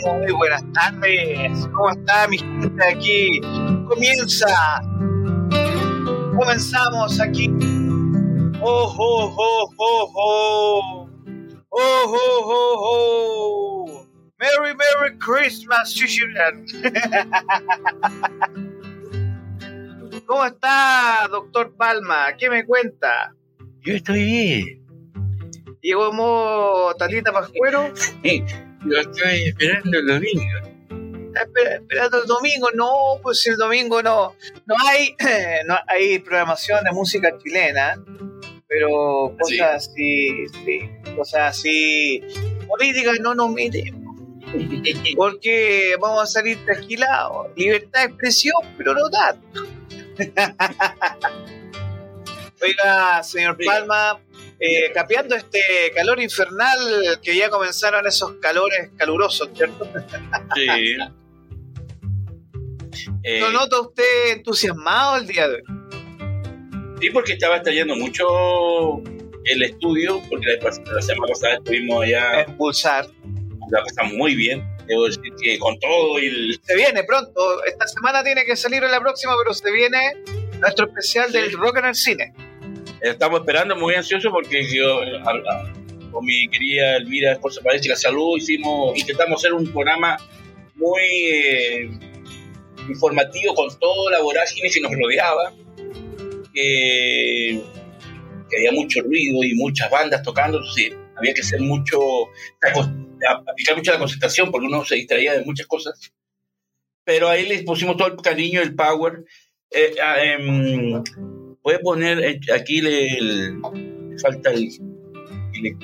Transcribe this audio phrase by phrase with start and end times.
[0.00, 1.68] Muy, buenas tardes.
[1.74, 3.40] ¿Cómo está mi gente aquí?
[3.86, 4.80] Comienza.
[6.34, 7.50] Comenzamos aquí.
[8.62, 11.06] Oh, oh, oh, oh, oh.
[11.68, 14.06] Oh, oh, oh, oh.
[14.38, 16.64] Merry, Merry Christmas, children.
[20.26, 22.34] ¿Cómo está, doctor Palma?
[22.38, 23.34] ¿Qué me cuenta?
[23.82, 24.86] Yo estoy bien.
[25.82, 27.92] ¿Llegó mo Talita Pascuero?
[28.84, 30.58] Yo estoy esperando el domingo.
[31.34, 32.90] Espera- esperando el domingo, no,
[33.22, 34.34] pues el domingo no,
[34.66, 35.14] no hay,
[35.66, 37.94] no hay programación de música chilena,
[38.68, 42.22] pero cosas así, sí, cosas así,
[42.68, 44.14] políticas no nos metemos,
[45.16, 49.62] porque vamos a salir trasquilados, libertad de expresión, pero no tanto.
[52.60, 53.56] Oiga, señor.
[53.64, 54.20] Palma,
[54.62, 55.60] eh, capeando este
[55.94, 59.86] calor infernal que ya comenzaron esos calores calurosos, ¿cierto?
[60.54, 60.66] Sí.
[63.24, 65.62] Eh, ¿Lo nota usted entusiasmado el día de hoy?
[67.00, 69.02] sí, porque estaba estallando mucho
[69.44, 73.06] el estudio, porque la, la semana pasada estuvimos allá, Impulsar.
[73.70, 74.62] la pasamos muy bien.
[74.86, 76.60] Debo decir que con todo y el.
[76.62, 77.64] Se viene pronto.
[77.64, 80.22] Esta semana tiene que salir en la próxima, pero se viene
[80.60, 81.38] nuestro especial Sí.
[81.38, 82.34] del rock en el cine.
[83.02, 85.00] Estamos esperando muy ansioso porque yo,
[86.12, 90.16] con mi querida Elvira Esposa Parece la Salud, hicimos, intentamos hacer un programa
[90.76, 91.90] muy eh,
[92.88, 95.52] informativo con toda la vorágine que nos rodeaba.
[96.54, 97.60] que
[98.56, 101.98] había mucho ruido y muchas bandas tocando, entonces había que hacer mucho,
[103.48, 106.12] aplicar mucho la concentración porque uno se distraía de muchas cosas.
[107.02, 109.24] Pero ahí les pusimos todo el cariño, el power.
[109.72, 110.18] Eh, ah,
[111.62, 113.56] em, Puede poner eh, aquí le, el-
[114.20, 114.68] falta el
[115.52, 115.76] que le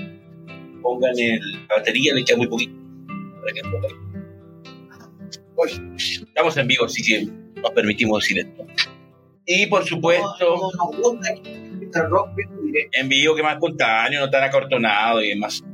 [0.82, 2.72] pongan el, la batería, le queda muy poquito.
[3.40, 3.60] Para que
[6.22, 7.26] estamos en vivo, así que
[7.60, 8.66] nos permitimos decir esto.
[9.46, 10.70] Y por supuesto,
[12.92, 15.64] en vivo que más espontáneo, no tan acortonado y demás.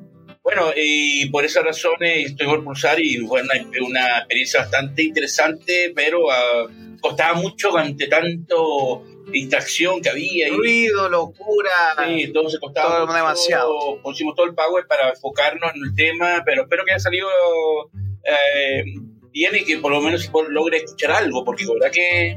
[0.43, 3.55] Bueno, y por esas razones estoy por pulsar y fue una,
[3.87, 6.67] una experiencia bastante interesante, pero ah,
[7.01, 9.03] costaba mucho ante tanto
[9.40, 10.48] distracción que había.
[10.48, 11.94] Y, Ruido, locura.
[12.06, 14.00] sí, entonces costaba todo demasiado.
[14.02, 17.28] Pusimos todo el power para enfocarnos en el tema, pero espero que haya salido
[18.25, 18.84] eh,
[19.31, 22.36] bien y que por lo menos logre escuchar algo, porque la verdad que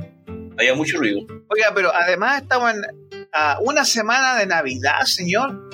[0.58, 1.22] había mucho ruido.
[1.50, 5.70] Oiga, pero además estamos en a una semana de Navidad, señor.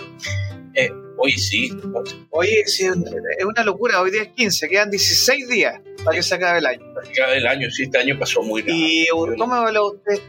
[0.73, 0.91] Eh,
[1.23, 1.71] hoy sí.
[2.31, 4.01] Oye, sí, es una locura.
[4.01, 6.93] Hoy día es 15, quedan 16 días para que se acabe el año.
[6.93, 9.33] Para que acabe el año, sí, este año pasó muy rápido.
[9.33, 10.21] ¿Y cómo habló usted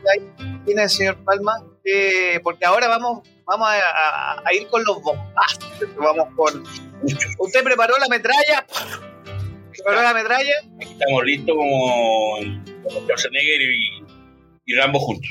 [0.64, 1.52] tiene el señor Palma?
[1.84, 5.68] Eh, porque ahora vamos vamos a, ir con los bombastos.
[5.98, 6.62] Vamos con.
[7.38, 8.64] ¿Usted preparó la metralla?
[9.72, 10.54] ¿Preparó la metralla?
[10.78, 12.38] Estamos listos como,
[13.02, 14.04] Schwarzenegger y,
[14.66, 15.30] y Rambo juntos.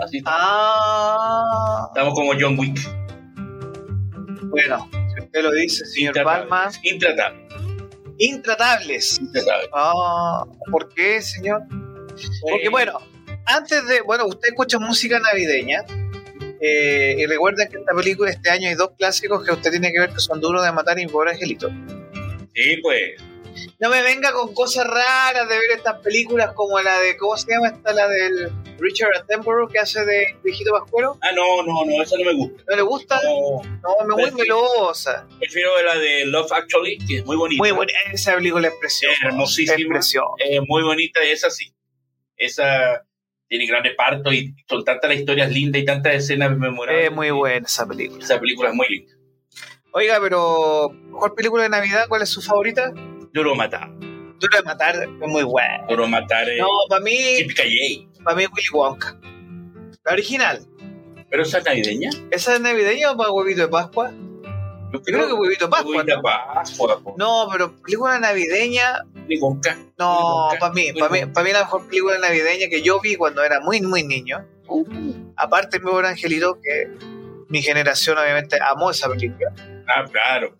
[0.00, 1.88] Así Ah.
[1.94, 3.03] Estamos como John Wick.
[4.54, 6.70] Bueno, si usted lo dice, señor Palma.
[6.82, 7.44] Intratables.
[8.18, 9.18] Intratables.
[9.20, 9.68] Intratables.
[9.72, 11.62] Ah, ¿por qué, señor?
[12.40, 13.00] Porque bueno,
[13.46, 15.84] antes de, bueno, usted escucha música navideña
[16.60, 19.98] eh, y recuerden que esta película este año hay dos clásicos que usted tiene que
[19.98, 21.70] ver que son duros de matar y pobre angelito.
[22.54, 23.20] Sí, pues.
[23.84, 27.52] No me venga con cosas raras de ver estas películas como la de, ¿cómo se
[27.52, 27.92] llama esta?
[27.92, 31.18] La del Richard Attenborough que hace de viejito pascuero.
[31.20, 32.64] Ah, no, no, no, esa no me gusta.
[32.66, 33.20] ¿No le gusta?
[33.22, 35.28] No, no me muy melosa.
[35.38, 37.62] Prefiero la de Love Actually, que es muy bonita.
[37.62, 39.16] Muy bonita, esa película es preciosa.
[39.16, 40.00] Es hermosísima.
[40.38, 41.74] Es muy bonita y esa sí.
[42.38, 43.04] Esa
[43.48, 47.04] tiene gran reparto y son tantas las historias lindas y tantas escenas memorables.
[47.04, 48.24] Es muy buena esa película.
[48.24, 49.12] Esa película es muy linda.
[49.92, 52.94] Oiga, pero mejor película de Navidad, ¿cuál es su favorita?
[53.34, 53.90] Duro Matar.
[53.98, 55.84] Duro Matar es muy buena.
[55.88, 56.60] Duro Matar es...
[56.60, 57.16] No, para mí...
[57.38, 58.08] Típica Jay.
[58.22, 59.18] Para mí Willy Wonka.
[60.04, 60.64] La original.
[61.28, 62.10] ¿Pero esa es navideña?
[62.30, 64.12] ¿Esa es navideña o para huevito de Pascua?
[64.92, 65.96] Yo creo, que huevito de Pascua.
[65.96, 67.14] Huevito de Pascua.
[67.18, 69.02] No, pero película navideña...
[69.26, 69.78] Willy Wonka.
[69.98, 73.42] No, para mí, para mí, para mí la mejor película navideña que yo vi cuando
[73.42, 74.46] era muy, muy niño.
[74.68, 74.84] Uh.
[75.34, 76.88] Aparte, mi buen angelito, que
[77.48, 79.52] mi generación obviamente amó esa película.
[79.88, 80.56] Ah, claro.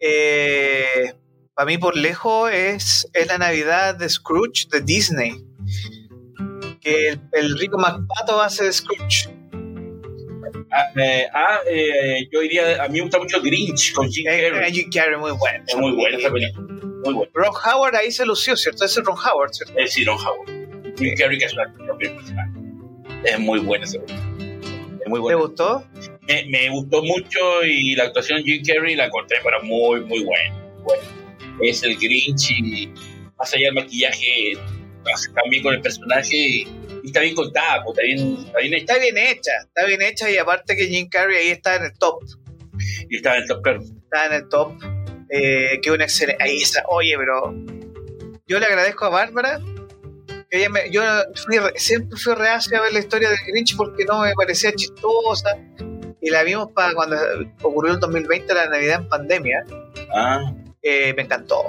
[0.00, 1.12] Eh,
[1.60, 5.44] para mí por lejos es, es la Navidad de Scrooge de Disney.
[6.80, 9.28] Que el, el rico MacPato hace de Scrooge.
[10.72, 14.48] Ah, eh, ah eh, yo diría, a mí me gusta mucho Grinch con Jim Eh,
[14.50, 14.70] Carrey.
[14.70, 15.62] eh, Jim Carrey, muy bueno.
[15.68, 16.66] Es muy buena esa película.
[17.04, 17.30] Muy buena.
[17.34, 18.86] Ron Howard ahí se lució, ¿cierto?
[18.86, 19.74] Es Ron Howard, ¿cierto?
[19.76, 20.96] Es decir, Ron Howard.
[20.96, 22.52] Jim Carrey, que es una propia personaje.
[23.24, 24.28] Es muy buena esa película.
[25.02, 25.40] Es muy ¿Te buena.
[25.42, 25.84] gustó?
[26.26, 30.24] Me, me gustó mucho y la actuación de Jim Carrey la encontré para muy, muy
[30.24, 30.56] buena.
[31.62, 32.88] Es el Grinch y
[33.38, 34.52] más allá del maquillaje,
[35.12, 36.60] hace también con el personaje y,
[37.02, 38.82] y está bien contada, pues, está bien, está bien hecha.
[38.88, 41.92] Está bien hecha, está bien hecha y aparte que Jim Carrey ahí está en el
[41.98, 42.22] top.
[43.08, 43.80] y está en el top claro.
[43.82, 44.72] Está en el top.
[45.30, 46.42] Eh, que un excelente.
[46.42, 46.82] Ahí está.
[46.88, 47.54] Oye, pero
[48.46, 49.60] yo le agradezco a Bárbara.
[50.50, 51.02] que ella me- yo
[51.46, 55.56] fui siempre fui reacio a ver la historia del Grinch porque no me parecía chistosa.
[56.20, 57.16] Y la vimos para cuando
[57.62, 59.64] ocurrió el 2020, la Navidad en pandemia.
[60.14, 61.62] Ah, Eh, me encantó.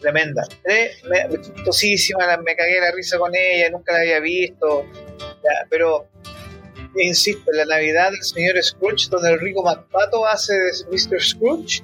[0.00, 0.42] Tremenda.
[0.62, 4.86] Tre- chistosísima, la- me cagué la risa con ella, nunca la había visto.
[5.18, 6.08] Ya, pero,
[6.96, 11.22] insisto, la Navidad del señor Scrooge, donde el rico MacPato hace de Mr.
[11.22, 11.82] Scrooge,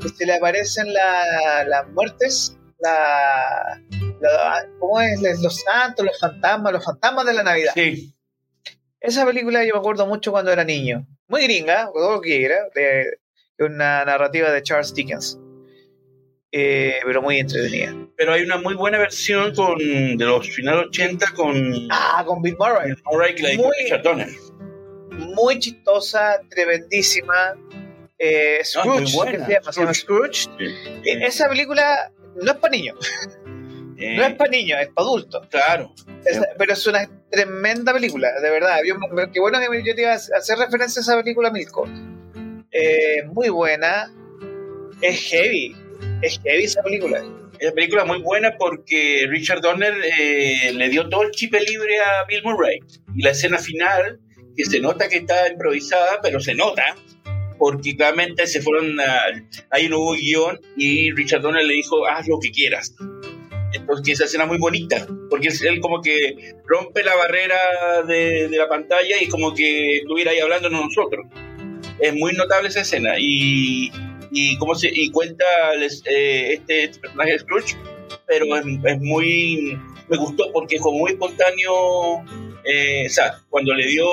[0.00, 3.80] que se le aparecen la- las muertes, la,
[4.20, 5.20] la- ¿cómo es?
[5.40, 7.72] Los santos, los fantasmas, los fantasmas de la Navidad.
[7.74, 8.10] sí.
[9.00, 11.06] Esa película yo me acuerdo mucho cuando era niño.
[11.28, 13.18] Muy gringa, todo lo que era, de,
[13.58, 15.38] de una narrativa de Charles Dickens.
[16.56, 17.92] Eh, pero muy entretenida.
[18.16, 22.54] Pero hay una muy buena versión con, de los finales 80 con Ah, con Bill
[22.56, 22.92] Murray.
[23.10, 24.28] Murray que la dijo Muy- Richard Donner.
[25.10, 27.54] Muy chistosa, tremendísima.
[28.18, 29.32] Eh, Scrooge, muy buena.
[29.32, 29.72] ¿qué se llama?
[29.72, 30.48] Se llama Scrooge.
[30.60, 32.96] Eh, esa película no es para niños,
[33.96, 35.46] Eh, no es para niños, es para adultos.
[35.50, 35.92] claro.
[36.24, 38.78] Es- pero es una tremenda película, de verdad.
[38.86, 38.94] Yo,
[39.32, 41.88] qué bueno que yo te iba a hacer referencia a esa película, Milko.
[42.70, 44.12] Eh, muy buena.
[45.00, 45.76] Es heavy.
[46.24, 47.22] Es heavy esa película.
[47.58, 51.98] Esa película es muy buena porque Richard Donner eh, le dio todo el chip libre
[51.98, 52.78] a Bill Murray.
[53.14, 54.20] Y la escena final,
[54.56, 56.96] que se nota que está improvisada, pero se nota,
[57.58, 59.22] porque claramente se fueron a,
[59.70, 62.94] ahí no hubo guion y Richard Donner le dijo, haz lo que quieras.
[63.74, 68.56] Entonces, esa escena es muy bonita, porque él como que rompe la barrera de, de
[68.56, 71.26] la pantalla y como que estuviera ahí hablándonos nosotros.
[72.00, 73.90] Es muy notable esa escena y,
[74.34, 75.44] y cómo se y cuenta
[75.78, 77.76] les- eh, este, este personaje de Scrooge,
[78.26, 82.22] pero es, es muy me gustó porque como muy espontáneo.
[82.66, 84.04] eh, o sea, cuando le dio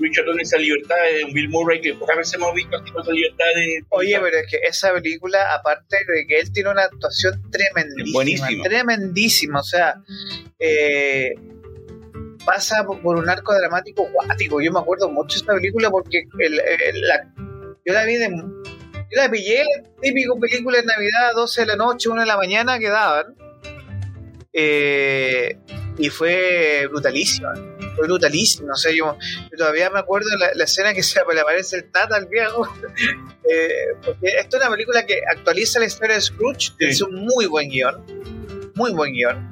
[0.00, 3.12] Richard Donner esa libertad de Bill Murray que pocas veces hemos visto así con esa
[3.12, 7.42] libertad de Oye, pero es que esa película, aparte de que él tiene una actuación
[7.50, 8.62] tremendísima, Buenísima.
[8.64, 9.96] tremendísima, o sea,
[10.60, 11.32] eh,
[12.44, 14.60] pasa por un arco dramático guático.
[14.60, 17.32] Yo me acuerdo mucho de esa película porque el- el- la-
[17.84, 18.28] yo la vi de,
[19.10, 19.64] Yo la pillé,
[20.02, 23.34] típico película de Navidad, 12 de la noche, 1 de la mañana que daban.
[24.52, 25.58] Eh,
[25.98, 27.54] y fue brutalísima.
[27.94, 28.72] Fue brutalísima.
[28.72, 29.16] O sea, yo,
[29.56, 32.66] todavía me acuerdo de la, escena que se le aparece el Tata al viejo.
[33.50, 36.72] eh, porque esto es una película que actualiza la historia de Scrooge.
[36.78, 38.04] Es un muy buen guion.
[38.74, 39.50] Muy buen guion.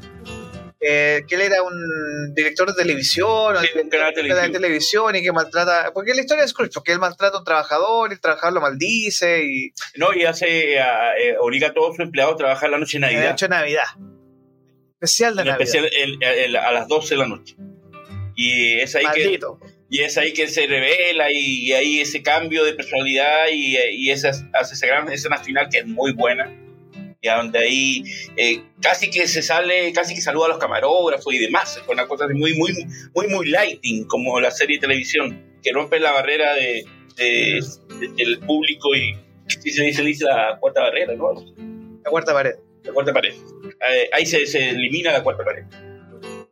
[0.86, 5.32] Eh, que él era un director de televisión, sí, un canal de televisión y que
[5.32, 8.54] maltrata, porque la historia es Scrooge, porque él maltrata a un trabajador, y el trabajador
[8.54, 9.72] lo maldice y...
[9.96, 13.22] No, y hace, eh, obliga a todos sus empleados a trabajar la noche de Navidad.
[13.22, 13.86] La noche de Navidad
[15.04, 15.60] especial de Navidad.
[15.60, 17.56] Especial a las 12 de la noche.
[18.36, 19.38] Y es ahí que
[19.90, 24.30] y es ahí que se revela y, hay ese cambio de personalidad y, y esa,
[24.52, 26.50] hace esa gran escena final que es muy buena
[27.24, 28.04] y donde ahí
[28.36, 32.06] eh, casi que se sale, casi que saluda a los camarógrafos y demás, con una
[32.06, 32.72] cosa muy, muy,
[33.14, 36.84] muy, muy lighting, como la serie de televisión, que rompe la barrera de,
[37.16, 39.16] del público y
[39.46, 41.32] se dice, dice la cuarta barrera, ¿no?
[42.04, 42.54] La cuarta pared.
[42.82, 43.32] La cuarta pared.
[43.32, 45.64] Eh, ahí se, se, elimina la cuarta pared.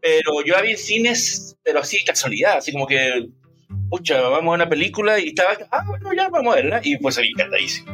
[0.01, 3.29] Pero yo había cines, pero así casualidad, así como que,
[3.91, 7.17] pucha, vamos a una película y estaba, ah, bueno, ya vamos a verla, y pues
[7.17, 7.93] salí encantadísimo.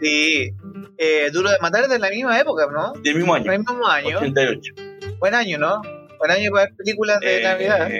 [0.00, 0.52] Sí,
[0.98, 2.92] eh, Duro de Matar de la misma época, ¿no?
[3.00, 3.50] Del mismo año.
[3.50, 4.18] Del mismo año.
[4.18, 4.72] 88.
[5.18, 5.82] Buen año, ¿no?
[6.18, 7.90] Buen año para ver películas de eh, Navidad.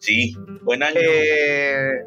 [0.00, 1.00] sí, buen año.
[1.00, 2.02] Eh,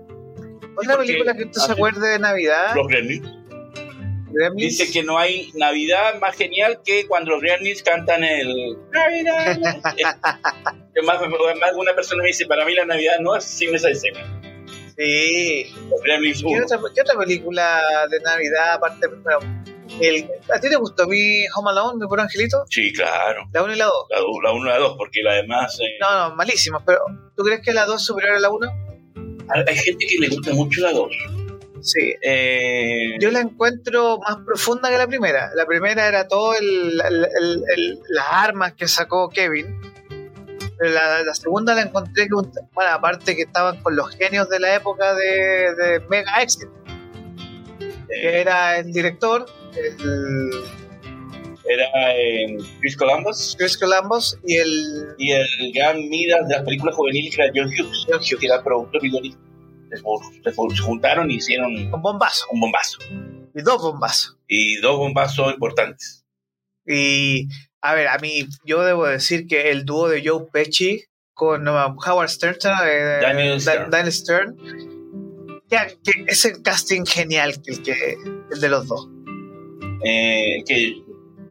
[0.76, 2.76] ¿Otra película que usted se acuerde de Navidad?
[2.76, 3.38] Los Gremlins.
[4.56, 9.58] Dice que no hay Navidad más genial que cuando los Gremlins cantan el Navidad.
[11.04, 14.20] más, más una persona me dice, para mí la Navidad no es sin esa escena.
[14.98, 15.74] Sí.
[15.90, 19.08] Los Gremlins ¿Qué otra, ¿Qué otra, película de Navidad aparte?
[20.00, 22.64] El, ¿A ti te gustó mi Home Alone, mi puro angelito?
[22.70, 23.48] Sí, claro.
[23.54, 23.94] ¿La 1 y la 2?
[24.44, 25.78] La 1 y la 2, porque la demás...
[25.80, 25.98] Eh...
[26.00, 27.00] No, no, malísimas, pero
[27.36, 28.88] ¿tú crees que la 2 es superior a la 1?
[29.50, 31.12] Hay gente que le gusta mucho la 2.
[31.82, 32.14] Sí.
[32.22, 33.18] Eh...
[33.20, 35.52] Yo la encuentro más profunda que la primera.
[35.56, 39.80] La primera era todo el, el, el, las armas que sacó Kevin.
[40.78, 44.60] Pero la, la, segunda la encontré que, bueno, aparte que estaban con los genios de
[44.60, 46.70] la época de, de Mega Exit,
[48.08, 50.52] que era el director, el,
[51.66, 53.56] era eh, Chris Columbus.
[53.58, 55.16] Chris Columbus y el.
[55.18, 58.06] Y el gran Midas de las películas juveniles que era John Hughes.
[58.08, 58.40] John Hughes.
[58.40, 59.36] Que era productor y
[59.90, 62.46] se juntaron y hicieron un bombazo.
[62.52, 63.00] Un bombazo.
[63.56, 64.38] Y dos bombazos.
[64.48, 66.26] Y dos bombazos importantes.
[66.86, 67.48] Y,
[67.82, 72.30] a ver, a mí, yo debo decir que el dúo de Joe Pesci con Howard
[72.30, 74.58] Stern, eh, Daniel Stern, Daniel Stern
[75.70, 78.18] que, que es el casting genial el, que,
[78.52, 79.10] el de los dos.
[80.04, 81.02] Eh, que,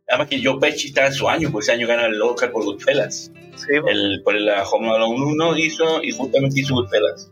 [0.08, 2.64] además que Joe Pesci está en su año, porque ese año gana el Oscar por
[2.64, 3.32] Goodfellas.
[3.56, 7.30] Sí, el, por la Home Alone 1 hizo y justamente hizo Goodfellas.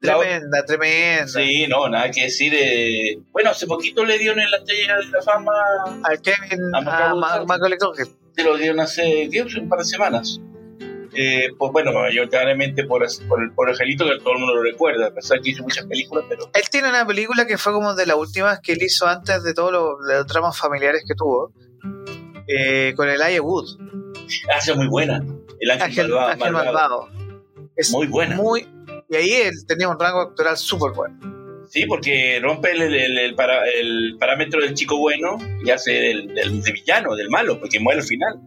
[0.00, 1.26] Tremenda, tremenda.
[1.26, 2.52] Sí, no, nada que decir.
[2.54, 5.52] Eh, bueno, hace poquito le dieron en la estrella de la fama
[6.04, 7.14] a Kevin, a, a
[7.44, 8.06] Macaulay Culkin.
[8.36, 9.42] Se lo dieron hace, ¿qué?
[9.42, 10.40] un par de semanas.
[11.20, 15.08] Eh, pues bueno, mayoritariamente por, por, el, por Angelito, que todo el mundo lo recuerda,
[15.08, 16.48] a pesar que hizo muchas películas, pero...
[16.54, 19.52] Él tiene una película que fue como de las últimas que él hizo antes de
[19.52, 21.52] todos los, dramas familiares que tuvo,
[22.46, 23.66] eh, con el Aya Wood.
[24.48, 25.20] Ah, es muy buena.
[25.58, 27.08] El Ángel, Ángel malvado.
[27.74, 28.36] Es muy buena.
[28.36, 28.68] Muy,
[29.10, 31.66] y ahí él tenía un rango actoral súper bueno.
[31.68, 36.28] Sí, porque rompe el, el, el, para, el, parámetro del chico bueno y hace del,
[36.32, 38.40] del, villano, del malo, porque muere al final.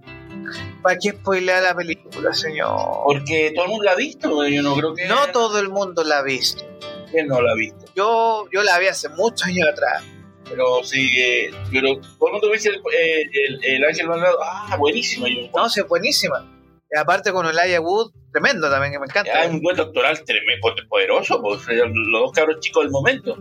[0.81, 2.75] ¿Para qué spoilea la película, señor?
[3.05, 5.05] Porque todo el mundo la ha visto, yo no creo que...
[5.07, 6.65] No todo el mundo la ha visto.
[7.11, 7.85] ¿Quién no la ha visto?
[7.95, 10.03] Yo, yo la vi hace muchos años atrás.
[10.49, 15.27] Pero sí, eh, pero todo el mundo dice el, el, el, Ángel Malvado, ah, buenísima.
[15.55, 16.45] No, sí, buenísima.
[16.91, 19.43] Y aparte con Elijah Wood, tremendo también, que me encanta.
[19.43, 23.37] Es un buen doctoral tremendo, poderoso, pues, los dos cabros chicos del momento.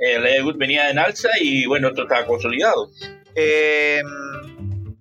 [0.00, 2.90] Eh, Elijah Wood venía en alza y bueno, otro estaba consolidado.
[3.36, 4.02] Eh,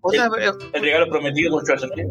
[0.08, 2.08] otra, el, el, regalo prometido con Schwarzenegger.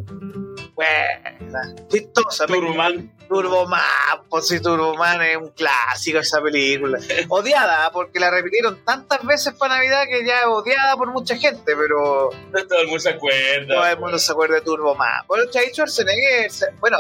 [0.74, 2.46] Buena, chistosa.
[2.46, 3.12] Turboman.
[3.28, 3.80] Turboman,
[4.28, 6.98] pues sí, Turboman es un clásico esa película.
[7.28, 11.76] Odiada, porque la repitieron tantas veces para Navidad que ya es odiada por mucha gente,
[11.76, 12.30] pero.
[12.50, 13.74] No todo el mundo se acuerda.
[13.74, 15.26] Todo el mundo se acuerda de Turboman.
[15.28, 16.98] Bueno, Chay Schwarzenegger, bueno,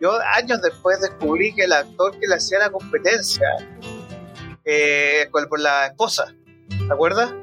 [0.00, 3.48] yo años después descubrí que el actor que le hacía la competencia
[4.64, 6.32] eh, por la esposa,
[6.68, 7.34] ¿te acuerdas?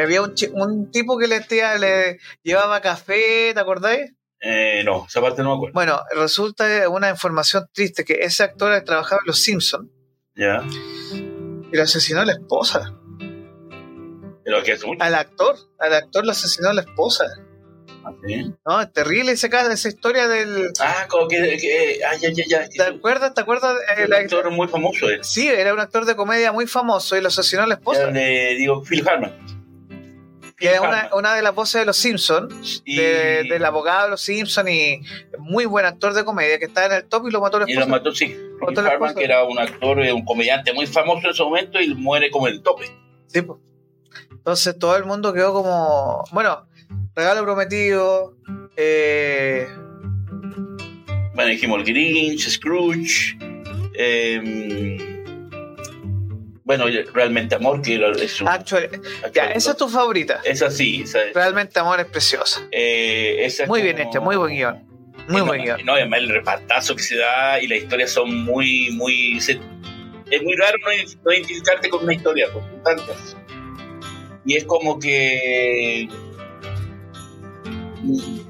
[0.00, 4.14] Que había un, un tipo que le, tía, le llevaba café, ¿te acordáis?
[4.40, 5.74] Eh, no, esa parte no me acuerdo.
[5.74, 9.90] Bueno, resulta una información triste que ese actor trabajaba en Los Simpsons.
[10.34, 10.64] Ya.
[11.12, 12.94] Y lo asesinó a la esposa.
[14.42, 14.82] ¿Pero qué es?
[15.00, 17.26] Al actor, al actor lo asesinó a la esposa.
[18.64, 18.80] ¿No?
[18.80, 20.72] Es terrible esa, esa historia del.
[20.80, 21.58] Ah, como que.
[21.60, 22.68] que ah, ya, ya, ya.
[22.70, 23.34] ¿Te acuerdas?
[23.34, 23.76] ¿Te acuerdas?
[23.98, 25.10] Eh, un actor muy famoso.
[25.10, 25.22] Él.
[25.22, 28.06] Sí, era un actor de comedia muy famoso y lo asesinó la esposa.
[28.06, 29.59] de, digo, Phil Hartman.
[30.60, 32.96] Que es una, una, de las voces de los Simpsons, y...
[32.96, 35.00] de, del abogado de los Simpsons y
[35.38, 37.80] muy buen actor de comedia que está en el top y lo mató la esposa.
[37.80, 38.26] Y lo mató, sí.
[38.26, 42.30] Phil Hartman, que era un actor, un comediante muy famoso en ese momento y muere
[42.30, 42.84] como el tope.
[43.26, 43.58] Sí, pues.
[44.30, 46.24] Entonces todo el mundo quedó como.
[46.32, 46.66] Bueno,
[47.14, 48.36] regalo prometido.
[48.76, 49.66] Eh...
[51.34, 53.38] Bueno, dijimos el Grinch, Scrooge.
[53.94, 55.09] Eh,
[56.76, 58.88] bueno, realmente amor, que es un, Actual,
[59.34, 60.40] ya, esa es tu favorita.
[60.44, 61.02] Esa sí.
[61.02, 61.34] Esa es.
[61.34, 62.66] Realmente amor es preciosa.
[62.70, 63.92] Eh, esa muy como...
[63.92, 64.86] bien hecha, muy buen guion.
[65.28, 65.84] Muy no, buen guion.
[65.84, 69.40] No, además el repartazo que se da y las historias son muy, muy.
[69.40, 69.58] Se,
[70.30, 73.36] es muy raro no, no identificarte con una historia, con tantas
[74.44, 76.08] y es como que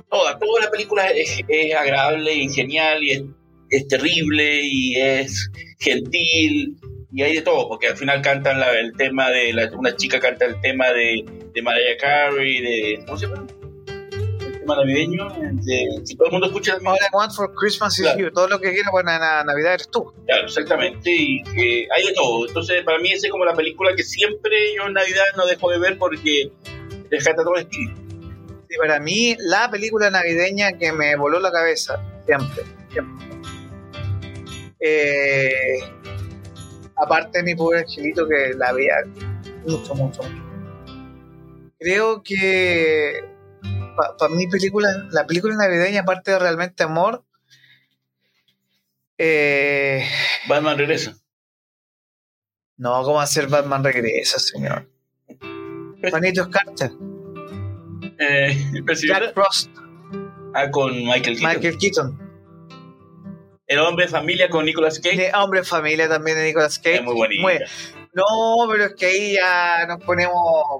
[0.08, 3.22] toda, toda la película es, es agradable y genial y es,
[3.70, 6.76] es, terrible y es gentil
[7.12, 10.20] y hay de todo, porque al final cantan la, el tema de, la, una chica
[10.20, 13.46] canta el tema de, de Mariah Carey, de, ¿cómo se llama?
[14.40, 15.28] El tema navideño,
[15.64, 18.18] de, si todo el mundo escucha All I want for Christmas is claro.
[18.20, 20.12] you, todo lo que quiero para Navidad eres tú.
[20.26, 22.46] Claro, exactamente, y que hay de todo.
[22.46, 25.70] Entonces, para mí, esa es como la película que siempre yo en Navidad no dejo
[25.70, 26.52] de ver porque
[27.10, 28.00] rescata todo el espíritu.
[28.68, 33.26] Sí, para mí, la película navideña que me voló la cabeza, siempre, siempre.
[34.78, 35.80] Eh,
[37.00, 38.94] aparte de mi pobre angelito que la veía
[39.66, 40.50] mucho, mucho, mucho.
[41.78, 43.24] Creo que
[43.96, 47.24] para pa mi película, la película navideña, aparte de realmente amor,
[49.18, 50.06] eh,
[50.48, 51.16] Batman regresa.
[52.76, 54.88] No, ¿cómo hacer Batman regresa, señor?
[56.08, 56.92] Juanito Carter.
[58.18, 58.56] Eh,
[59.06, 59.70] Jack Frost.
[60.54, 61.48] Ah, con Michael Keaton.
[61.48, 62.29] Michael Keaton.
[63.70, 65.28] El hombre de familia con Nicolas Cage.
[65.28, 66.96] El hombre de familia también de Nicolas Cage.
[66.96, 67.40] Es muy bonito.
[67.40, 67.54] Muy,
[68.12, 68.24] no,
[68.68, 70.34] pero es que ahí ya nos ponemos.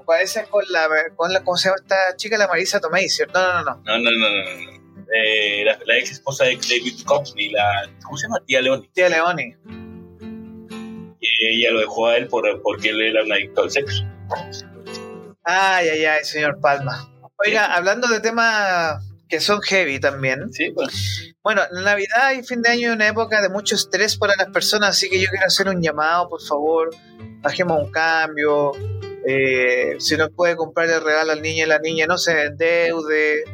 [0.05, 1.41] Parece con la, con la.
[1.41, 2.37] ¿Cómo se llama esta chica?
[2.37, 3.39] La Marisa Tomei, ¿cierto?
[3.39, 3.81] No, no, no.
[3.85, 4.43] No, no, no, no.
[4.43, 5.05] no.
[5.13, 7.89] Eh, la, la, ex esposa de David Coxney, la.
[8.03, 8.43] ¿Cómo se llama?
[8.45, 8.89] Tía Leoni.
[8.89, 9.55] Tía Leoni.
[11.21, 14.03] Y ella lo dejó a él por, porque él era un adicto al sexo.
[15.45, 17.09] Ay, ay, ay, señor Palma.
[17.37, 20.51] Oiga, hablando de temas que son heavy también.
[20.51, 21.33] Sí, pues.
[21.41, 24.49] Bueno, la Navidad y fin de año es una época de mucho estrés para las
[24.49, 26.89] personas, así que yo quiero hacer un llamado, por favor,
[27.41, 28.73] bajemos un cambio.
[29.25, 33.45] Eh, si no puede comprar el regalo al niño y la niña, no se endeude.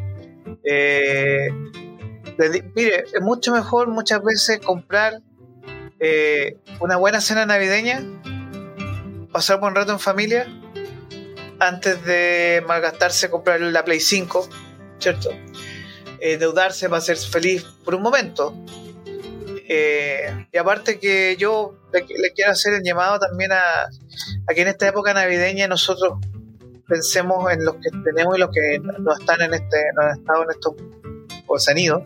[0.63, 1.49] Eh,
[2.37, 5.21] de, mire, es mucho mejor muchas veces comprar
[5.99, 8.03] eh, una buena cena navideña,
[9.31, 10.47] pasar buen rato en familia,
[11.59, 14.49] antes de malgastarse comprar la Play 5,
[14.99, 15.29] ¿cierto?
[16.19, 18.53] Endeudarse para ser feliz por un momento.
[19.69, 24.61] Eh, y aparte que yo le, le, quiero hacer el llamado también a, a, que
[24.61, 26.19] en esta época navideña nosotros
[26.87, 30.43] pensemos en los que tenemos y los que no están en este, no han estado
[30.43, 30.73] en estos
[31.47, 32.03] o se han ido.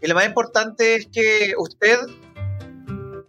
[0.00, 1.96] Y lo más importante es que usted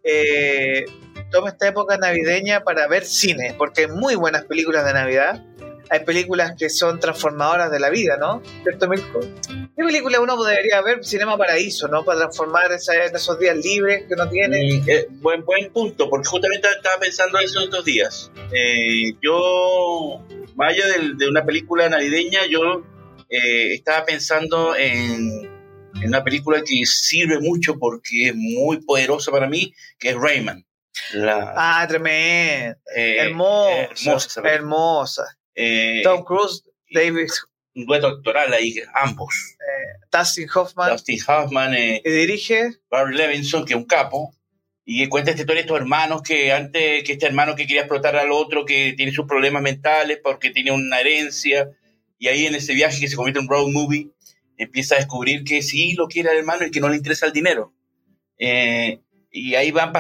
[0.03, 0.85] eh,
[1.31, 5.45] tome esta época navideña para ver cine, porque hay muy buenas películas de Navidad
[5.89, 8.43] hay películas que son transformadoras de la vida, ¿no?
[8.63, 9.19] ¿Cierto, Mirko?
[9.75, 11.03] ¿Qué película uno podría ver?
[11.03, 12.05] Cinema Paraíso, ¿no?
[12.05, 14.81] Para transformar esa, esos días libres que uno tiene.
[14.81, 18.31] Mm, eh, buen, buen punto, porque justamente estaba pensando eso estos días.
[18.51, 20.23] Eh, yo,
[20.55, 22.83] vaya de, de, una película navideña, yo
[23.29, 25.49] eh, estaba pensando en,
[26.01, 30.65] en, una película que sirve mucho porque es muy poderosa para mí, que es Rayman.
[31.13, 32.77] La, ah, tremendo.
[32.95, 34.41] hermosa.
[34.43, 35.38] Hermosa.
[35.61, 37.27] Eh, Tom Cruise, David.
[37.75, 39.35] Un dueto actoral ahí, ambos.
[39.59, 40.91] Eh, Dustin Hoffman.
[40.91, 41.73] Dustin Hoffman.
[41.73, 42.79] Eh, que dirige.
[42.89, 44.33] Barry Levinson, que es un capo.
[44.85, 48.15] Y cuenta esta historia de estos hermanos que antes, que este hermano que quería explotar
[48.15, 51.69] al otro, que tiene sus problemas mentales porque tiene una herencia.
[52.17, 54.09] Y ahí en ese viaje que se convierte en un road movie,
[54.57, 57.33] empieza a descubrir que sí lo quiere el hermano y que no le interesa el
[57.33, 57.73] dinero.
[58.37, 59.91] Eh, y ahí van,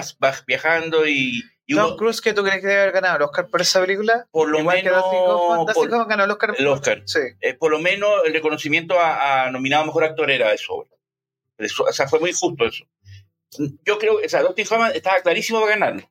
[0.47, 3.61] viajando y, y Tom Cruise, ¿qué tú crees que debe haber ganado el Oscar por
[3.61, 4.27] esa película?
[4.31, 4.91] Por lo Igual menos.
[4.91, 6.55] Que Dustin Hoffman, Dustin Hoffman ganó el Oscar.
[6.57, 7.03] El Oscar.
[7.05, 7.19] Sí.
[7.41, 10.73] Eh, por lo menos el reconocimiento a, a, nominado a mejor actor era de su
[10.73, 10.89] obra.
[11.59, 12.85] Eso, o sea, fue muy justo eso.
[13.85, 16.09] Yo creo, o sea, Dustin Hoffman estaba clarísimo para ganarlo.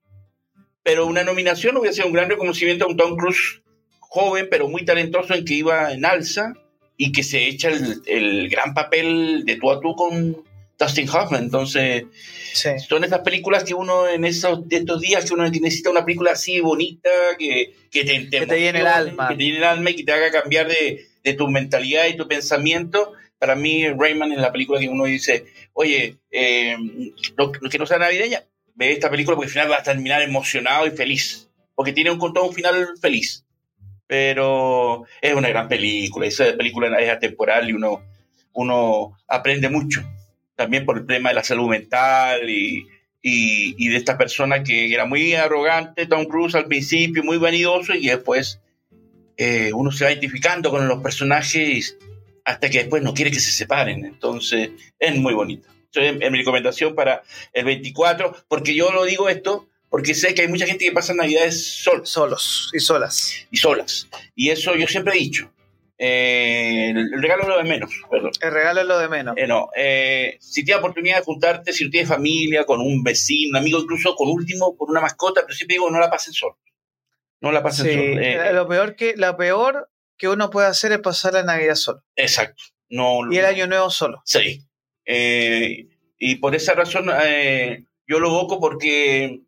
[0.85, 3.61] Pero una nominación hubiera sido un gran reconocimiento a un Tom Cruise
[3.99, 6.53] joven, pero muy talentoso, en que iba en alza
[6.97, 10.48] y que se echa el, el gran papel de tú a tú con
[10.79, 11.45] Dustin Hoffman.
[11.45, 12.05] Entonces,
[12.53, 12.71] sí.
[12.89, 16.61] son estas películas que uno en esos, estos días que uno necesita una película así
[16.61, 19.29] bonita, que, que te, te, que te llene el alma.
[19.29, 22.07] Que te llene el alma y que te haga cambiar de, de de tu mentalidad
[22.07, 23.13] y tu pensamiento.
[23.39, 26.77] Para mí, Rayman es la película que uno dice, oye, eh,
[27.71, 30.91] que no sea navideña, ve esta película porque al final vas a terminar emocionado y
[30.91, 33.45] feliz, porque tiene un, un final feliz.
[34.07, 38.03] Pero es una gran película, esa película es atemporal y uno,
[38.55, 40.03] uno aprende mucho,
[40.59, 42.85] también por el tema de la salud mental y,
[43.23, 48.09] y, de esta persona que era muy arrogante, Tom Cruise al principio, muy vanidoso y
[48.09, 48.61] después
[49.37, 51.97] eh, uno se va identificando con los personajes
[52.45, 54.05] hasta que después no quiere que se separen.
[54.05, 55.69] Entonces es muy bonito.
[55.95, 60.49] Es, mi recomendación para el 24, porque yo lo digo esto porque sé que hay
[60.49, 62.11] mucha gente que pasa navidades solos.
[62.11, 63.47] Solos y solas.
[63.53, 64.09] Y solas.
[64.35, 65.53] Y eso yo siempre he dicho.
[66.01, 68.31] Eh, el regalo es lo de menos, perdón.
[68.41, 69.37] El regalo es lo de menos.
[69.37, 73.57] Eh, no, eh, si tienes oportunidad de juntarte, si tienes familia, con un vecino, un
[73.57, 76.57] amigo, incluso con último, con una mascota, pero siempre digo, no la pasen solo.
[77.41, 78.53] No la pasen solo.
[78.53, 82.05] lo, peor que, lo peor que uno puede hacer es pasar la Navidad solo.
[82.15, 82.63] Exacto.
[82.89, 84.23] No, y el Año Nuevo solo.
[84.25, 84.65] Sí.
[85.05, 87.07] y por esa razón
[88.07, 89.41] yo lo evoco porque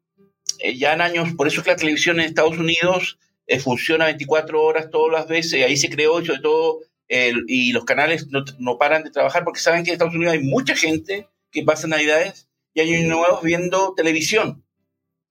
[0.76, 3.18] ya en años, por eso es que la televisión en Estados Unidos
[3.50, 7.84] eh, funciona 24 horas todas las veces, ahí se creó y sobre todo, y los
[7.84, 11.64] canales no, paran de trabajar porque saben que en Estados Unidos hay mucha gente que
[11.64, 14.64] pasa Navidades y años nuevos viendo televisión,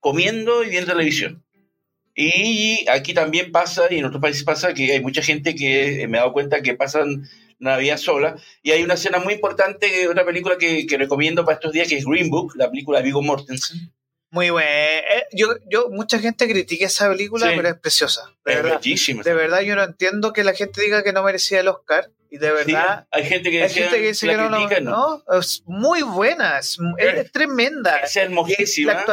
[0.01, 1.45] comiendo y viendo televisión.
[2.13, 6.07] Y aquí también pasa, y en otros países pasa, que hay mucha gente que eh,
[6.09, 7.23] me he dado cuenta que pasan
[7.59, 8.35] Navidad sola.
[8.61, 11.95] Y hay una escena muy importante, otra película que, que recomiendo para estos días, que
[11.95, 13.93] es Green Book, la película de Vigo Mortensen.
[14.31, 14.69] Muy buena.
[14.69, 18.31] Eh, yo, yo, mucha gente critica esa película, pero es preciosa.
[18.45, 18.79] De es verdad.
[18.79, 19.23] bellísima.
[19.23, 22.11] De verdad, yo no entiendo que la gente diga que no merecía el Oscar.
[22.31, 23.07] Y de verdad.
[23.09, 28.01] hay gente que, dice que, no, no, no, Es muy buena, es, es, tremenda.
[28.01, 29.03] Es hermosísima.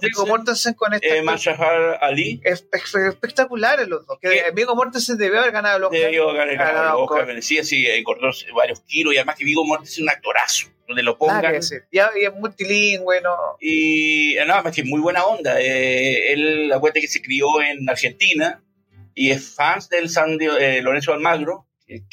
[0.00, 1.06] Vigo Mortensen, con esta.
[1.06, 2.40] Eh, Ali.
[2.42, 4.18] Es, espectacular los dos.
[4.20, 6.00] Que Vigo Mortensen debió haber ganado el Oscar.
[6.00, 7.42] Debió haber ganado el Oscar.
[7.42, 11.18] Sí, sí, engordó varios kilos y además que Vigo Mortensen es un actorazo donde lo
[11.18, 11.54] pongan.
[11.54, 13.34] y, es multilingüe, ¿no?
[13.60, 15.60] Y nada más que muy buena onda.
[15.60, 18.62] Eh, él, la cuenta que se crió en Argentina
[19.14, 21.66] y es fan del San eh, Lorenzo Almagro.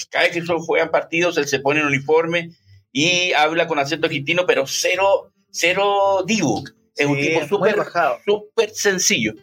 [0.10, 2.52] Cada vez que juegan partidos, él se pone en uniforme
[2.92, 6.64] y habla con acento argentino, pero cero, cero divo.
[6.96, 7.76] Es un tipo súper
[8.24, 9.34] súper sencillo.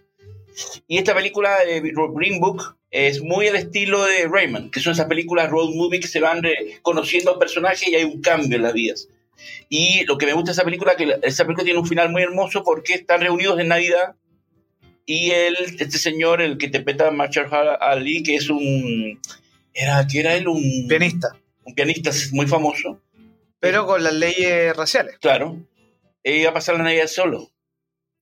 [0.87, 5.07] Y esta película, de Green Book, es muy el estilo de Raymond, que son esas
[5.07, 6.43] películas road movie que se van
[6.83, 9.09] conociendo a personajes y hay un cambio en las vidas.
[9.69, 12.11] Y lo que me gusta de esa película es que esa película tiene un final
[12.11, 14.17] muy hermoso porque están reunidos en Navidad
[15.07, 17.49] y él, este señor, el que interpreta Marshall
[17.81, 19.21] Ali, que es un...
[19.75, 20.87] Era, que era él un...
[20.89, 21.37] Pianista.
[21.65, 23.03] Un pianista muy famoso.
[23.59, 25.19] Pero con las leyes raciales.
[25.19, 25.57] Claro.
[26.23, 27.51] Él iba a pasar la Navidad solo.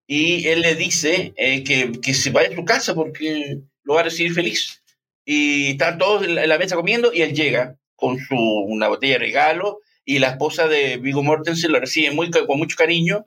[0.07, 4.01] Y él le dice eh, que, que se vaya a su casa porque lo va
[4.01, 4.83] a recibir feliz.
[5.27, 9.19] Y están todos en la mesa comiendo y él llega con su, una botella de
[9.19, 13.27] regalo y la esposa de Vigo Mortensen lo recibe muy, con mucho cariño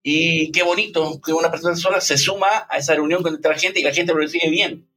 [0.00, 3.80] y qué bonito que una persona sola se suma a esa reunión con otra gente
[3.80, 4.88] y la gente lo recibe bien.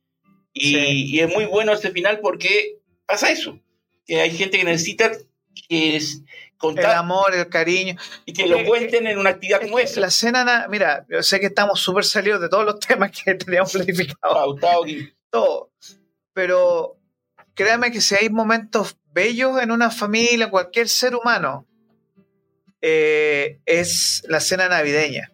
[0.53, 3.59] Y, es muy bueno este final porque pasa eso,
[4.05, 5.11] que hay gente que necesita
[5.67, 6.21] que es
[6.57, 6.91] contar.
[6.91, 7.95] El amor, el cariño.
[8.27, 10.01] Y que lo cuenten en una actividad como esa.
[10.01, 13.71] La cena, mira, yo sé que estamos súper salidos de todos los temas que teníamos
[13.71, 14.59] planificados.
[15.31, 15.71] Todo.
[16.31, 16.99] Pero
[17.55, 21.67] créame que si hay momentos bellos en una familia, cualquier ser humano,
[22.81, 25.31] eh, es la cena navideña.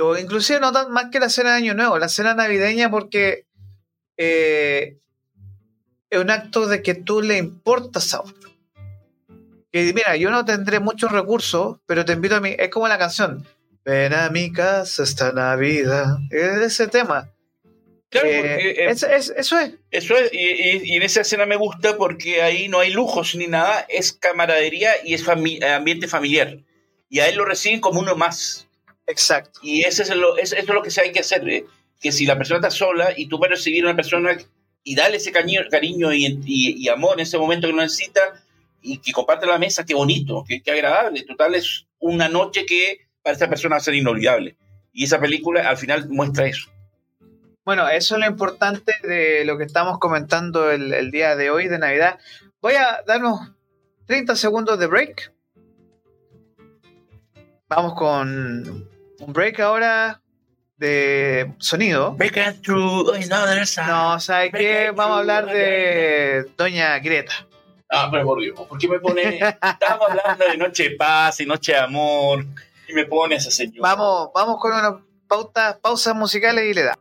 [0.00, 3.46] O inclusive no más que la cena de Año Nuevo, la cena navideña porque
[4.16, 4.98] eh,
[6.10, 8.50] es un acto de que tú le importas a otro.
[9.70, 12.98] Que mira, yo no tendré muchos recursos, pero te invito a mí, es como la
[12.98, 13.46] canción,
[13.84, 17.30] ven a mi casa esta Navidad, es ese tema.
[18.10, 19.34] Claro, eh, eh, eso es.
[19.36, 19.58] Eso
[20.16, 24.12] es, y, en esa escena me gusta porque ahí no hay lujos ni nada, es
[24.12, 26.58] camaradería y es ambiente familiar.
[27.10, 28.66] Y a él lo reciben como uno más.
[29.06, 29.60] Exacto.
[29.62, 31.46] Y eso es lo, eso es lo que se hay que hacer.
[31.48, 31.64] ¿eh?
[32.00, 34.36] Que si la persona está sola y tú puedes recibir a una persona
[34.84, 38.20] y darle ese cariño, cariño y, amor en ese momento que lo necesita
[38.80, 41.24] y que comparte la mesa, qué bonito, qué, qué agradable.
[41.24, 44.56] Total, es una noche que para esa persona va a ser inolvidable.
[44.94, 46.70] Y esa película al final muestra eso.
[47.68, 51.78] Bueno, eso es lo importante de lo que estamos comentando el, día de hoy de
[51.78, 52.18] Navidad.
[52.62, 53.40] Voy a darnos
[54.06, 55.34] 30 segundos de break.
[57.68, 58.88] Vamos con
[59.20, 60.22] un break ahora
[60.78, 62.16] de sonido.
[63.86, 64.90] No, ¿sabes qué?
[64.96, 67.34] Vamos a hablar de Doña Greta.
[67.90, 69.40] Ah, pero por Dios, ¿por qué me pone?
[69.40, 72.46] Estamos hablando de noche de paz y noche de amor
[72.88, 73.90] y me pone esa señora.
[73.94, 76.98] Vamos, vamos con una pauta, pausas musicales y le da.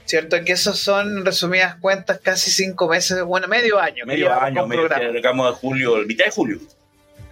[0.05, 0.37] ¿cierto?
[0.44, 4.05] Que esos son, resumidas cuentas, casi cinco meses, bueno, medio año.
[4.05, 5.22] Medio año, medio de
[5.53, 6.59] julio, mitad de julio.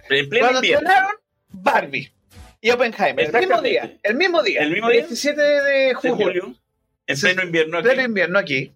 [0.09, 1.11] En pleno Cuando estrenaron
[1.49, 2.13] Barbie
[2.61, 6.15] y Oppenheimer, el mismo día, el mismo día, el mismo día, 17 de julio.
[6.15, 6.55] De julio
[7.05, 7.87] en pleno invierno aquí.
[7.87, 8.73] Pleno invierno aquí.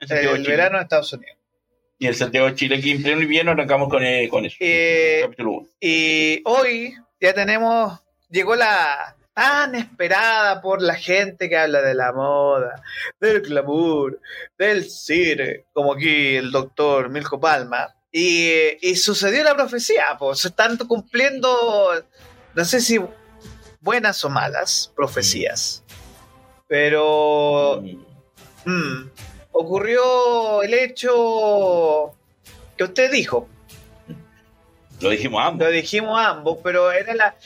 [0.00, 1.36] En el verano en Estados Unidos.
[1.98, 4.56] Y en Santiago de Chile, aquí en pleno invierno, arrancamos con, eh, con eso.
[4.60, 5.68] Eh, capítulo 1.
[5.80, 12.12] Y hoy ya tenemos, llegó la, tan esperada por la gente que habla de la
[12.12, 12.82] moda,
[13.20, 14.20] del glamour,
[14.56, 17.94] del cine, como aquí el doctor Milko Palma.
[18.12, 21.92] Y, sucedió la profecía, pues se están cumpliendo,
[22.54, 23.00] no sé si
[23.80, 25.82] buenas o malas profecías,
[26.68, 27.82] pero
[28.64, 29.08] mm,
[29.50, 32.12] ocurrió el hecho
[32.78, 33.48] que usted dijo.
[35.00, 35.66] Lo dijimos ambos.
[35.66, 37.36] Lo dijimos ambos, pero era la,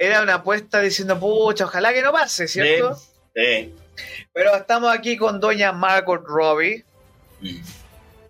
[0.00, 2.98] era una apuesta diciendo, pucha, ojalá que no pase, ¿cierto?
[3.36, 3.74] Sí.
[4.32, 6.86] Pero estamos aquí con doña Margot Robbie,
[7.42, 7.60] mm.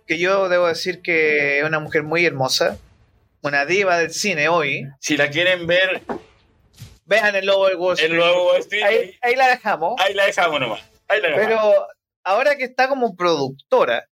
[0.05, 2.77] que yo debo decir que es una mujer muy hermosa,
[3.41, 4.85] una diva del cine hoy.
[4.99, 6.01] Si la quieren ver,
[7.05, 8.11] vean el logo del Wall Street.
[8.11, 9.95] El logo Ahí, ahí, la dejamos.
[10.01, 10.81] Ahí la dejamos nomás.
[11.07, 11.47] Ahí la dejamos.
[11.47, 11.87] Pero
[12.25, 14.09] ahora que está como productora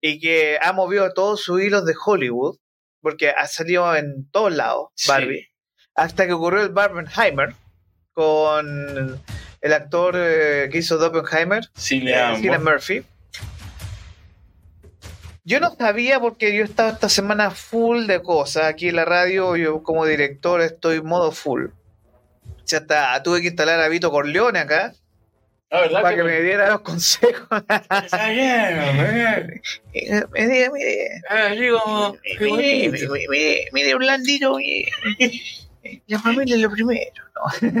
[0.00, 2.58] y que ha movido todos sus hilos de Hollywood,
[3.00, 5.51] porque ha salido en todos lados, Barbie
[5.94, 7.54] hasta que ocurrió el Barbenheimer
[8.12, 9.20] con
[9.60, 13.04] el actor eh, que hizo Oppenheimer, Cillian eh, Murphy.
[15.44, 18.64] Yo no sabía porque yo estaba esta semana full de cosas.
[18.64, 21.66] Aquí en la radio, yo como director estoy modo full.
[22.66, 24.94] Ya está, tuve que instalar a Vito Corleone acá.
[25.70, 26.02] Ah, ¿verdad?
[26.02, 27.48] Para que, me diera los consejos.
[28.04, 30.70] Está bien, me diga.
[31.30, 34.58] Ah, mire, mire, mire, blandito,
[36.06, 37.68] la familia es lo primero, ¿no?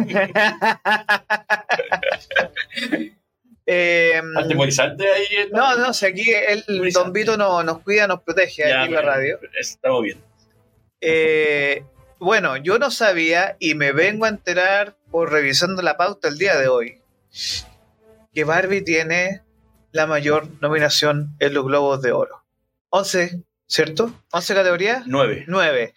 [3.66, 5.50] eh, ahí.
[5.52, 9.02] No, no, si aquí el Don Vito no, nos cuida, nos protege aquí en la
[9.02, 9.38] radio.
[9.58, 10.18] Estamos bien.
[11.00, 11.84] Eh,
[12.18, 16.56] bueno, yo no sabía y me vengo a enterar por revisando la pauta el día
[16.56, 17.00] de hoy
[18.32, 19.42] que Barbie tiene
[19.90, 22.44] la mayor nominación en los Globos de Oro.
[22.90, 24.12] 11, ¿cierto?
[24.30, 25.02] ¿11 categorías?
[25.06, 25.44] 9.
[25.48, 25.94] 9.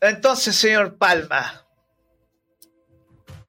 [0.00, 1.66] Entonces, señor Palma,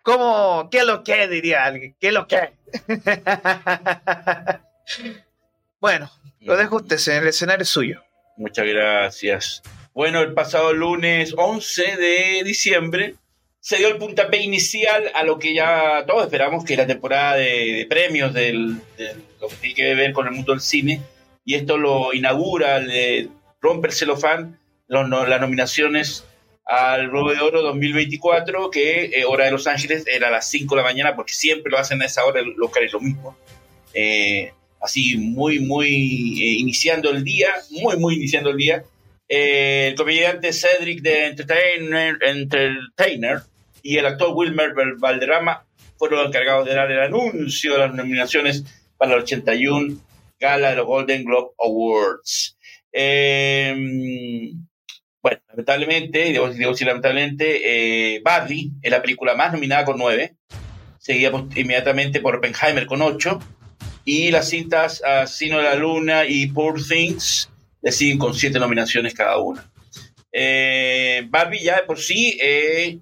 [0.04, 1.96] ¿cómo, qué es lo que diría alguien?
[2.00, 2.54] ¿Qué es lo que?
[5.80, 8.04] bueno, lo dejo usted, señor, el escenario es suyo.
[8.38, 9.64] Muchas gracias.
[9.94, 13.16] Bueno, el pasado lunes 11 de diciembre
[13.66, 17.36] se dio el puntapié inicial a lo que ya todos esperamos, que es la temporada
[17.36, 18.76] de, premios del,
[19.42, 21.02] lo que tiene que ver con el mundo del cine.
[21.44, 23.30] Y esto lo inaugura, le
[23.62, 26.26] rompe el celofán, las nominaciones
[26.66, 30.76] al Globo de Oro 2024, que eh, hora de Los Ángeles era a las 5
[30.76, 33.38] de la mañana, porque siempre lo hacen a esa hora, los es lo mismo.
[33.94, 34.52] Eh,
[34.82, 38.84] así, muy, muy eh, iniciando el día, muy, muy iniciando el día.
[39.28, 42.18] el comediante Cedric de Entertainer,
[43.82, 45.66] y el actor Wilmer Valderrama
[45.98, 48.64] fueron encargados de dar el anuncio de las nominaciones
[48.98, 49.98] para el 81
[50.40, 52.58] gala de los Golden Globe Awards.
[52.92, 54.52] Eh,
[55.26, 60.36] bueno, lamentablemente, debo, decir lamentablemente, eh, Barbie es la película más nominada con nueve.
[61.00, 63.40] seguida inmediatamente por Oppenheimer con 8,
[64.06, 67.50] y las cintas Sino de la Luna y Poor Things
[67.82, 69.68] le siguen con 7 nominaciones cada una.
[70.32, 73.00] Eh, Barbie ya de por sí, eh,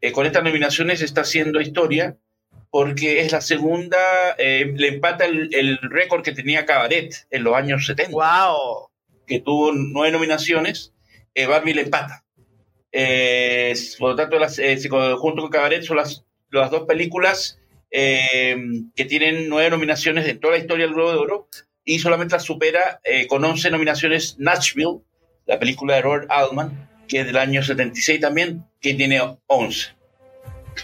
[0.00, 2.16] eh, con estas nominaciones está haciendo historia,
[2.70, 3.98] porque es la segunda,
[4.38, 8.10] le empata el, récord que tenía Cabaret en los años 70.
[8.10, 8.88] ¡Wow!
[9.28, 10.92] Que tuvo nueve nominaciones,
[11.34, 12.24] Barbie le empata.
[13.98, 14.60] por lo tanto, las,
[15.18, 17.58] junto con Cabaret son las las dos películas
[17.90, 18.56] eh,
[18.94, 21.48] que tienen nueve nominaciones en toda la historia del Globo de Oro
[21.84, 25.00] y solamente las supera eh, con once nominaciones Nashville,
[25.46, 29.90] la película de Robert Altman, que es del año 76 también, que tiene 11.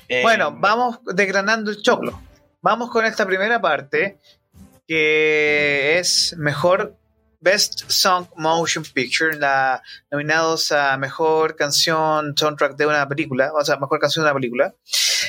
[0.09, 2.21] Eh, bueno, vamos desgranando el choclo.
[2.61, 4.19] Vamos con esta primera parte,
[4.87, 6.97] que es mejor
[7.41, 13.77] Best Song Motion Picture, la, nominados a mejor canción soundtrack de una película, o sea,
[13.77, 14.75] mejor canción de una película.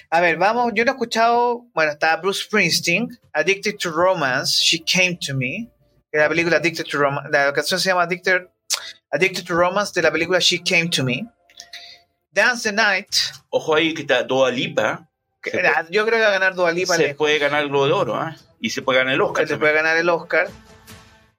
[0.09, 4.83] A ver, vamos, yo no he escuchado, bueno, está Bruce Springsteen, Addicted to Romance, She
[4.83, 5.69] Came to Me,
[6.11, 8.47] que la película Addicted to Romance, la canción se llama Addicted,
[9.11, 11.27] Addicted to Romance de la película She Came to Me.
[12.31, 13.09] Dance the Night.
[13.49, 15.07] Ojo ahí que está Dua Lipa.
[15.89, 16.95] yo creo que va a ganar Dua Lipa.
[16.95, 18.35] Se puede ganar el Globo de Oro, ¿eh?
[18.59, 19.47] Y se puede ganar el Oscar.
[19.47, 20.47] Se puede ganar el Oscar.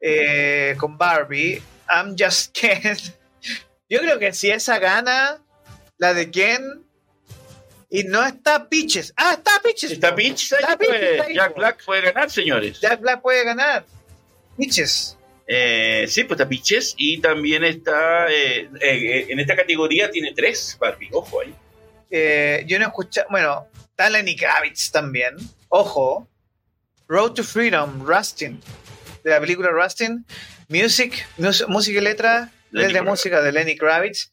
[0.01, 2.97] Eh, con Barbie, I'm Just Ken.
[3.89, 5.43] Yo creo que si esa gana,
[5.99, 6.85] la de Ken,
[7.91, 9.13] y no está Peaches.
[9.17, 9.91] Ah, está Peaches.
[9.91, 11.35] Está Peaches ahí.
[11.35, 12.81] Jack Black puede ganar, señores.
[12.81, 13.85] Jack Black puede ganar.
[14.57, 15.19] Peaches.
[15.47, 18.71] Eh, sí, pues está Peaches y también está eh,
[19.29, 21.55] en esta categoría tiene tres Barbie, ojo ahí.
[22.67, 25.35] yo no escuché, bueno, está Lenny Kravitz también,
[25.69, 26.29] ojo.
[27.09, 28.61] Road to Freedom, Rustin
[29.23, 30.25] de la película Rustin.
[30.69, 31.27] Music,
[31.69, 34.33] música y letra, de música de Lenny Kravitz.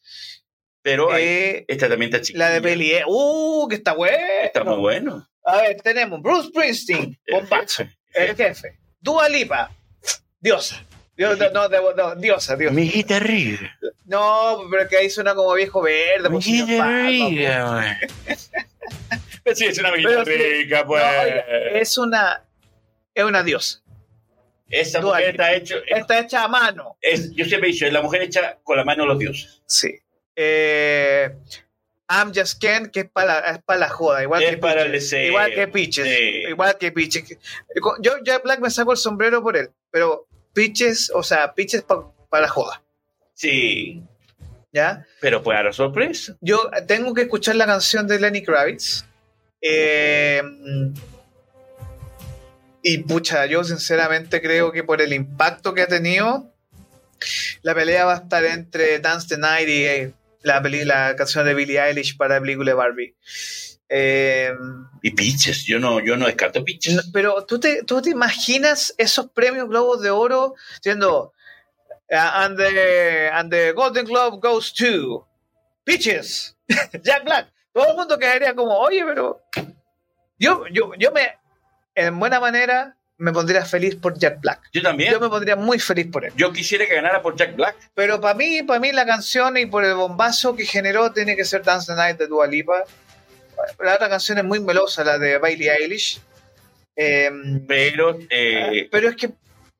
[0.81, 2.45] Pero eh, esta también está chiquita.
[2.45, 3.67] La de Belly, ¡uh!
[3.67, 4.17] que está bueno.
[4.43, 5.27] Está muy bueno.
[5.43, 7.97] A ver, tenemos Bruce Springsteen, jefe.
[8.13, 8.79] El jefe.
[8.99, 9.69] Dua Lipa,
[10.39, 10.83] diosa.
[11.17, 12.73] Dios, no, no, diosa, diosa.
[12.75, 13.75] Mi guitarrilla.
[14.05, 16.29] No, pero que ahí suena como viejo verde.
[16.29, 17.99] Mi guitarrilla,
[19.55, 21.03] sí, es una guitarrica, pues.
[21.73, 22.43] es una,
[23.13, 23.81] es una diosa.
[24.69, 26.97] Esa mujer está, hecho, está hecha a mano.
[27.01, 29.61] Es, yo siempre he dicho, es la mujer hecha con la mano de los dioses.
[29.65, 29.99] Sí.
[30.35, 31.29] Eh,
[32.09, 35.27] I'm Just Ken, que es para, es para la joda, igual que para Peaches.
[35.27, 36.07] igual que Peaches.
[36.49, 37.37] Igual que Peaches.
[38.01, 42.41] Yo, ya Black me saco el sombrero por él, pero Peaches, o sea, Peaches para
[42.41, 42.81] la joda.
[43.33, 44.03] Sí.
[44.71, 45.05] ¿Ya?
[45.21, 46.37] Pero pues a la sorpresa.
[46.41, 49.05] Yo tengo que escuchar la canción de Lenny Kravitz.
[49.61, 50.41] Eh,
[52.89, 56.53] y pucha, yo sinceramente creo que por el impacto que ha tenido,
[57.61, 61.53] la pelea va a estar entre Dance the Night y eh, la, la canción de
[61.53, 63.15] Billie Eilish para la película de Barbie.
[63.89, 64.53] Eh,
[65.01, 67.09] y Pitches, yo no, yo no descarto Pitches.
[67.11, 71.33] pero ¿tú te, tú te imaginas esos premios Globos de Oro siendo
[72.09, 75.27] uh, and, the, and the Golden Globe goes to
[75.83, 76.55] Pitches,
[77.03, 77.51] Jack Black.
[77.73, 79.41] Todo el mundo quedaría como, oye, pero
[80.39, 81.37] yo, yo, yo me
[81.97, 84.61] en buena manera, me pondría feliz por Jack Black.
[84.71, 85.11] Yo también.
[85.11, 86.31] Yo me pondría muy feliz por él.
[86.35, 87.75] Yo quisiera que ganara por Jack Black.
[87.95, 91.43] Pero para mí, para mí la canción y por el bombazo que generó tiene que
[91.43, 92.83] ser Dance the Night de Dua Lipa.
[93.79, 96.21] La otra canción es muy melosa, la de Bailey Eilish.
[96.95, 99.29] Em, pero, eh, ah, pero es que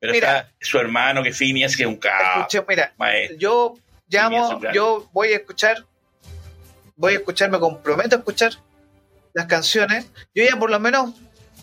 [0.00, 2.46] pero mira, su hermano que Phineas que es un cabrón.
[2.68, 2.92] mira,
[3.38, 3.74] yo
[4.08, 5.84] llamo, yo voy a escuchar,
[6.96, 8.52] voy a escuchar, me comprometo a escuchar
[9.32, 10.10] las canciones.
[10.34, 11.14] Yo ya por lo menos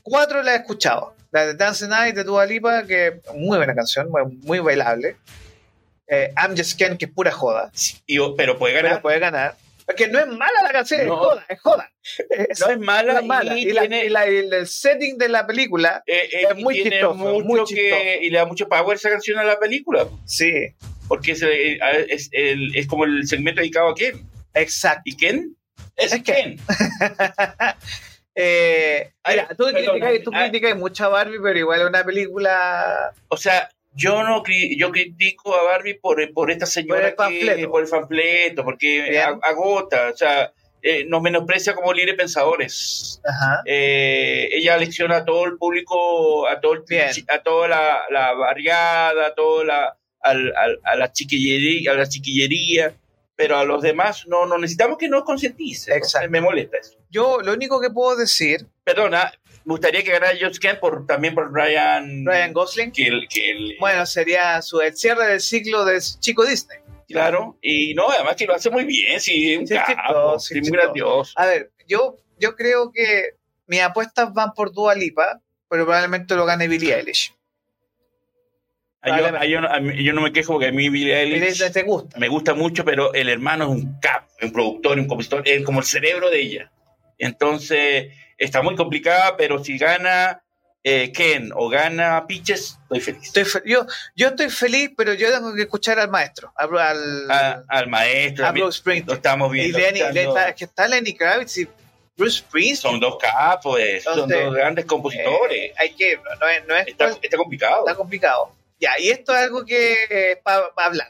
[0.05, 1.15] cuatro las he escuchado.
[1.31, 4.07] La de Dance Night de Dua Lipa, que muy buena canción,
[4.43, 5.17] muy, bailable.
[6.07, 7.71] Eh, I'm Just Ken, que es pura joda.
[8.37, 9.01] pero puede ganar.
[9.01, 9.57] puede ganar.
[9.85, 11.91] Porque no es mala la canción, es joda, es joda.
[12.61, 17.65] no es mala, Y, el setting de la película eh, eh, es muy chistoso,
[18.21, 20.07] y le da mucho power esa canción a la película.
[20.25, 20.73] Sí.
[21.07, 24.27] Porque es, es, es como el segmento dedicado a Ken.
[24.53, 25.03] Exacto.
[25.05, 25.55] ¿Y Ken?
[25.97, 26.59] Es, es Ken.
[28.35, 33.13] Eh, mira, tú, criticas, mucho a Barbie, pero igual es una película.
[33.29, 34.43] O sea, yo no
[34.77, 39.19] yo critico a Barbie por, por esta señora por el que, por el fanfleto, porque
[39.19, 43.21] agota, o sea, eh, nos menosprecia como libres pensadores.
[43.65, 46.83] Eh, ella lecciona a todo el público, a todo
[47.27, 52.93] a toda la, la, barriada, a toda la, a, la chiquillería, a la chiquillería
[53.35, 55.93] pero a los demás no, no necesitamos que nos concientice.
[55.93, 56.29] Exacto.
[56.29, 56.97] Me molesta eso.
[57.09, 58.67] Yo lo único que puedo decir.
[58.83, 59.31] Perdona,
[59.65, 62.25] me gustaría que ganara George Kemp por, también por Ryan.
[62.25, 62.91] Ryan Gosling.
[62.91, 66.79] Que que bueno, sería su, el cierre del ciclo de Chico Disney.
[67.07, 70.71] Claro, y no, además que lo hace muy bien, sí, un sí, capo, sí, muy
[70.71, 71.33] grandioso.
[71.35, 73.35] A ver, yo, yo creo que
[73.67, 77.35] mis apuestas van por Dua Lipa, pero probablemente lo gane Billie Eilish.
[79.05, 82.17] Yo, yo no, yo no me quejo porque a mí Billie Eilish te gusta.
[82.19, 85.79] me gusta mucho, pero el hermano es un cap, un productor, un compositor, es como
[85.79, 86.71] el cerebro de ella.
[87.17, 90.41] Entonces, está muy complicada, pero si gana
[90.83, 93.23] eh, Ken o gana Pitches, estoy feliz.
[93.23, 93.85] Estoy fe- yo,
[94.15, 98.45] yo estoy feliz, pero yo tengo que escuchar al maestro, al, al, A- al maestro,
[98.45, 99.15] a Bruce lo Springsteen.
[99.17, 99.77] estamos Y viendo.
[99.79, 100.35] Lenny, escuchando.
[100.35, 101.67] le- es que está Lenny Kravitz y
[102.17, 102.91] Bruce Springsteen.
[102.91, 105.57] son dos capos, eh, son Entonces, dos grandes compositores.
[105.57, 107.79] Eh, hay que, no es, no es está, está complicado.
[107.87, 108.55] está complicado.
[108.79, 111.07] Ya, y esto es algo que para hablar.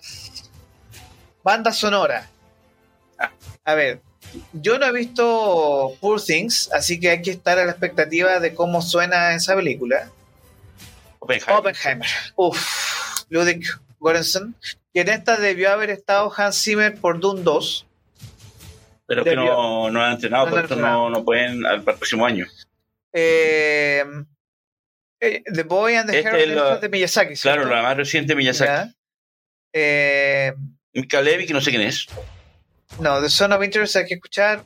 [1.43, 2.29] Banda sonora.
[3.19, 3.31] Ah.
[3.63, 4.01] A ver,
[4.53, 8.53] yo no he visto Poor Things, así que hay que estar a la expectativa de
[8.53, 10.09] cómo suena esa película.
[11.19, 11.55] Oppenheimer.
[11.57, 12.07] Oppenheimer.
[12.35, 13.63] Uf, Ludwig
[13.99, 14.55] Göransson,
[14.93, 17.85] que en esta debió haber estado Hans Zimmer por Doom 2.
[19.07, 21.09] pero que no, no han entrenado, No por han esto entrenado.
[21.09, 22.45] no, no pueden al, para el próximo año.
[23.13, 24.03] Eh,
[25.19, 27.35] eh, The Boy and the Este Heron es la- de Miyazaki.
[27.35, 27.75] Claro, ¿cierto?
[27.75, 28.69] la más reciente Miyazaki.
[28.71, 28.93] Ya.
[29.73, 30.53] Eh,
[30.93, 32.07] Mika Levy, que no sé quién es.
[32.99, 34.63] No, The Son of Interest hay que escuchar.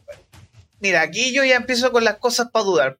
[0.79, 2.97] Mira, aquí yo ya empiezo con las cosas para dudar.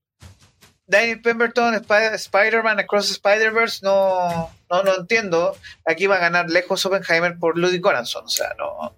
[0.87, 5.55] Daniel Pemberton, Sp- Spider-Man Across Spider-Verse, no, no lo entiendo.
[5.85, 8.25] Aquí va a ganar lejos Oppenheimer por Ludwig Göransson.
[8.25, 8.95] O sea, no,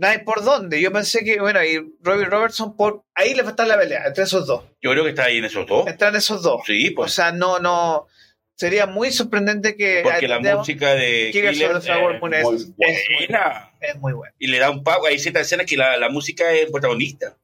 [0.00, 0.80] no hay por dónde.
[0.80, 4.06] Yo pensé que, bueno, y Robbie Robertson, por ahí le va a estar la pelea
[4.06, 4.64] entre esos dos.
[4.80, 5.86] Yo creo que está ahí en esos dos.
[5.86, 6.62] Entran esos dos.
[6.66, 7.12] Sí, O pues.
[7.12, 8.06] sea, no, no.
[8.56, 10.00] Sería muy sorprendente que.
[10.02, 12.74] porque la música de Killer the Flower es Moon es- muy
[13.26, 13.70] buena.
[13.80, 14.34] Es muy buena.
[14.38, 15.06] Y le da un pago.
[15.06, 17.36] Hay ciertas escenas que la, la música es protagonista.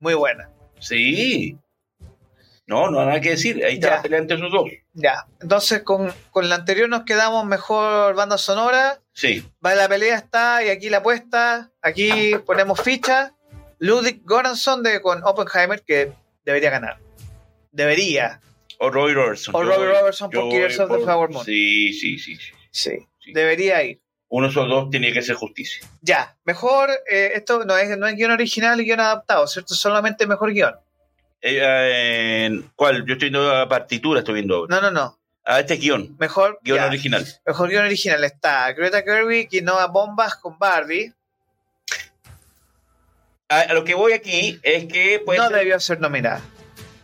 [0.00, 0.50] Muy buena.
[0.80, 1.56] Sí.
[2.66, 3.64] No, no hay nada que decir.
[3.64, 3.96] Ahí está Ya.
[3.96, 4.64] la pelea entre esos dos.
[4.92, 5.26] Ya.
[5.40, 9.00] Entonces, con, con la anterior nos quedamos mejor banda sonora.
[9.12, 9.44] Sí.
[9.64, 11.69] Va, la pelea está y aquí la apuesta.
[11.82, 13.34] Aquí ponemos ficha.
[13.78, 16.12] Ludwig Göransson de, con Oppenheimer, que
[16.44, 16.98] debería ganar.
[17.72, 18.40] Debería.
[18.78, 19.54] O Roy Robertson.
[19.54, 21.44] O voy- Robertson por Killers of the Flower Moon.
[21.44, 22.36] Sí, sí, sí.
[22.36, 22.52] sí.
[22.70, 22.90] Sí.
[23.18, 23.32] Sí.
[23.32, 24.00] Debería ir.
[24.28, 25.86] Uno de esos dos tiene que hacer justicia.
[26.02, 26.36] Ya.
[26.44, 29.74] Mejor, eh, esto no es, no es guion original y guion adaptado, ¿cierto?
[29.74, 30.74] Solamente mejor guion.
[31.40, 33.04] Eh, eh, ¿Cuál?
[33.06, 34.76] Yo estoy viendo la partitura, estoy viendo ahora.
[34.76, 35.18] No, no, no.
[35.44, 36.16] Ah, este es guion.
[36.18, 36.60] Mejor.
[36.62, 36.86] Guión ya.
[36.86, 37.26] original.
[37.44, 41.12] Mejor guion original está Greta Gerwig Noah Bombas con Barbie.
[43.50, 46.40] A, a lo que voy aquí es que puede no ser- debió ser nominada.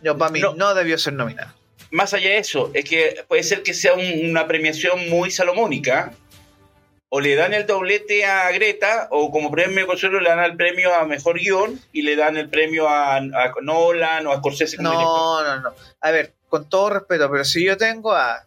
[0.01, 0.55] Yo, para mí, No.
[0.55, 0.73] no.
[0.73, 1.53] debió ser nominada.
[1.91, 6.11] más allá de eso, es que puede ser que sea un- una premiación muy salomónica.
[7.09, 10.57] O le dan el doblete a Greta, o como premio de consuelo le dan el
[10.57, 14.75] premio a mejor guion y le dan el premio a, a Nolan o a Scorsese
[14.75, 15.07] como director.
[15.17, 15.75] No, no, no.
[16.01, 18.45] A ver, con todo respeto, pero si yo tengo a.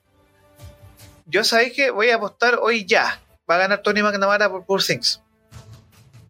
[1.24, 3.22] Yo sabéis que voy a apostar hoy ya.
[3.51, 5.22] Va a ganar Tony McNamara por Poor Things.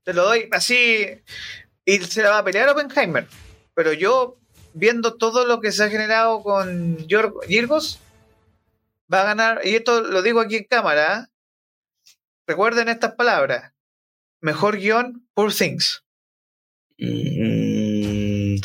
[0.05, 1.07] Te lo doy así.
[1.93, 3.27] Y se la va a pelear Oppenheimer.
[3.75, 4.37] Pero yo,
[4.75, 7.99] viendo todo lo que se ha generado con Yor- Yorgos,
[9.13, 9.61] va a ganar.
[9.65, 11.27] Y esto lo digo aquí en cámara.
[11.29, 12.13] ¿eh?
[12.47, 13.73] Recuerden estas palabras.
[14.41, 16.05] Mejor guion, Poor Things.
[16.99, 18.57] Mm,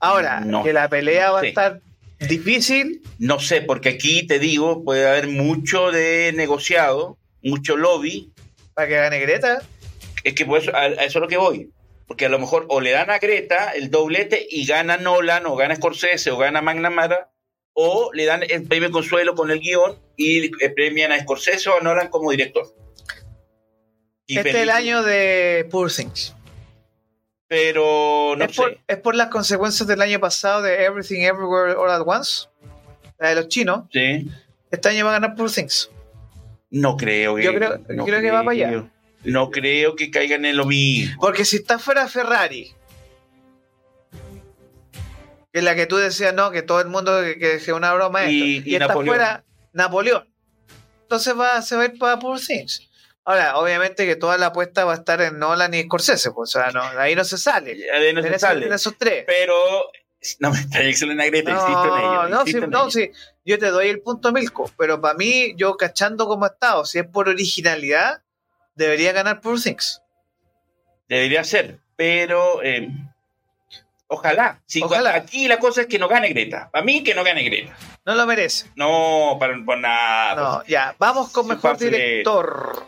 [0.00, 1.80] Ahora, No, que la pelea no va a estar
[2.20, 8.32] difícil, no sé, porque aquí te digo, puede haber mucho de negociado, mucho lobby.
[8.74, 9.62] para que gane Greta.
[10.24, 11.70] Es que por eso, a, a eso es lo que voy.
[12.08, 15.54] Porque a lo mejor o le dan a Greta el doblete y gana Nolan, o
[15.54, 17.30] gana Scorsese, o gana McNamara,
[17.74, 21.80] o le dan el premio consuelo con el guion y premian a Scorsese o a
[21.80, 22.66] Nolan como director.
[24.26, 26.34] Y este es el año de Poor Things.
[27.46, 28.56] Pero no es, sé.
[28.62, 32.48] por, es por las consecuencias del año pasado de Everything Everywhere All at Once,
[33.18, 33.84] la de los chinos.
[33.92, 34.28] Sí.
[34.70, 35.90] Este año va a ganar Poor Things.
[36.70, 37.42] No creo que.
[37.44, 38.90] Yo creo- no creo que va para allá.
[39.24, 41.16] No creo que caigan en lo mismo.
[41.20, 42.72] Porque si está fuera Ferrari,
[45.52, 47.92] que es la que tú decías, no, que todo el mundo que, que es una
[47.94, 50.28] broma esto, Y- y está fuera Napoleón.
[51.02, 52.82] Entonces va, se va a ir para Poor Things.
[53.24, 56.60] Ahora, obviamente que toda la apuesta va a estar en Nolan y Scorsese, pues, o
[56.60, 57.74] sea, no, ahí no se sale.
[57.74, 58.66] De no se esos, sale.
[58.66, 59.24] en esos tres.
[59.26, 59.54] Pero.
[60.40, 62.22] No me está en Greta, insisto en ello.
[62.24, 62.90] No, no, sí, en no, ello.
[62.90, 63.10] sí,
[63.44, 66.98] yo te doy el punto Milko, pero para mí, yo cachando cómo ha estado, si
[66.98, 68.22] es por originalidad,
[68.78, 70.00] debería ganar Poor Things.
[71.08, 72.88] Debería ser, pero eh,
[74.06, 74.60] ojalá.
[74.66, 75.14] Si Ojalá.
[75.14, 76.68] Aquí la cosa es que no gane Greta.
[76.70, 77.76] Para mí que no gane Greta.
[78.04, 78.66] No lo merece.
[78.76, 80.34] No, para, por nada.
[80.34, 82.84] No, ya, vamos con mejor director.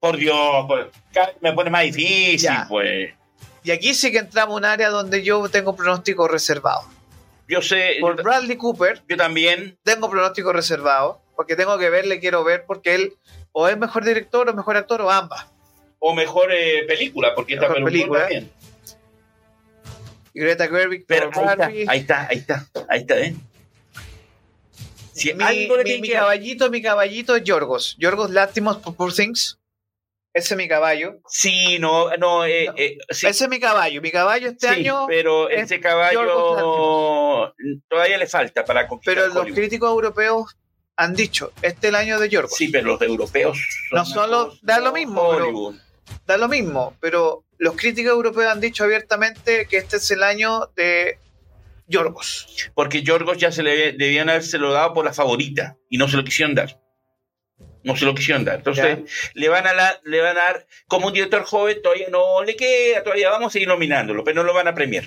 [0.00, 0.66] Por Dios,
[1.40, 2.66] me pone más difícil, Ya.
[2.68, 3.14] pues.
[3.62, 6.82] Y aquí sí que entramos a un área donde yo tengo pronóstico reservado.
[7.48, 9.78] Yo sé, Por yo, Bradley Cooper, yo también.
[9.82, 13.14] tengo pronóstico reservado, porque tengo que verle, quiero ver, porque él
[13.56, 15.46] o es mejor director o mejor actor o ambas.
[16.00, 18.50] O mejor eh, película, porque esta Mejor película película.
[18.50, 18.52] también.
[20.34, 23.34] Greta Gerwig Pero ahí está, ahí está, ahí está, ahí está, ¿eh?
[25.12, 25.44] Si mi,
[25.84, 27.96] mi- mi caballito, mi caballito es Yorgos.
[27.98, 29.60] Yorgos Látimos por Poor Things.
[30.34, 31.20] Ese es mi caballo.
[31.28, 32.74] Sí, no, no, eh, No.
[32.76, 34.02] eh, sí, Ese es mi caballo.
[34.02, 35.06] Mi caballo este sí, año.
[35.06, 36.24] pero es ese caballo
[37.88, 39.56] todavía le falta para conquistar Pero los Hollywood.
[39.56, 40.56] críticos europeos
[40.96, 42.56] han dicho, este es el año de Yorgos.
[42.56, 43.58] Sí, pero los europeos
[43.90, 45.74] son No solo cosa- da lo mismo, pero-.
[46.26, 50.70] Da lo mismo, pero los críticos europeos han dicho abiertamente que este es el año
[50.76, 51.18] de
[51.86, 52.46] Yorgos.
[52.74, 56.24] Porque Yorgos ya se le debían habérselo dado por la favorita y no se lo
[56.24, 56.80] quisieron dar.
[57.82, 58.56] No se lo quisieron dar.
[58.56, 58.98] Entonces,
[59.34, 62.56] le van, a la- le van a dar, como un director joven, todavía no le
[62.56, 65.04] queda, todavía vamos a seguir nominándolo, pero no lo van a premiar.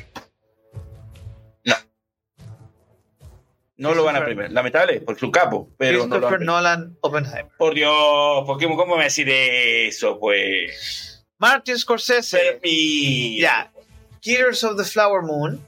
[3.78, 4.52] No lo van a premiar.
[4.52, 6.42] Lamentable, por su capo, pero Christopher.
[6.42, 7.52] Nolan, Oppenheimer.
[7.58, 11.26] Por Dios, ¿por qué, ¿cómo me decir eso, pues?
[11.38, 12.60] Martin Scorsese.
[13.40, 13.72] Ya.
[14.20, 15.64] Killers of the Flower Moon.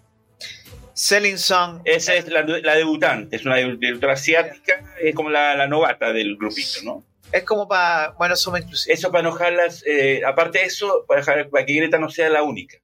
[0.93, 1.81] Selling Song.
[1.85, 6.35] Esa es la, la debutante, es una directora asiática, es como la, la novata del
[6.35, 7.05] grupito, ¿no?
[7.31, 8.11] Es como para.
[8.17, 8.93] Bueno, suma inclusive.
[8.93, 12.43] Eso para enojarlas, eh, aparte de eso, para, dejar, para que Greta no sea la
[12.43, 12.79] única.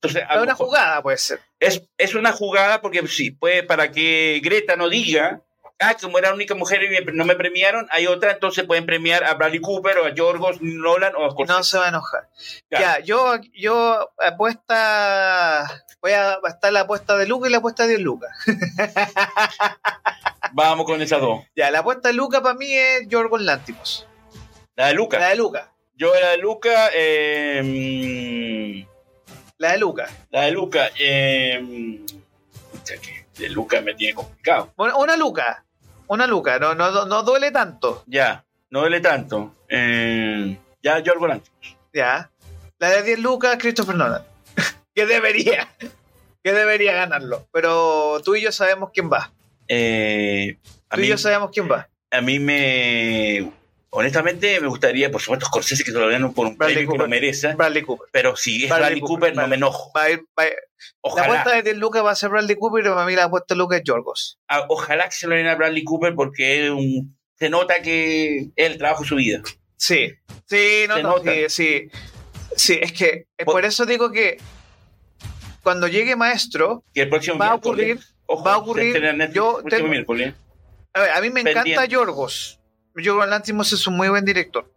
[0.00, 1.40] Entonces, Es una jugada, puede ser.
[1.58, 5.40] es, es una jugada porque sí, puede para que Greta no diga,
[5.80, 8.86] ah, como era la única mujer y me- no me premiaron, hay otra, entonces pueden
[8.86, 11.62] premiar a Bradley Cooper o a Yorgos Nolan o a No Scorsese.
[11.64, 12.28] se va a enojar.
[12.70, 12.78] Ya.
[12.80, 15.84] Ya, yo, yo apuesta.
[16.00, 18.30] Voy a estar la apuesta de Luca y la apuesta de 10 Lucas.
[20.52, 21.44] Vamos con esas dos.
[21.56, 24.06] Ya, la apuesta de Luca para mí es Yorgos Lántimos.
[24.76, 25.18] La de Luca.
[25.18, 25.72] La de Luca.
[25.94, 28.97] Yo la de Luca, eh, mm,
[29.58, 30.08] La de Luca.
[30.30, 32.00] la de Luca, eh,
[33.38, 34.72] de Luca me tiene complicado.
[34.76, 35.64] Bueno, una Luca.
[36.06, 36.58] Una Luca.
[36.58, 38.04] No, no, no duele tanto.
[38.06, 39.54] Ya, no duele tanto.
[39.68, 41.76] Eh, ya, Yorgos Lanthimos.
[41.92, 42.30] Ya.
[42.78, 44.22] La de 10 Lucas, Christopher Nolan.
[44.94, 45.68] que debería.
[46.42, 47.48] Que debería ganarlo.
[47.52, 49.32] Pero tú y yo sabemos quién va.
[49.66, 50.58] Eh,
[50.90, 51.88] Tú y yo sabemos quién va.
[52.10, 53.52] a mí me.
[53.90, 56.98] Honestamente, me gustaría, por supuesto, Scorsese que se lo ganen por un Bradley premio que
[56.98, 57.54] lo merece.
[57.54, 58.08] Bradley Cooper.
[58.12, 59.92] Pero si es Bradley Bradley, Cooper, no me enojo.
[59.94, 60.44] Ir- La
[61.00, 63.54] Ojalá, apuesta de 10 Lucas va a ser Bradley Cooper y para mí la apuesta
[63.54, 64.38] de Lucas es Yorgos.
[64.48, 68.38] a- ojalá que se lo den a Bradley Cooper porque es un, se nota que
[68.56, 69.40] es el trabajo de su vida.
[69.76, 70.12] Sí.
[70.46, 71.32] Sí, no, Se no, nota.
[71.32, 71.90] sí, sí.
[72.56, 74.36] Sí, es que es Por- por eso digo que
[75.62, 77.98] cuando llegue Maestro, Que el próximo va a ocurrir.
[78.26, 80.04] ojo, va a ocurrir- yo tengo-.
[80.94, 81.84] A ver, a mí me encanta.
[81.86, 82.57] Yorgos.
[83.02, 84.72] Yorgos Lantimos es un muy buen director.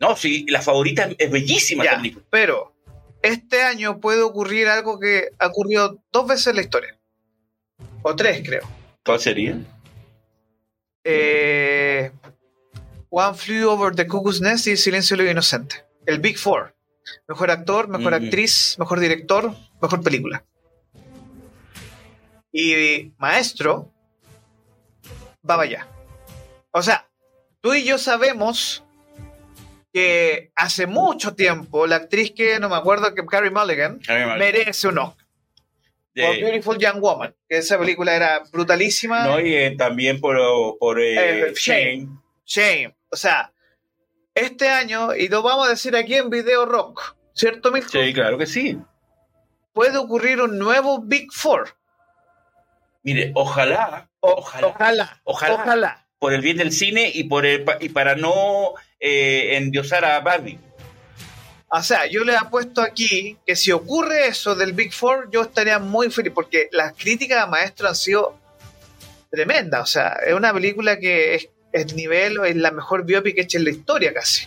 [0.00, 1.96] No, sí, la favorita es, bellísima Ya.
[1.96, 2.24] película.
[2.30, 2.74] Pero
[3.22, 6.98] este año puede ocurrir algo que ha ocurrido dos veces en la historia.
[8.02, 8.62] O tres, creo.
[9.04, 9.56] ¿Cuál sería?
[11.04, 12.12] Eh,
[13.10, 15.84] One Flew Over the Cuckoo's Nest y Silencio de lo Inocente.
[16.06, 16.74] El Big Four.
[17.26, 18.24] Mejor actor, mejor Mm.
[18.24, 20.44] actriz, mejor director, mejor película.
[22.52, 23.92] Y Maestro
[25.48, 25.86] va allá.
[26.70, 27.07] O sea,
[27.60, 28.84] tú y yo sabemos
[29.92, 34.00] que hace mucho tiempo la actriz que no me acuerdo que Carrie Mulligan
[34.38, 35.26] merece un Oscar
[36.14, 39.24] por Beautiful Young Woman, que esa película era brutalísima.
[39.24, 40.36] no, y eh, también por,
[40.78, 42.08] por eh, Eh, Shane.
[42.44, 42.96] Shame.
[43.10, 43.52] O sea,
[44.34, 47.90] este año, y lo vamos a decir aquí en Video Rock, ¿cierto, Mirko?
[47.90, 48.78] Sí, claro que sí.
[49.72, 51.76] Puede ocurrir un nuevo Big Four.
[53.04, 54.66] Mire, ojalá, Ojalá.
[54.66, 55.20] ojalá.
[55.24, 55.54] Ojalá.
[55.54, 56.07] Ojalá.
[56.18, 60.58] Por el bien del cine y por el, y para no eh, endiosar a Barbie.
[61.70, 65.78] O sea, yo le apuesto aquí que si ocurre eso del Big Four, yo estaría
[65.78, 68.38] muy feliz, porque las críticas a Maestro han sido
[69.30, 69.82] tremendas.
[69.82, 73.64] O sea, es una película que es el nivel, es la mejor biopic hecha en
[73.64, 74.46] la historia casi.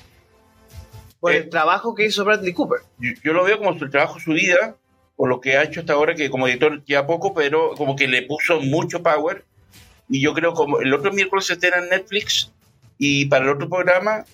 [1.19, 1.38] Por Eh.
[1.38, 2.80] el trabajo que hizo Bradley Cooper.
[2.97, 4.76] Yo, yo lo veo como su trabajo, su vida,
[5.15, 8.07] por lo que ha hecho hasta ahora, que como director ya poco, pero como que
[8.07, 9.45] le puso mucho power.
[10.12, 12.51] Y yo creo como el otro miércoles se estrena en Netflix
[12.97, 14.26] y para el otro programa...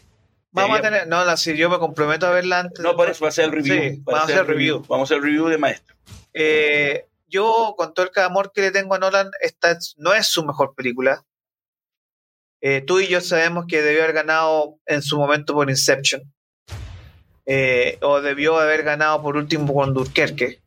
[0.51, 2.79] Vamos a tener, no, la, si yo me comprometo a verla antes.
[2.79, 3.75] No, por eso va a ser el review.
[3.79, 4.85] Sí, va vamos a hacer el review.
[4.87, 5.95] Vamos a hacer el review de Maestro.
[6.33, 10.25] Eh, yo, con todo el amor que le tengo a Nolan, esta es- no es
[10.25, 11.23] su mejor película.
[12.59, 16.23] Eh, tú y yo sabemos que debió haber ganado en su momento por Inception.
[17.45, 20.59] Eh, o debió haber ganado por último con Dunkerque.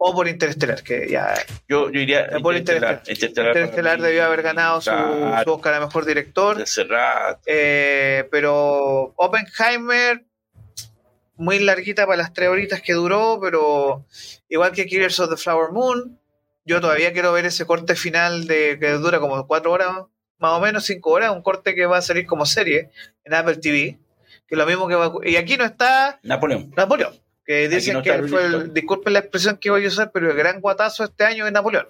[0.00, 1.34] O por Interestelar, que ya.
[1.68, 3.02] Yo, yo iría por Interestelar.
[3.48, 4.90] Interestelar, debió haber ganado su,
[5.44, 6.62] su Oscar a mejor director.
[7.46, 10.24] Eh, pero Oppenheimer,
[11.36, 14.04] muy larguita para las tres horitas que duró, pero
[14.48, 16.18] igual que Killers of the Flower Moon,
[16.64, 19.90] yo todavía quiero ver ese corte final de que dura como cuatro horas,
[20.38, 22.90] más o menos cinco horas, un corte que va a salir como serie
[23.24, 23.98] en Apple TV,
[24.46, 26.72] que es lo mismo que va a- y aquí no está Napoleón.
[26.76, 27.14] Napoleón,
[27.48, 30.60] Que dicen que fue el, disculpen la expresión que voy a usar, pero el gran
[30.60, 31.88] guatazo este año es Napoleón.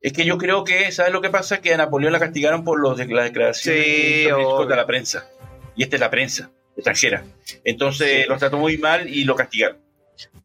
[0.00, 1.60] Es que yo creo que, ¿sabes lo que pasa?
[1.60, 5.30] Que a Napoleón la castigaron por los de las declaraciones de la prensa.
[5.76, 7.22] Y esta es la prensa extranjera.
[7.62, 9.78] Entonces lo trató muy mal y lo castigaron.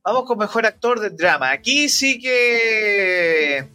[0.04, 1.50] Vamos con mejor actor de drama.
[1.50, 3.68] Aquí sí que.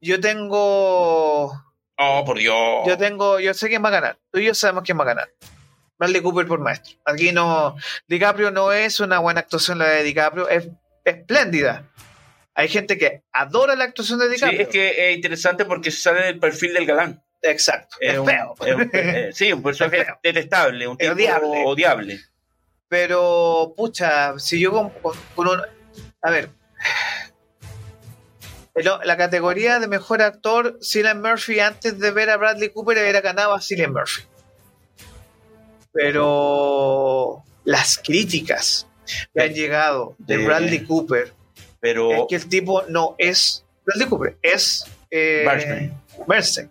[0.00, 1.52] Yo tengo.
[1.98, 2.84] Oh, por Dios.
[2.84, 3.38] Yo tengo.
[3.38, 4.18] Yo sé quién va a ganar.
[4.32, 5.28] Tú y yo sabemos quién va a ganar.
[6.02, 6.98] Bradley Cooper por maestro.
[7.04, 7.76] Aquí no.
[8.08, 10.48] DiCaprio no es una buena actuación la de DiCaprio.
[10.48, 10.68] Es
[11.04, 11.88] espléndida.
[12.54, 14.58] Hay gente que adora la actuación de DiCaprio.
[14.58, 17.22] Sí, es que es interesante porque sale del perfil del galán.
[17.40, 17.96] Exacto.
[18.00, 18.54] Es, feo.
[18.92, 21.12] Eh, sí, un personaje detestable, un tipo
[21.66, 22.20] odiable.
[22.88, 25.60] Pero, pucha, si yo con, un.
[26.20, 26.50] A ver.
[29.04, 33.54] La categoría de mejor actor, Cillian Murphy, antes de ver a Bradley Cooper, era ganado
[33.54, 34.22] a Cillian Murphy.
[35.92, 38.86] Pero las críticas
[39.34, 41.32] que han llegado de, Bradley Cooper
[41.80, 45.92] pero, es que el tipo no es Bradley Cooper, es eh,
[46.26, 46.70] Bernstein.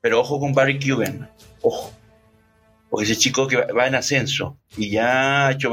[0.00, 1.30] Pero ojo con Barry Cuban,
[1.62, 1.92] ojo.
[2.88, 5.72] Porque ese chico que va en ascenso y ya ha hecho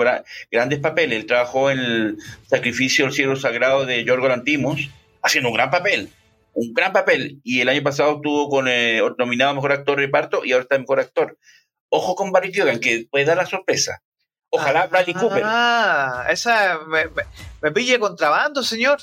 [0.52, 1.20] grandes papeles.
[1.20, 4.90] Él trabajó en el Sacrificio del Cielo Sagrado de Yorgo Lantimos,
[5.22, 6.10] haciendo un gran papel.
[6.54, 7.40] Un gran papel.
[7.44, 10.64] Y el año pasado estuvo con eh, nominado a mejor actor de reparto y ahora
[10.64, 11.38] está mejor actor.
[11.96, 14.02] Ojo con Barry Cuban, que puede dar la sorpresa.
[14.50, 15.44] Ojalá ah, Bradley Cooper.
[15.46, 17.06] Ah, esa me,
[17.62, 19.00] me, pille contrabando, señor.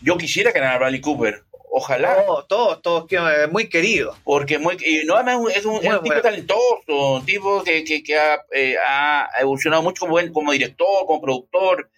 [0.00, 1.42] Yo quisiera ganar a Bradley Cooper.
[1.72, 2.24] Ojalá.
[2.48, 3.06] Todos, todos,
[3.50, 4.16] muy querido.
[4.22, 4.76] Porque muy,
[5.06, 10.06] no, es un, tipo talentoso, un tipo que, que, que ha, eh, ha, evolucionado mucho
[10.06, 11.90] como, como director, como productor.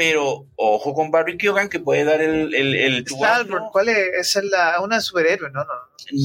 [0.00, 2.54] Pero ojo con Barry Keoghan que puede dar el.
[2.54, 3.04] el, el
[3.70, 4.34] ¿cuál es?
[4.34, 5.62] Es la, una superhéroe, ¿no?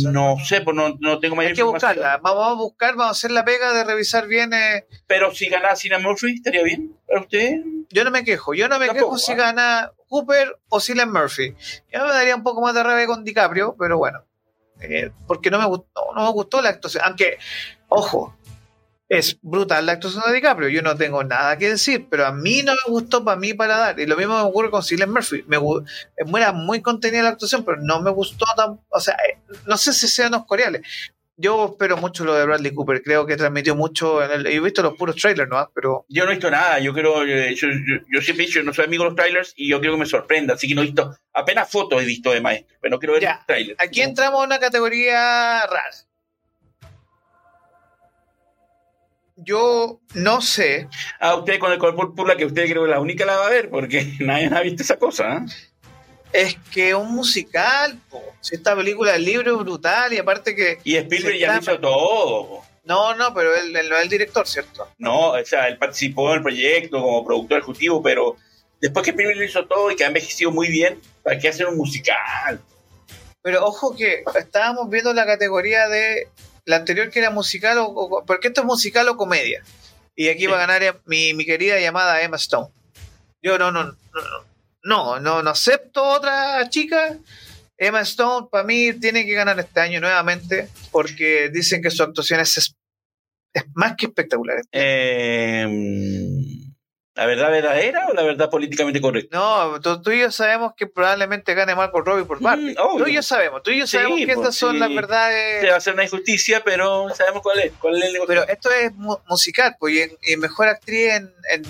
[0.03, 2.19] No, no, sé, pues no, no tengo mayor Hay que buscarla.
[2.19, 4.53] Vamos a buscar, vamos a hacer la pega de revisar bien.
[4.53, 4.85] Eh.
[5.07, 7.63] Pero si gana Cina Murphy, ¿estaría bien para usted?
[7.89, 8.53] Yo no me quejo.
[8.53, 9.35] Yo no me quejo si ¿ah?
[9.35, 11.53] gana Cooper o Cillian Murphy.
[11.91, 14.23] Yo me daría un poco más de rabia con DiCaprio, pero bueno.
[14.79, 17.03] Eh, porque no me gustó, no me gustó la actuación.
[17.05, 17.39] Aunque,
[17.89, 18.37] ojo,
[19.09, 20.69] es brutal la actuación de DiCaprio.
[20.69, 23.77] Yo no tengo nada que decir, pero a mí no me gustó para mí para
[23.77, 23.99] dar.
[23.99, 25.43] Y lo mismo me ocurre con Cillian Murphy.
[25.47, 25.57] Me,
[26.39, 28.79] era muy contenida la actuación, pero no me gustó tan.
[28.89, 30.81] O sea, eh, no sé si sean los coreales.
[31.37, 33.03] Yo espero mucho lo de Bradley Cooper.
[33.03, 34.23] Creo que transmitió mucho.
[34.23, 35.69] En el, he visto los puros trailers, ¿no?
[35.75, 36.79] Pero yo no he visto nada.
[36.79, 37.25] Yo creo.
[37.25, 37.67] Yo,
[38.09, 40.05] yo, siempre he dicho, no soy amigo de los trailers y yo creo que me
[40.05, 40.53] sorprenda.
[40.55, 41.15] Así que no he visto.
[41.33, 43.79] Apenas fotos he visto de maestro, pero no quiero ver ya, trailers.
[43.79, 45.91] Aquí entramos a una categoría rara
[49.45, 50.89] yo no sé.
[51.19, 53.49] Ah, usted con el color púrpura, que usted creo que la única la va a
[53.49, 55.37] ver, porque nadie ha visto esa cosa.
[55.37, 55.45] ¿eh?
[56.33, 57.99] Es que un musical,
[58.41, 60.79] si esta película, el libro es brutal y aparte que.
[60.83, 62.63] Y Spielberg ya hizo todo.
[62.83, 64.87] No, no, pero él, no es el director, ¿cierto?
[64.97, 68.35] No, o sea, él participó en el proyecto como productor ejecutivo, pero
[68.79, 71.65] después que Spielberg lo hizo todo y que ha envejecido muy bien, ¿para qué hacer
[71.67, 72.59] un musical?
[73.41, 76.27] Pero ojo que estábamos viendo la categoría de
[76.65, 79.63] la anterior que era musical, o, porque esto es musical o comedia.
[80.15, 82.69] Y aquí va a ganar mi, mi, querida llamada Emma Stone.
[83.41, 83.95] Yo no, no, no,
[84.83, 87.17] no, no, no acepto otra chica.
[87.77, 92.39] Emma Stone para mí tiene que ganar este año nuevamente porque dicen que su actuación
[92.39, 92.57] es,
[93.53, 94.61] es más que espectacular.
[94.71, 95.67] Eh,
[97.15, 99.37] ¿La verdad verdadera o la verdad políticamente correcta?
[99.37, 102.73] No, tú, y yo sabemos que probablemente gane Marco Robbie por Barbie.
[102.73, 105.61] Mm, tú y yo sabemos, tú y yo sabemos que pues estas son las verdades.
[105.61, 108.27] Se va a hacer una injusticia, pero sabemos cuál es, cuál es el negocio.
[108.27, 108.91] Pero esto es
[109.29, 111.63] musical, pues, y, mejor actriz en,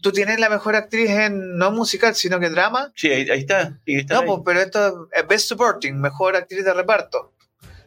[0.00, 2.92] Tú tienes la mejor actriz en no musical, sino que drama.
[2.94, 3.78] Sí, ahí, está,
[4.08, 7.34] No, pues, pero esto es Best Supporting, mejor actriz de reparto.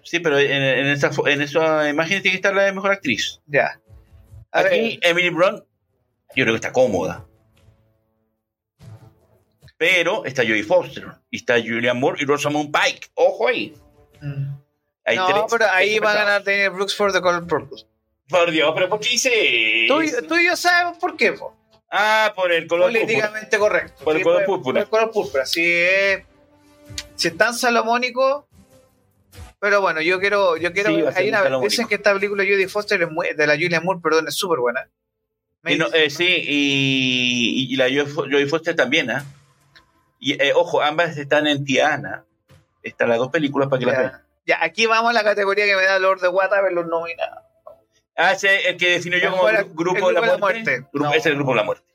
[0.04, 3.40] Sí, pero en, en, esa, en esa imagen tiene que estar la de mejor actriz.
[3.48, 3.80] Ya.
[4.52, 5.64] Aquí, Emily Blunt
[6.36, 7.26] yo creo que está cómoda.
[9.78, 13.10] Pero está Joey Foster, y está Julian Moore y Rosamund Pike.
[13.16, 13.74] Ojo ahí.
[14.22, 14.54] Mm.
[15.16, 17.86] no, pero ahí va a ganar Daniel Brooks for The Color Purpose.
[18.30, 21.36] Por Dios, pero ¿por qué hice tú, tú, y yo sabemos por qué.
[21.90, 24.04] Ah, por el color Políticamente correcto.
[24.04, 24.74] Por el color púrpura.
[24.74, 25.46] Por el color púrpura.
[25.46, 26.24] Si es,
[27.16, 28.48] si es tan salomónico.
[29.60, 30.56] Pero bueno, yo quiero.
[30.58, 33.54] Yo quiero hay una, dicen que esta película de Jodie Foster es muy, de la
[33.54, 34.90] Julian Moore, perdón, es súper buena.
[35.64, 39.24] Eh, sí, y, la Joy Foster también, ¿ah?
[40.20, 42.26] Y eh, ojo, ambas están en Tiana.
[42.84, 44.22] Están las dos películas para que las vean.
[44.46, 47.44] Ya, aquí vamos a la categoría que me da Lord de ver los nominados.
[48.18, 49.44] Ah, ese el que defino yo como
[49.74, 50.86] grupo, de la muerte.
[50.92, 51.86] Grupo, Es el grupo de la muerte.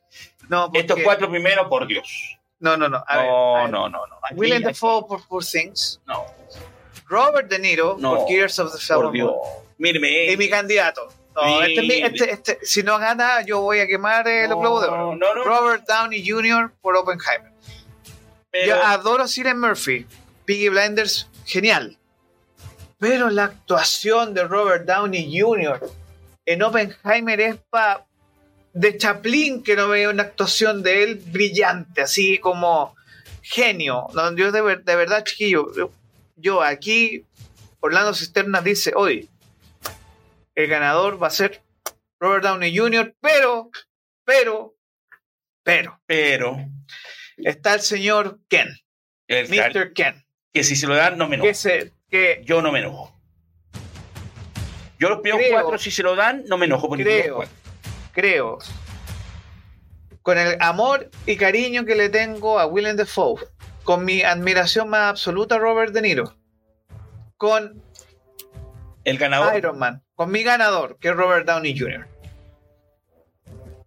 [0.48, 2.38] No, Estos cuatro primeros, por Dios.
[2.60, 3.04] No, no, no.
[3.12, 4.16] no, no, no, no.
[4.32, 6.00] Willem Dafoe por Poor Things.
[6.06, 6.24] No.
[7.08, 9.12] Robert De Niro por Gears of the Shadow.
[9.78, 10.32] Míreme.
[10.32, 11.08] Y mi candidato.
[11.36, 15.16] No, este, este, este, si no gana, yo voy a quemar el no, de Oro.
[15.16, 16.72] No, Robert Downey Jr.
[16.80, 17.52] por Oppenheimer.
[18.66, 20.06] Yo adoro Cillian Murphy.
[20.46, 21.98] Piggy Blinders, genial.
[22.98, 25.80] Pero la actuación de Robert Downey Jr.
[26.46, 28.06] en Oppenheimer es pa
[28.72, 32.94] de Chaplin que no veo una actuación de él brillante, así como
[33.42, 34.06] genio.
[34.36, 35.66] Yo de, verdad, chiquillo,
[36.36, 37.24] yo, aquí,
[37.80, 39.28] Orlando Cisterna dice, hoy
[40.56, 41.62] el ganador va a ser
[42.18, 43.70] Robert Downey Jr., pero,
[44.24, 44.74] pero,
[45.62, 46.56] pero, pero,
[47.36, 48.68] está el señor Ken,
[49.28, 49.92] el Mr.
[49.92, 50.26] Ken.
[50.52, 51.50] Que si se lo dan, no me enojo.
[52.08, 53.14] Que, Yo no me enojo.
[54.98, 56.88] Yo los primeros cuatro, si se lo dan, no me enojo.
[56.88, 57.44] creo,
[58.12, 58.58] creo,
[60.22, 63.46] con el amor y cariño que le tengo a Willem Dafoe,
[63.84, 66.34] con mi admiración más absoluta a Robert De Niro,
[67.36, 67.82] con
[69.06, 69.56] el ganador.
[69.56, 72.06] Iron Man, con mi ganador, que es Robert Downey Jr.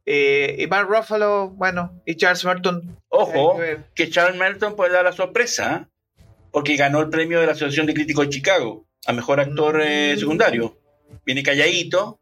[0.05, 2.97] Eh, y Mark Ruffalo, bueno, y Charles Merton.
[3.09, 3.59] Ojo,
[3.93, 6.23] que, Charles Merton puede dar la sorpresa, ¿eh?
[6.51, 10.13] porque ganó el premio de la Asociación de Críticos de Chicago a mejor actor eh,
[10.15, 10.19] mm.
[10.19, 10.77] secundario.
[11.25, 12.19] Viene calladito,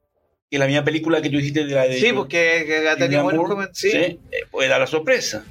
[0.50, 2.00] y la misma película que tú dijiste de la de.
[2.00, 3.80] Sí, porque tenido buenos comentarios.
[3.80, 4.20] Sí,
[4.50, 5.46] puede dar la sorpresa.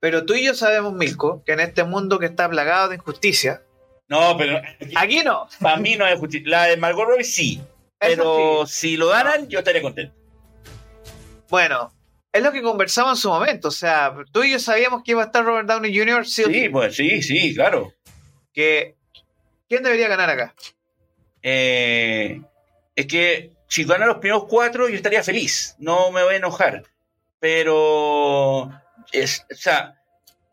[0.00, 3.62] Pero tú y yo sabemos, Milko, que en este mundo que está plagado de injusticia,
[4.08, 4.60] no, pero.
[4.96, 5.48] Aquí no.
[5.60, 6.48] Para mí no es justicia.
[6.48, 7.60] La de Margot Robbie sí.
[7.98, 10.14] Pero si lo ganan, yo estaría contento.
[11.48, 11.92] Bueno,
[12.32, 13.68] es lo que conversamos en su momento.
[13.68, 16.24] O sea, tú y yo sabíamos que iba a estar Robert Downey Jr.
[16.26, 17.92] Sí, sí pues sí, sí, claro.
[18.52, 18.96] Que,
[19.68, 20.54] ¿Quién debería ganar acá?
[21.42, 22.40] Eh,
[22.94, 25.74] es que si ganan los primeros cuatro, yo estaría feliz.
[25.78, 26.84] No me voy a enojar.
[27.40, 28.70] Pero.
[29.12, 29.97] Es, o sea,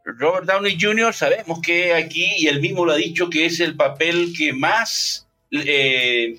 [0.06, 1.14] Robert Downey Jr.
[1.14, 5.28] sabemos que aquí, y él mismo lo ha dicho, que es el papel que más...
[5.52, 6.38] Eh,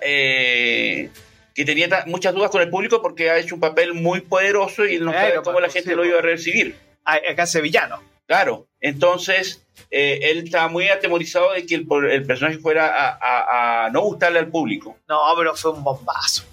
[0.00, 1.10] eh,
[1.54, 4.98] que tenía muchas dudas con el público porque ha hecho un papel muy poderoso y
[4.98, 6.76] no sabe cómo la gente lo iba a recibir.
[7.04, 8.02] Acá sevillano.
[8.26, 13.90] Claro, entonces eh, él estaba muy atemorizado de que el, el personaje fuera a, a,
[13.90, 14.96] no gustarle al público.
[15.08, 16.44] No, pero fue un bombazo.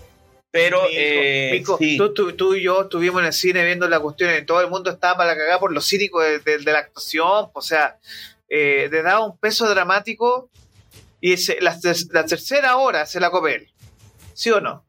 [0.51, 1.63] Pero eh,
[2.35, 5.17] tú, y yo estuvimos en el cine viendo la cuestión y todo el mundo estaba
[5.17, 7.49] para cagar por lo cínico de, la actuación.
[7.53, 7.99] O sea,
[8.47, 10.49] eh, le daba un peso dramático
[11.21, 11.77] y la,
[12.25, 13.67] tercera hora se la copé
[14.33, 14.85] ¿Sí o no?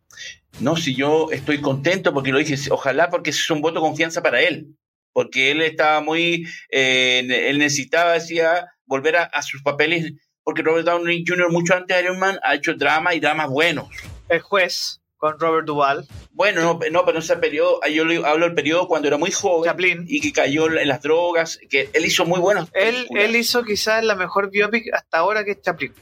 [0.60, 4.22] No, si yo estoy contento porque lo dije, ojalá porque es un voto de confianza
[4.22, 4.76] para él.
[5.12, 6.46] Porque él estaba muy.
[6.70, 10.12] Eh, él necesitaba, decía, volver a, sus papeles.
[10.42, 13.88] Porque Robert Downey Jr., mucho antes de Iron Man, ha hecho drama y dramas buenos.
[14.28, 16.06] El juez con Robert Duvall.
[16.32, 19.70] Bueno, no, no pero en ese periodo, yo hablo del periodo cuando era muy joven
[19.70, 20.06] Chaplin.
[20.08, 22.70] y que cayó en las drogas, que él hizo muy buenos.
[22.72, 25.92] Él, él hizo quizás la mejor biopic hasta ahora que es Chaplin.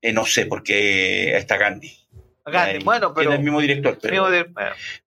[0.00, 1.92] Eh, no sé, porque está Gandhi.
[2.44, 3.32] Gandhi, bueno, pero.
[3.32, 3.98] Es el mismo director.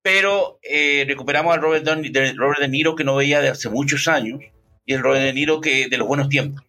[0.01, 4.09] Pero, eh, recuperamos al Robert de, Robert de Niro que no veía de hace muchos
[4.09, 4.41] años
[4.85, 6.65] y el Robert De Niro que de los buenos tiempos.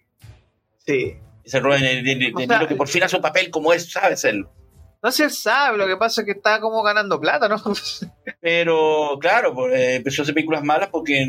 [0.87, 1.17] Sí.
[1.43, 4.53] Ese Robert de, Niro que por fin hace un papel como él sabe hacerlo.
[5.03, 7.57] No se sabe, lo que pasa es que está como ganando plata, ¿no?
[8.41, 11.27] Pero claro, pues, eh, empezó a hacer películas malas porque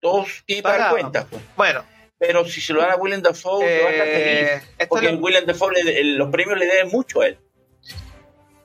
[0.00, 1.26] todos tienen que dar cuenta.
[1.26, 1.42] Pues.
[1.56, 1.84] Bueno.
[2.20, 4.68] Pero si se lo dan a Willem Dafoe, va a estar feliz.
[4.78, 5.18] Eh, porque lo...
[5.18, 5.72] Willem Dafoe
[6.16, 7.38] los premios le deben mucho a él.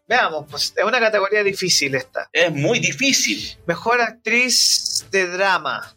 [0.08, 2.30] Veamos, pues es una categoría difícil esta.
[2.34, 3.58] Es muy difícil.
[3.68, 5.96] Mejor actriz de drama.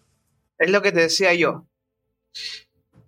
[0.58, 1.66] Es lo que te decía yo.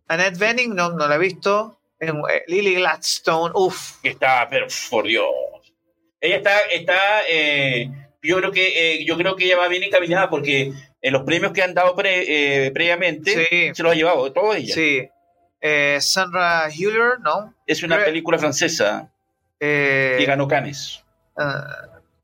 [0.06, 1.77] Annette Bening, no, no la he visto.
[2.00, 3.96] Eh, Lily Gladstone, uff.
[4.02, 5.26] Está, pero por Dios.
[6.20, 6.96] Ella está, está
[7.28, 7.90] eh,
[8.22, 11.52] yo creo que eh, yo creo que ella va bien encaminada porque en los premios
[11.52, 14.74] que han dado previamente se los ha llevado, todo ella.
[14.74, 15.08] Sí.
[16.00, 17.54] Sandra Hüller, ¿no?
[17.66, 19.10] Es una película francesa
[19.58, 21.02] que ganó Cannes.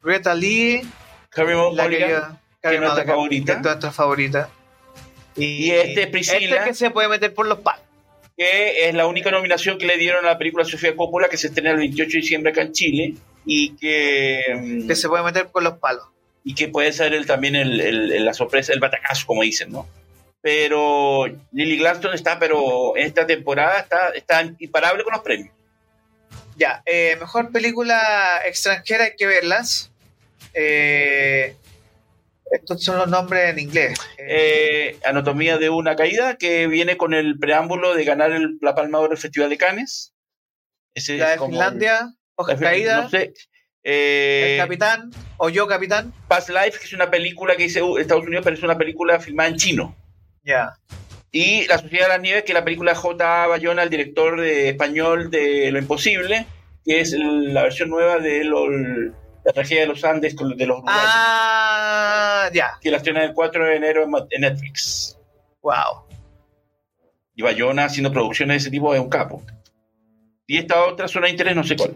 [0.03, 0.83] Greta Lee.
[1.31, 3.61] Carrie Mulligan, que, es nuestra favorita.
[3.61, 4.49] nuestra favorita.
[5.35, 6.59] Y, este Priscila.
[6.59, 7.84] Este que se puede meter por los palos
[8.37, 11.49] que es la única nominación que le dieron a la película Sofía Coppola, que se
[11.49, 13.15] estrena el 28 de diciembre acá en Chile,
[13.45, 14.43] y que...
[14.55, 16.05] Mm, que se puede meter con los palos.
[16.43, 19.89] Y que puede ser el, también el, la sorpresa, el batacazo, como dicen, ¿no?
[20.43, 25.55] Pero Lily Gladstone está, pero en esta temporada está, está imparable con los premios.
[26.57, 29.91] Ya, eh, mejor película extranjera, hay que verlas.
[30.53, 31.57] Eh,
[32.51, 33.99] estos son los nombres en inglés.
[34.19, 39.01] Eh, Anatomía de una caída, que viene con el preámbulo de ganar el, la Palma
[39.01, 40.15] del Festival de Cannes.
[40.95, 43.03] Ese la de Finlandia, Hoja Caída.
[43.03, 43.35] No sé.
[43.83, 46.13] Eh, el Capitán, o Yo Capitán.
[46.29, 49.51] Past Life, que es una película que hice Estados Unidos, pero es una película filmada
[49.51, 49.97] en chino.
[50.43, 50.75] Ya.
[51.33, 53.47] Y La Sociedad de las Nieves, que es la película J.
[53.49, 56.47] Bayona, el director de español de Lo Imposible,
[56.85, 58.45] que es la versión nueva de
[59.45, 62.79] la tragedia de los Andes con de los Ah, ya.
[62.81, 65.19] Que la estrena el 4 de enero en Netflix.
[65.63, 66.07] Wow.
[67.35, 69.43] Y Bayona haciendo producciones de ese tipo es un capo.
[70.47, 71.95] Y esta otra zona de interés, no sé cuál.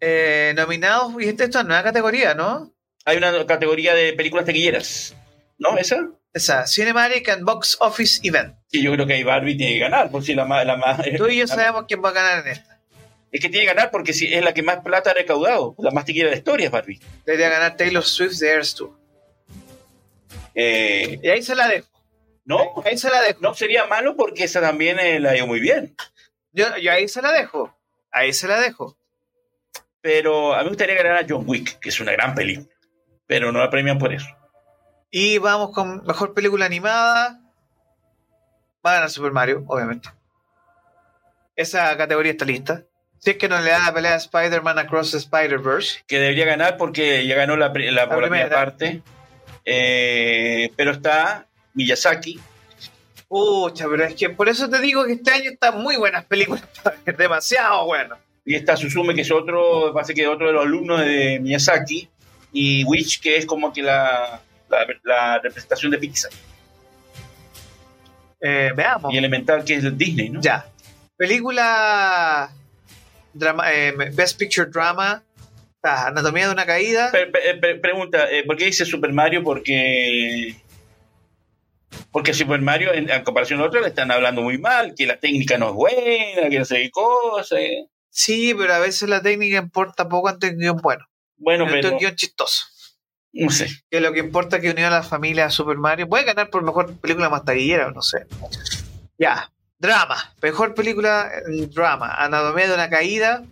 [0.00, 2.72] Eh, nominados, dijiste esto, nueva categoría, ¿no?
[3.04, 5.14] Hay una categoría de películas tequilleras,
[5.58, 5.76] ¿no?
[5.76, 6.08] ¿Esa?
[6.32, 8.54] Esa, Cinematic and Box Office Event.
[8.70, 10.64] Y yo creo que ahí Barbie tiene que ganar, por si la más...
[10.64, 12.69] La más Tú y yo sabemos quién va a ganar en esta.
[13.32, 16.04] Es que tiene que ganar porque es la que más plata ha recaudado, la más
[16.04, 17.00] tequillera de la historia Barbie.
[17.24, 18.98] Debería ganar Taylor Swift de Airs Tour.
[20.54, 21.88] Eh, y ahí se la dejo.
[22.44, 23.40] No, ahí se la dejo.
[23.40, 25.94] No sería malo porque esa también eh, la dio muy bien.
[26.52, 27.76] Yo, ahí se la dejo.
[28.10, 28.96] Ahí se la dejo.
[30.00, 32.74] Pero a mí me gustaría ganar a John Wick, que es una gran película.
[33.26, 34.26] Pero no la premian por eso.
[35.10, 37.40] Y vamos con mejor película animada.
[38.84, 40.08] Va a ganar Super Mario, obviamente.
[41.54, 42.84] Esa categoría está lista.
[43.20, 46.00] Si es que no le da la pelea a Spider-Man Across the Spider-Verse.
[46.06, 49.02] Que debería ganar porque ya ganó la, la, primera parte.
[49.66, 52.40] Eh, pero está Miyazaki.
[53.28, 56.64] Pucha, pero es que por eso te digo que este año están muy buenas películas.
[57.18, 58.16] demasiado bueno.
[58.46, 62.08] Y está Susume, que es otro, parece que otro de los alumnos de Miyazaki.
[62.52, 64.40] Y Witch, que es como que la,
[65.04, 66.32] la, representación de Pixar.
[68.40, 69.12] Eh, veamos.
[69.12, 70.40] Y Elemental, que es Disney, ¿no?
[70.40, 70.66] Ya.
[71.18, 72.50] Película.
[73.32, 75.24] Drama, eh, Best Picture Drama.
[75.82, 77.10] Anatomía de una caída.
[77.80, 79.42] pregunta, ¿por qué dice Super Mario?
[79.42, 80.54] Porque
[82.12, 85.58] porque Super Mario, en, comparación a otros, le están hablando muy mal, que la técnica
[85.58, 87.56] no es buena, que no sé qué cosa.
[88.08, 91.06] Sí, pero a veces la técnica importa poco ante un guion bueno.
[91.36, 91.92] Bueno, pero.
[91.92, 92.64] un guion chistoso.
[93.32, 93.68] No sé.
[93.88, 96.08] Que lo que importa es que unió a la familia a Super Mario.
[96.08, 98.26] Puede ganar por mejor película más taquillera, no sé.
[99.18, 99.52] Ya.
[99.80, 100.34] Drama.
[100.42, 101.32] Mejor película
[101.72, 102.14] drama.
[102.14, 103.44] Anatomía de una caída.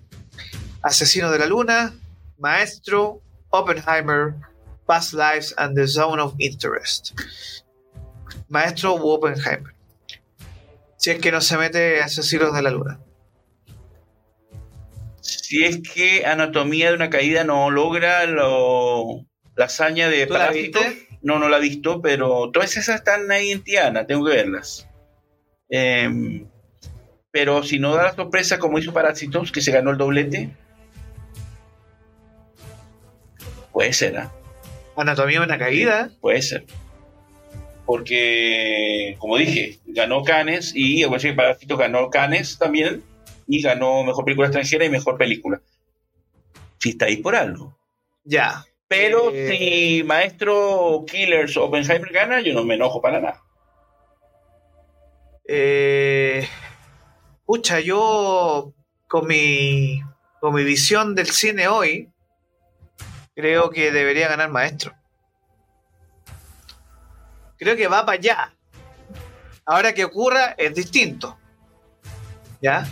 [0.82, 1.94] Asesino de la Luna.
[2.38, 3.22] Maestro.
[3.50, 4.34] Oppenheimer.
[4.86, 7.18] Past Lives and the Zone of Interest.
[8.48, 9.74] Maestro Oppenheimer.
[10.96, 13.00] Si es que no se mete Asesinos de la Luna.
[15.20, 19.24] Si es que Anatomía de una caída no logra lo,
[19.56, 20.26] la hazaña de.
[21.20, 24.88] No, no la he visto, pero todas esas están ahí en Tiana, tengo que verlas.
[25.68, 26.46] Em,
[27.30, 30.50] pero si no da la sorpresa como hizo Parásitos, que se ganó el doblete,
[33.72, 34.32] puede ser, ¿ah?
[34.96, 36.10] Anatomía de una caída.
[36.20, 36.64] puede ser
[37.88, 43.02] porque, como dije, ganó Cannes y el que Parásito ganó Cannes también
[43.46, 45.62] y ganó Mejor Película Extranjera y Mejor Película.
[46.80, 47.78] Si está ahí por algo.
[48.24, 48.62] Ya.
[48.88, 53.42] Pero eh, si Maestro Killers o Oppenheimer gana, yo no me enojo para nada.
[55.49, 56.46] Eh,
[57.44, 58.72] pucha, yo
[59.09, 60.03] con mi,
[60.40, 62.12] con mi visión del cine hoy,
[63.34, 64.94] creo que debería ganar Maestro
[67.59, 68.53] creo que va para allá.
[69.66, 71.36] Ahora que ocurra es distinto.
[72.62, 72.86] ¿Ya?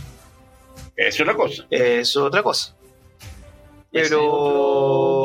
[0.97, 1.67] Es otra cosa.
[1.71, 2.77] Es otra cosa.
[3.91, 5.25] Pero.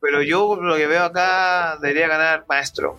[0.00, 2.96] Pero yo lo que veo acá debería ganar Maestro.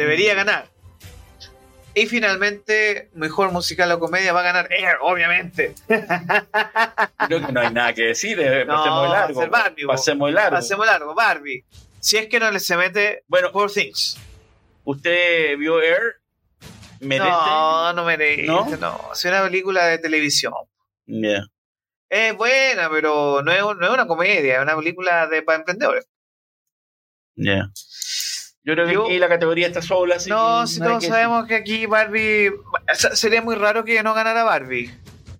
[0.00, 0.66] Debería ganar.
[1.94, 5.74] Y finalmente, mejor musical o comedia va a ganar Air, obviamente.
[7.26, 8.40] Creo que no hay nada que decir.
[8.40, 9.50] Eh, pasemos largo.
[9.86, 10.56] pasemos largo.
[10.56, 11.66] Pasemos largo, Barbie.
[12.00, 14.16] Si es que no le se mete bueno, Poor Things.
[14.84, 16.22] ¿Usted vio Air?
[17.00, 17.28] ¿Merece?
[17.30, 18.44] No, no merece.
[18.44, 20.54] No, no es una película de televisión.
[21.04, 21.44] Yeah.
[22.08, 26.08] Es buena, pero no es, no es una comedia, es una película de para emprendedores.
[27.36, 27.68] Ya.
[28.62, 30.16] Yo creo que aquí la categoría está sola.
[30.28, 32.52] no, si todos sabemos que aquí Barbie.
[33.14, 34.90] Sería muy raro que no ganara Barbie.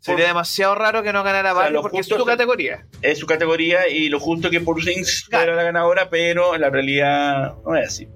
[0.00, 2.86] Sería demasiado raro que no ganara Barbie porque es su categoría.
[3.02, 6.70] Es su categoría y lo justo que por Things fuera la ganadora, pero en la
[6.70, 8.08] realidad no es así.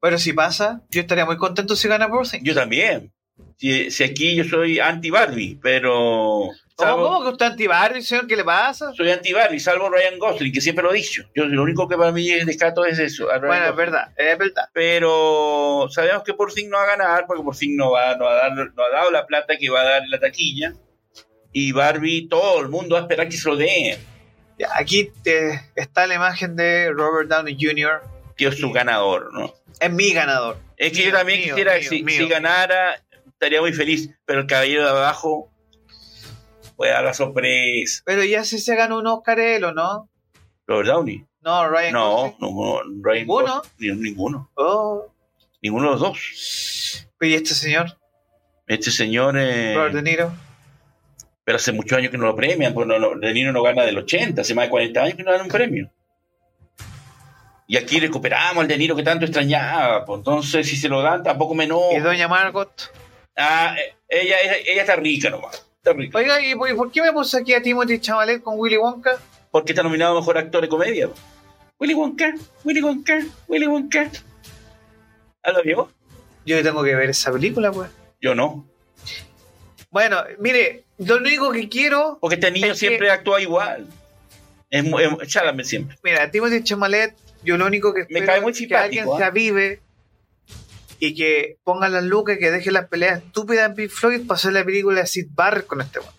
[0.00, 3.12] Pero si pasa, yo estaría muy contento si gana por Yo también.
[3.56, 6.50] Si, si, aquí yo soy anti-Barbie, pero...
[6.78, 8.26] ¿Cómo, que usted es anti-Barbie, señor?
[8.28, 8.92] ¿Qué le pasa?
[8.94, 11.24] Soy anti-Barbie, salvo Ryan Gosling, que siempre lo he dicho.
[11.34, 13.26] Yo, lo único que para mí es descato es eso.
[13.26, 14.68] Bueno, es verdad, es verdad.
[14.72, 18.26] Pero sabemos que por fin no va a ganar, porque por fin no, va, no,
[18.26, 20.72] va a dar, no ha dado la plata que va a dar la taquilla
[21.52, 23.98] y Barbie, todo el mundo va a esperar que se lo dé.
[24.74, 28.02] Aquí te, está la imagen de Robert Downey Jr.
[28.36, 29.54] Que es su ganador, ¿no?
[29.80, 30.58] Es mi ganador.
[30.76, 34.90] Es que yo también quisiera, que si, ganara, estaría muy feliz, pero el caballero de
[34.90, 35.50] abajo
[36.78, 38.02] puede dar la sorpresa.
[38.06, 40.08] Pero ya si se ganó un Oscar él, ¿o no?
[40.64, 41.24] Robert Downey.
[41.42, 43.62] No, Ryan No, no, Ryan ¿Ninguno?
[43.78, 44.50] ninguno.
[44.54, 45.06] Oh.
[45.60, 47.08] Ninguno de los dos.
[47.20, 47.98] ¿Y este señor?
[48.68, 49.36] Este señor.
[49.36, 50.32] Eh, Robert De Niro.
[51.42, 53.82] Pero hace muchos años que no lo premian, pues no, no, De Niro no gana
[53.82, 55.90] del 80, hace más de 40 años que no gana un premio.
[57.66, 61.24] Y aquí recuperamos al De Niro que tanto extrañaba, pues entonces si se lo dan
[61.24, 61.96] tampoco me enojo.
[61.96, 62.92] ¿Y Doña Margot?
[63.36, 65.67] Ah, eh, ella, ella, ella está rica nomás.
[66.14, 69.18] Oiga, ¿y por, qué me puse aquí a Timothy Chalamet con Willy Wonka?
[69.50, 71.08] Porque está nominado a Mejor Actor de Comedia.
[71.80, 72.34] Willy Wonka,
[72.64, 74.10] Willy Wonka, Willy Wonka.
[75.42, 75.90] ¿Ah, lo vio?
[76.44, 77.90] Yo tengo que ver esa película, pues.
[78.20, 78.66] Yo no.
[79.90, 82.18] Bueno, mire, lo único que quiero...
[82.20, 83.86] Porque este niño Es que- siempre actúa igual.
[84.70, 84.84] Es,
[85.68, 85.96] siempre.
[86.02, 89.16] Mira, Timothy Chalamet, yo lo único que Me espero cae muy es que alguien ¿ah?
[89.16, 89.80] se avive
[91.00, 94.36] y que ponga las lucas y que deje las peleas estúpidas en Pink Floyd para
[94.36, 96.12] hacer la película de Sid Barrett con este weón.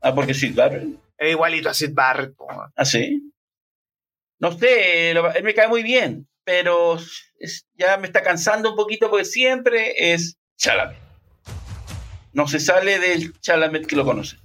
[0.00, 0.80] Ah, porque sí, claro.
[1.16, 2.70] Es igualito a Sid Barrett, weón.
[2.76, 3.32] ¿Ah, sí?
[4.40, 6.96] No sé, él me cae muy bien, pero
[7.40, 10.98] es- ya me está cansando un poquito porque siempre es Chalamet.
[12.32, 14.36] No se sale del Chalamet que lo conoce.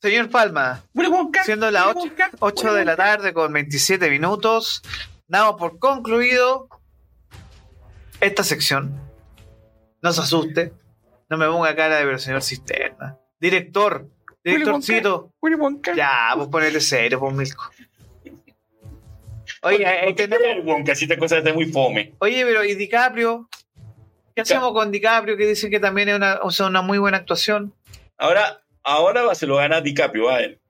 [0.00, 0.82] Señor Palma,
[1.44, 4.82] siendo las Willy 8, Wonka, 8 Willy de la tarde con 27 minutos,
[5.26, 6.68] damos por concluido
[8.20, 9.00] esta sección.
[10.02, 10.72] No se asuste,
[11.28, 13.18] no me ponga cara de ver señor Cisterna.
[13.38, 14.06] Director,
[14.44, 15.94] directorcito, Willy Wonka.
[15.94, 17.70] ya, pues ponele serio, pues Milko.
[19.62, 22.14] Oye, ahí porque tenemos- Wonka, si esta cosa está muy fome.
[22.20, 23.48] Oye, pero ¿y DiCaprio?
[24.34, 25.36] ¿Qué hacemos con DiCaprio?
[25.36, 27.74] Que dicen que también es una, o sea, una muy buena actuación.
[28.16, 30.60] Ahora, ahora se lo gana DiCaprio, va a él.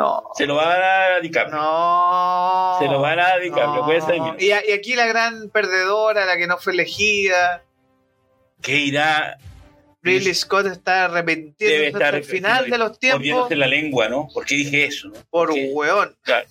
[0.00, 0.22] No.
[0.34, 1.56] Se lo va a dar a DiCaprio.
[1.56, 2.76] No.
[2.78, 3.84] Se lo va a dar a DiCaprio, No.
[3.84, 4.34] puede ser, mira.
[4.38, 7.62] Y, a- y aquí la gran perdedora, la que no fue elegida,
[8.62, 9.38] ¿Qué irá?
[10.02, 14.28] Ridley Scott está Debe estar hasta el final de los tiempos la lengua, ¿no?
[14.32, 15.08] ¿Por qué dije eso?
[15.08, 15.14] no?
[15.28, 16.16] por ¿Por hueón.
[16.22, 16.46] Claro.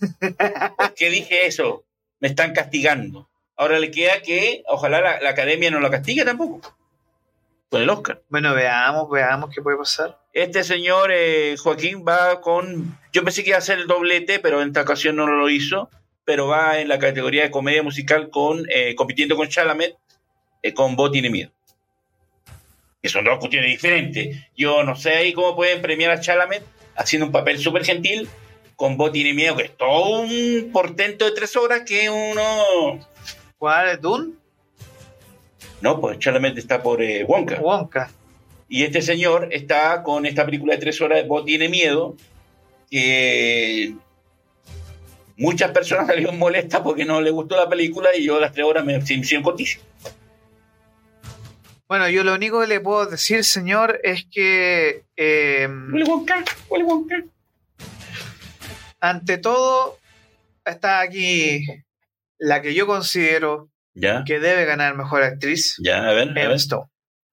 [0.78, 1.84] ¿Por qué dije eso?
[2.20, 3.28] Me están castigando.
[3.56, 6.62] Ahora le queda que, ojalá la, la academia no lo castigue tampoco.
[7.72, 8.22] Con el Oscar.
[8.30, 10.19] Bueno, veamos, veamos qué puede pasar.
[10.34, 12.98] Este señor eh, Joaquín va con.
[13.12, 15.90] Yo pensé que iba a hacer el doblete, pero en esta ocasión no lo hizo.
[16.26, 19.98] Pero va en la categoría de comedia musical con eh, compitiendo con Chalamet,
[20.62, 21.52] eh, con Bo tiene miedo.
[23.02, 24.38] Que son dos cuestiones diferentes.
[24.56, 26.64] Yo no sé ahí cómo pueden premiar a Chalamet
[26.96, 28.30] haciendo un papel súper gentil
[28.80, 33.06] con Bo tiene miedo, que es todo un portento de tres horas que uno.
[33.58, 34.34] ¿Cuál es Dune?
[35.82, 37.60] No, pues Chalamet está por eh, Wonka.
[37.60, 38.10] Wonka.
[38.70, 42.16] Y este señor está con esta película de tres horas, Vos tiene miedo,
[42.90, 43.96] que
[45.36, 48.66] muchas personas salieron molestas porque no les gustó la película y yo a las tres
[48.66, 49.84] horas me, hicieron cortísimo.
[51.88, 55.68] Bueno, yo lo único que le puedo decir, señor, es que eh,
[59.00, 59.98] ante todo
[60.64, 61.66] está aquí
[62.38, 66.50] la que yo considero Ya, que debe ganar mejor actriz, ya, a ver, a Emma
[66.50, 66.86] ver, Stone.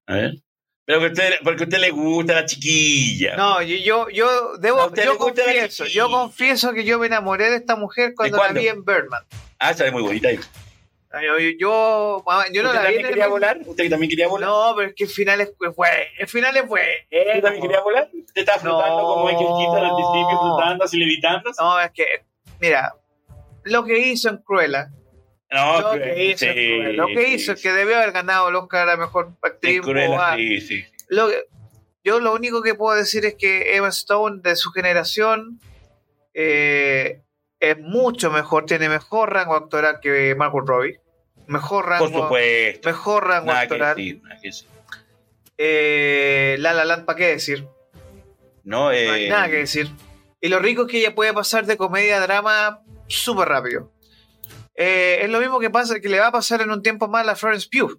[0.07, 0.46] a ver.
[0.87, 3.37] Pero que usted, porque a usted le gusta la chiquilla.
[3.37, 6.85] No, yo, yo, yo debo, ¿A usted yo le gusta la confieso, yo confieso que
[6.85, 9.25] yo me enamoré de esta mujer cuando la vi en Birdman.
[9.59, 10.29] Ah, esa es muy bonita.
[10.29, 10.47] ¿Usted
[11.25, 13.59] Yo, yo, yo, yo no la vi también en el- quería volar?
[13.67, 14.49] ¿Usted también quería volar?
[14.49, 15.95] No, pero es que el final es bueno.
[16.19, 16.87] El final es bueno.
[17.11, 18.09] ¿Usted también quería volar?
[18.13, 19.05] ¿Usted estaba flotando No.
[19.09, 21.51] como Michael Keaton al principio, flotando, así levitando?
[21.59, 22.05] No, es que,
[22.61, 22.95] mira,
[23.65, 24.91] lo que hizo en Cruella,
[25.51, 28.13] No, lo que hizo en sí, Cruella, lo que sí, hizo es que debió haber
[28.13, 29.81] ganado el Oscar a mejor actriz.
[31.09, 31.45] Lo que-
[32.05, 35.61] yo lo único que puedo decir es que Emma Stone de su generación
[36.35, 37.23] eh,
[37.61, 41.01] es mucho mejor, tiene mejor rango actoral que Margot Robbie,
[41.47, 42.89] mejor Por rango, supuesto.
[42.89, 43.97] mejor rango Nada que actoral.
[43.97, 44.69] decir, nada que decir.
[45.59, 47.67] Eh, La La Land, ¿para qué decir?
[48.65, 49.91] No, No eh, hay nada que decir.
[50.41, 53.91] Y lo rico es que ella puede pasar de comedia a drama súper rápido.
[54.77, 57.27] Eh, es lo mismo que pasa que le va a pasar en un tiempo más
[57.27, 57.99] a Florence Pugh.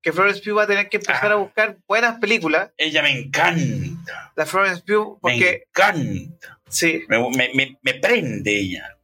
[0.00, 1.34] Que Florence Pugh va a tener que empezar Ah.
[1.34, 2.70] a buscar buenas películas.
[2.76, 4.32] Ella me encanta.
[4.36, 6.60] La Florence Pugh, Me porque encanta.
[6.68, 7.02] sí.
[7.08, 8.96] Me, me, me, me prende ella.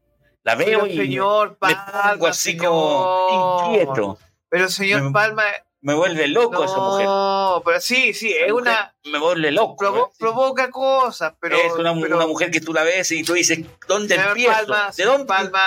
[0.44, 1.76] La Pero veo y señor me
[2.12, 2.64] pongo así señor.
[2.64, 4.18] como inquieto.
[4.48, 5.42] Pero señor Me- Palma,
[5.80, 7.06] Me vuelve loco esa mujer.
[7.06, 9.76] no, pero sí, sí, es Esa una Me vuelve loco.
[9.76, 10.16] provo- ¿eh?
[10.18, 13.60] provoca cosas, pero es una, pero, una mujer que tú la ves y tú dices,
[13.86, 14.52] ¿dónde empiezo?
[14.52, 15.60] Palma, ¿De dónde, Palma,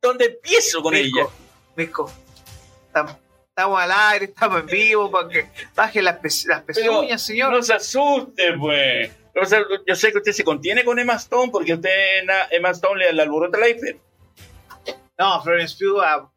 [0.00, 1.26] dónde empiezo con ella?
[2.92, 3.16] Tam-
[3.48, 7.52] estamos al aire, estamos en vivo, para que baje las, pe- las pezuñas, señor.
[7.52, 9.10] No se asuste, pues.
[9.40, 11.90] O sea, yo sé que usted se contiene con Emma Stone porque usted
[12.50, 13.98] Emma Stone le, le alborota la hiper.
[15.18, 16.30] No, Florence Pugh, ah,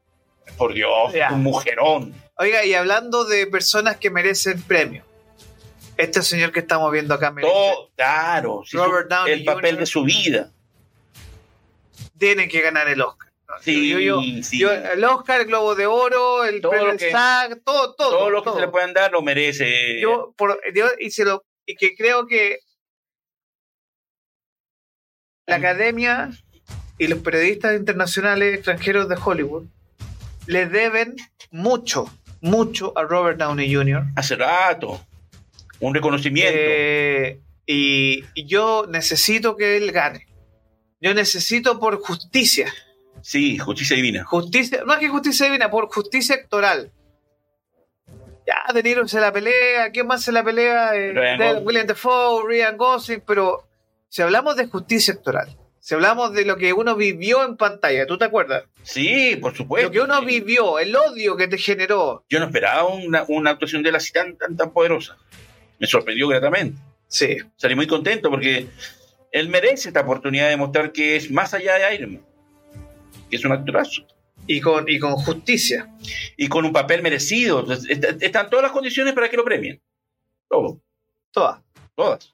[0.58, 1.32] Por Dios, Ya.
[1.32, 2.14] un mujerón.
[2.36, 5.04] oiga, y hablando de personas que merecen premio,
[5.98, 8.64] este señor que estamos viendo acá merece, Todo, claro.
[8.72, 9.80] Robert Downey el papel Jr.
[9.80, 10.52] de su vida.
[12.18, 13.31] tiene que ganar el Oscar.
[13.62, 14.58] Sí, Yo- yo- sí.
[14.60, 18.10] yo- el Oscar, el Globo de Oro, el Todo premio que- SAG, todo, todo.
[18.12, 18.56] todo lo que todo.
[18.56, 20.00] se le puedan dar lo merece.
[20.02, 22.60] Yo, por, yo- y, se lo, y que creo que
[25.48, 26.32] la academia
[26.98, 29.66] y los periodistas internacionales extranjeros de Hollywood
[30.48, 31.16] le deben
[31.52, 32.06] mucho,
[32.42, 34.04] mucho a Robert Downey Jr.
[34.16, 35.06] Hace rato.
[35.80, 36.52] Un reconocimiento.
[36.56, 40.28] Eh, y, y yo necesito que él gane.
[41.00, 42.72] Yo necesito por justicia.
[43.22, 44.24] Sí, justicia divina.
[44.24, 46.92] Justicia, no es que justicia divina, por justicia actoral.
[48.48, 50.96] Ya, De Niro se la pelea, ¿quién más se la pelea?
[50.96, 51.62] Eh, de-.
[51.64, 53.68] William Defoe, Ryan Gosling, pero
[54.10, 58.18] si hablamos de justicia actoral, si hablamos de lo que uno vivió en pantalla, ¿tú
[58.18, 58.64] te acuerdas?
[58.84, 59.88] Sí, por supuesto.
[59.88, 60.26] lo que uno sí.
[60.26, 62.24] vivió, el odio que te generó.
[62.30, 65.18] Yo no esperaba una, una actuación de así tan, tan, tan poderosa.
[65.80, 66.80] Me sorprendió gratamente.
[67.08, 68.68] Sí, Salí muy contento porque
[69.32, 72.31] él merece esta oportunidad de mostrar que es más allá de Iron Man.
[73.32, 74.04] Que es un actorazo.
[74.46, 75.90] y con, y con justicia.
[76.38, 77.66] Y con un papel merecido.
[78.20, 79.82] Están todas las condiciones para que lo premien.
[80.50, 80.80] Todo.
[81.32, 81.64] Toda.
[81.96, 82.34] Todas.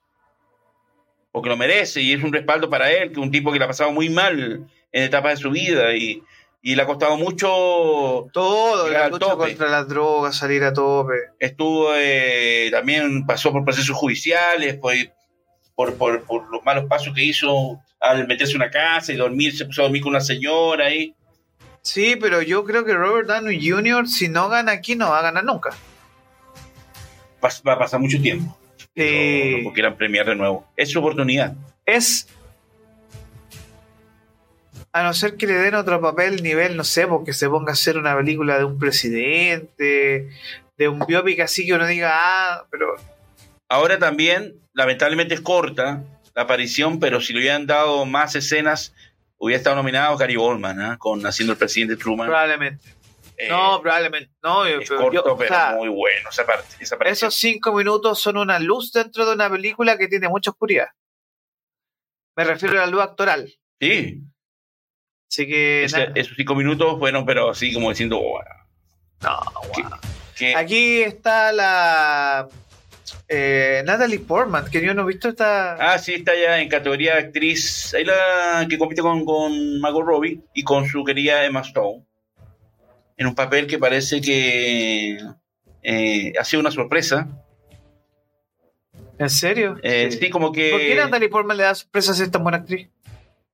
[1.31, 3.65] Porque lo merece y es un respaldo para él, que es un tipo que le
[3.65, 6.23] ha pasado muy mal en etapas de su vida y,
[6.63, 7.47] y le ha costado mucho.
[8.33, 9.49] Todo, la lucha tope.
[9.49, 11.13] contra las drogas, salir a tope.
[11.39, 14.77] Estuvo eh, también pasó por procesos judiciales,
[15.75, 19.55] por, por, por los malos pasos que hizo al meterse en una casa y dormir,
[19.55, 21.13] se puso a dormir con una señora ahí.
[21.81, 25.23] Sí, pero yo creo que Robert Downey Jr., si no gana aquí, no va a
[25.23, 25.69] ganar nunca.
[27.43, 28.57] Va a pasar mucho tiempo.
[28.95, 30.67] Eh, No, no quieran premiar de nuevo.
[30.75, 31.55] Es su oportunidad.
[31.85, 32.27] es.
[34.91, 37.73] A no ser que le den otro papel nivel, no sé, porque se ponga a
[37.73, 40.29] hacer una película de un presidente,
[40.77, 42.95] de un biopic así que uno diga, ah, pero
[43.69, 46.03] Ahora también, lamentablemente es corta
[46.37, 48.93] la aparición, pero si le hubieran dado más escenas,
[49.39, 50.97] hubiera estado nominado Gary Oldman, ¿ah?
[50.99, 52.27] con haciendo el presidente Truman.
[52.27, 52.85] probablemente.
[53.37, 54.31] Eh, no, probablemente.
[54.43, 56.75] No, es pero corto, yo- o pero sea, muy bueno esa parte.
[56.79, 60.87] Esa esos cinco minutos son una luz dentro de una película que tiene mucha oscuridad.
[62.35, 63.51] Me refiero a la luz actoral.
[63.81, 64.21] Sí,
[65.29, 65.85] Así que.
[65.85, 68.39] ese- esos cinco minutos fueron, pero así como diciendo, "Oh,
[69.21, 69.39] No,
[70.35, 72.47] que Aquí está la
[73.27, 75.73] eh, Natalie Portman, que yo no he visto esta.
[75.75, 77.93] Ah, sí, está ya en categoría de actriz.
[77.93, 82.05] Ahí la que compite con, con Margot Robbie y con su querida Emma Stone.
[83.17, 85.17] En un papel que parece que
[85.83, 87.27] eh, ha sido una sorpresa.
[89.19, 89.77] ¿En serio?
[89.81, 90.29] Eh, sí.
[90.29, 90.69] como que.
[90.71, 92.89] ¿Por qué Natalie Portman le da sorpresa a ser tan buena actriz?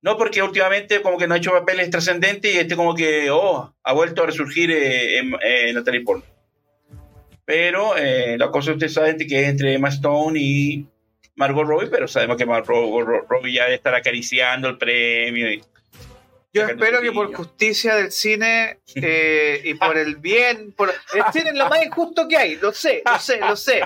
[0.02, 3.73] No, porque últimamente como que no ha hecho papeles trascendentes y este como que, oh,
[3.82, 6.30] ha vuelto a resurgir en, eh, Natalie Portman.
[7.45, 10.86] Pero eh, la cosa ustedes saben que es entre Emma Stone y
[11.36, 12.68] Margot Robbie, pero sabemos que Margot
[13.06, 15.52] Ro- Robbie ya debe estar acariciando el premio.
[15.52, 15.61] Y,
[16.53, 21.49] Yo espero que por justicia del cine eh, y por el bien, por el cine
[21.49, 23.82] es lo más injusto que hay, lo sé, lo sé, lo sé,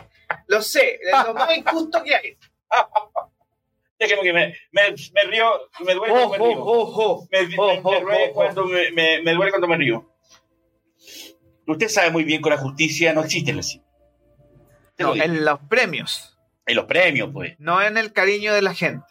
[0.47, 2.37] lo sé, es lo más injusto que hay.
[3.99, 5.49] Déjame que me, me, me río,
[5.83, 6.55] me duele cuando me río.
[9.23, 10.05] me duele cuando me río.
[11.67, 13.83] Usted sabe muy bien que la justicia no existe en el cine.
[14.97, 17.55] Lo No, en los premios, En los premios, pues.
[17.59, 19.05] no en el cariño de la gente.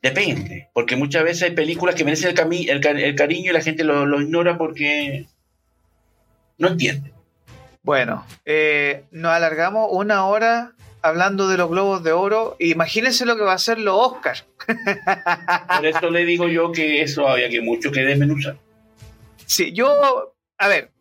[0.00, 4.20] Depende, porque muchas veces hay películas que merecen el, cariño y la gente lo, lo
[4.20, 5.26] ignora porque
[6.58, 7.12] no entiende.
[7.82, 12.56] Bueno, eh, nos alargamos una hora hablando de los globos de oro.
[12.58, 14.38] Imagínense lo que va a ser los Oscar.
[15.76, 18.56] Por eso le digo yo que eso había que mucho que desmenuzar.
[19.44, 20.93] Sí, yo, a ver,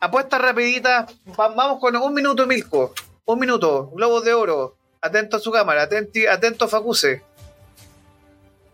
[0.00, 2.94] apuestas rapiditas, va- vamos con un minuto, Milko.
[3.24, 4.76] Un minuto, globos de oro.
[5.00, 7.22] Atento a su cámara, atenti, atento a Facuse.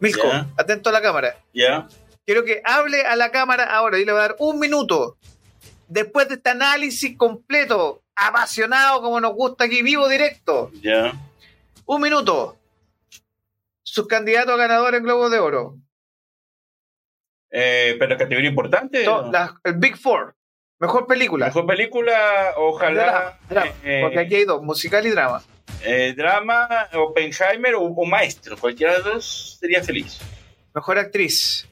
[0.00, 1.36] Milko, atento a la cámara.
[1.52, 1.88] ¿Ya?
[2.24, 5.16] Quiero que hable a la cámara ahora y le voy a dar un minuto.
[5.88, 10.70] Después de este análisis completo, apasionado como nos gusta aquí, vivo directo.
[10.80, 11.12] ¿Ya?
[11.86, 12.56] Un minuto.
[13.84, 15.76] Sus candidatos a ganadores en Globo de Oro.
[17.50, 19.04] Eh, pero categoría importante.
[19.04, 19.30] To-
[19.64, 20.34] el Big Four.
[20.82, 21.46] Mejor película.
[21.46, 23.04] Mejor película, ojalá.
[23.04, 25.40] Drama, drama, eh, porque aquí hay dos, musical y drama.
[25.84, 28.56] eh, drama, Oppenheimer o, o Maestro.
[28.56, 30.18] Cualquiera de los dos sería feliz.
[30.74, 31.68] Mejor actriz.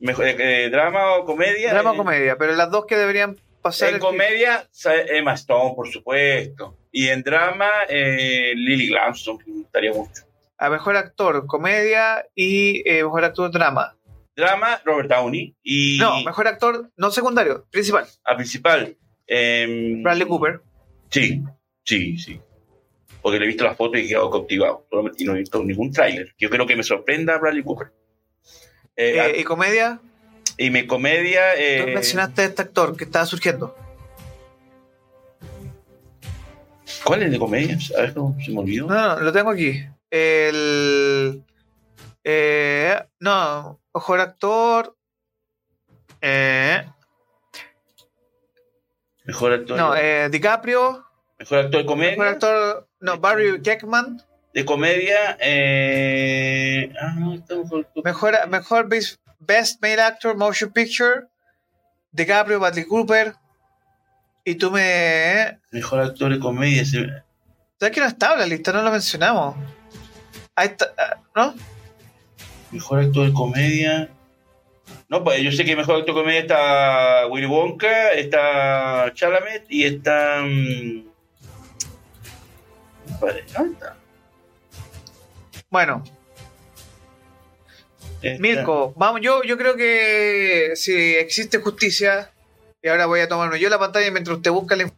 [0.00, 1.72] Mejor, eh, drama o comedia.
[1.74, 3.90] Drama o eh, comedia, pero las dos que deberían pasar.
[3.90, 4.66] En el- comedia,
[5.08, 6.78] Emma Stone, por supuesto.
[6.90, 10.22] Y en drama, eh, Lily Gladstone, que me gustaría mucho.
[10.56, 13.94] A mejor actor, comedia y eh, mejor actor, drama.
[14.36, 15.54] Drama, Robert Downey.
[15.62, 18.06] Y No, mejor actor, no secundario, principal.
[18.24, 18.96] a principal.
[19.26, 20.60] em, Bradley Cooper.
[21.10, 21.42] Sí,
[21.84, 22.40] sí, sí.
[23.22, 24.86] Porque le he visto las fotos y he quedado cautivado.
[25.16, 26.34] Y no he visto ningún tráiler.
[26.38, 27.88] Yo creo que me sorprenda Bradley Cooper.
[28.96, 29.98] Eh, Eh, y comedia,
[30.58, 31.40] Y mi comedia.
[31.54, 33.74] Tú Eh, mencionaste a este actor que estaba surgiendo.
[37.04, 37.78] ¿Cuál es de comedia?
[37.98, 38.86] A ver, no, se me olvidó.
[38.86, 39.84] No, no, lo tengo aquí.
[40.10, 41.42] El.
[42.24, 44.96] Eh, no, mejor actor.
[46.20, 46.84] Eh,
[49.24, 49.76] Mejor actor.
[49.76, 51.04] no, eh, DiCaprio.
[51.38, 52.10] mejor actor de comedia.
[52.12, 52.88] Mejor actor.
[53.00, 54.22] No, Barry Jackman.
[54.54, 55.36] De comedia.
[55.40, 57.86] Eh, ah, no, está mejor.
[58.04, 61.26] Mejor, mejor best, best Male Actor Motion Picture.
[62.12, 63.34] DiCaprio, Bradley Cooper.
[64.44, 65.58] Y tú me.
[65.72, 66.84] Mejor actor de comedia.
[66.84, 68.72] ¿Sabes que no estaba en la lista?
[68.72, 69.56] No lo mencionamos.
[70.54, 70.92] Ahí está.
[70.96, 71.54] ah, ¿No?
[72.74, 74.10] Mejor actor de comedia.
[75.08, 79.84] No, pues yo sé que mejor actor de comedia está Willy Wonka, está Chalamet y
[79.84, 80.42] está.
[80.42, 81.04] mm,
[83.20, 83.96] Vale, ¿dónde está?
[85.70, 86.02] Bueno,
[88.20, 92.30] Está- Mirko, vamos, yo, yo creo que si existe justicia,
[92.82, 94.90] y ahora voy a tomarme yo la pantalla mientras usted busca la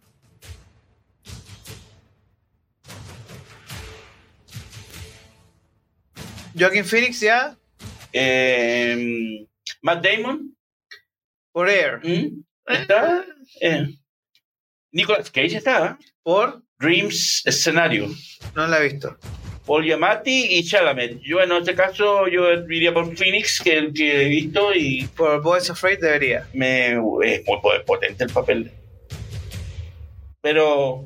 [6.59, 7.57] Joaquin Phoenix ya,
[8.13, 9.47] Eh,
[9.83, 10.57] Matt Damon.
[11.53, 12.01] por Air.
[12.03, 12.43] ¿Mm?
[12.67, 13.25] Está.
[13.61, 13.87] Eh.
[14.93, 15.99] Nicolas Cage está.
[16.23, 18.09] Por, Dreams Escenario.
[18.55, 19.17] no la he visto.
[19.67, 21.19] Paul Giamatti y Chalamet.
[21.23, 25.07] Yo en este caso yo iría por Phoenix, que es el que he visto y
[25.17, 26.47] Por Boys Afraid debería.
[26.53, 28.71] me es muy po- potente el papel.
[30.41, 31.05] Pero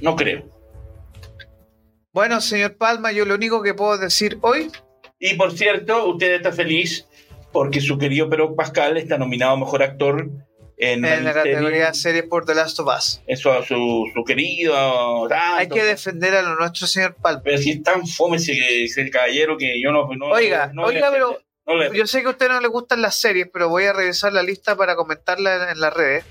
[0.00, 0.48] no creo.
[2.12, 4.70] Bueno, señor Palma, yo lo único que puedo decir hoy,
[5.20, 7.06] Y por cierto, usted está feliz
[7.52, 10.28] porque su querido Pedro Pascal está nominado a mejor actor
[10.76, 11.52] en, en la serie.
[11.54, 13.20] categoría serie por The Last of Us.
[13.26, 15.26] Eso a su, su querido.
[15.28, 15.56] tanto.
[15.56, 17.42] Hay que defender a lo nuestro, señor Palma.
[17.42, 20.08] Pero si es tan fome ese, ese caballero que yo no.
[20.14, 21.38] no Oiga, no oiga, le- pero
[21.78, 24.32] le- Yo sé que a usted no le gustan las series, pero voy a revisar
[24.32, 26.24] la lista para comentarla en, en las redes.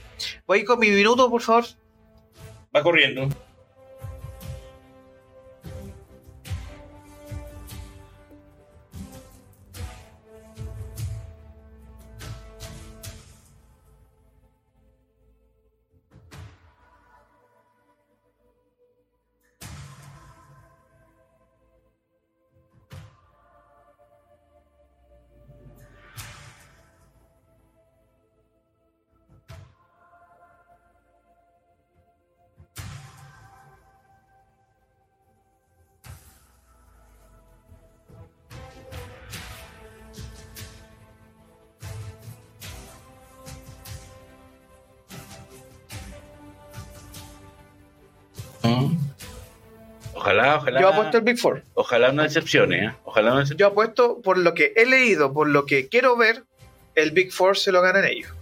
[0.46, 1.66] Voy con mi minuto, por favor.
[2.76, 3.28] va corriendo.
[50.28, 50.82] Ojalá, ojalá.
[50.82, 51.64] Yo apuesto el Big Four.
[51.74, 52.96] Ojalá no decepcione, ¿eh?
[53.06, 53.60] Ojalá no decepcione.
[53.60, 56.44] Yo apuesto por lo que he leído, por lo que quiero ver,
[56.96, 58.34] el Big Four se lo ganan ellos.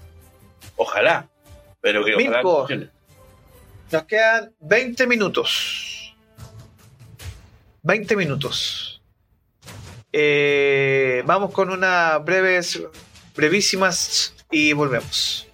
[0.78, 1.30] Ojalá.
[1.82, 2.68] Pero que ojalá Mirko.
[3.91, 6.16] Nos quedan 20 minutos.
[7.84, 9.03] 20 minutos.
[10.12, 12.82] Eh, vamos con unas breves,
[13.36, 15.48] brevísimas y volvemos.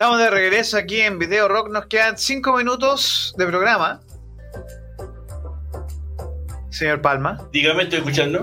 [0.01, 1.69] Estamos de regreso aquí en Video Rock.
[1.69, 4.01] Nos quedan 5 minutos de programa.
[6.71, 7.47] Señor Palma.
[7.51, 8.41] Dígame, estoy escuchando.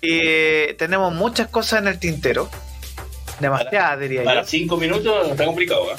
[0.00, 2.48] Y tenemos muchas cosas en el tintero.
[3.40, 4.48] Demasiadas, diría Para yo.
[4.48, 5.96] cinco minutos está complicado, ¿eh?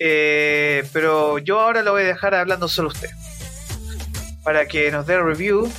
[0.00, 3.10] Eh, pero yo ahora lo voy a dejar hablando solo usted.
[4.42, 5.70] Para que nos dé review.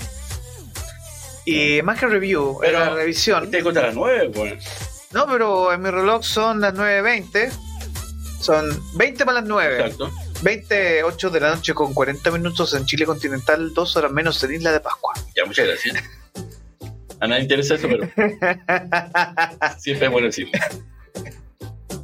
[1.45, 3.51] Y más que review, Pero- era revisión.
[3.51, 4.63] Te cuesta las nueve, pues.
[5.11, 7.72] No, pero en mi reloj son las 9.20.
[8.43, 8.65] Son
[8.95, 9.75] 20 para las 9.
[9.79, 10.11] Exacto.
[10.41, 14.73] 28 de la noche con 40 minutos en Chile continental, dos horas menos en Isla
[14.73, 15.13] de Pascua.
[15.35, 16.03] Ya, muchas gracias.
[17.21, 18.03] A nadie interesa eso, pero
[19.79, 20.51] siempre es bueno decirlo.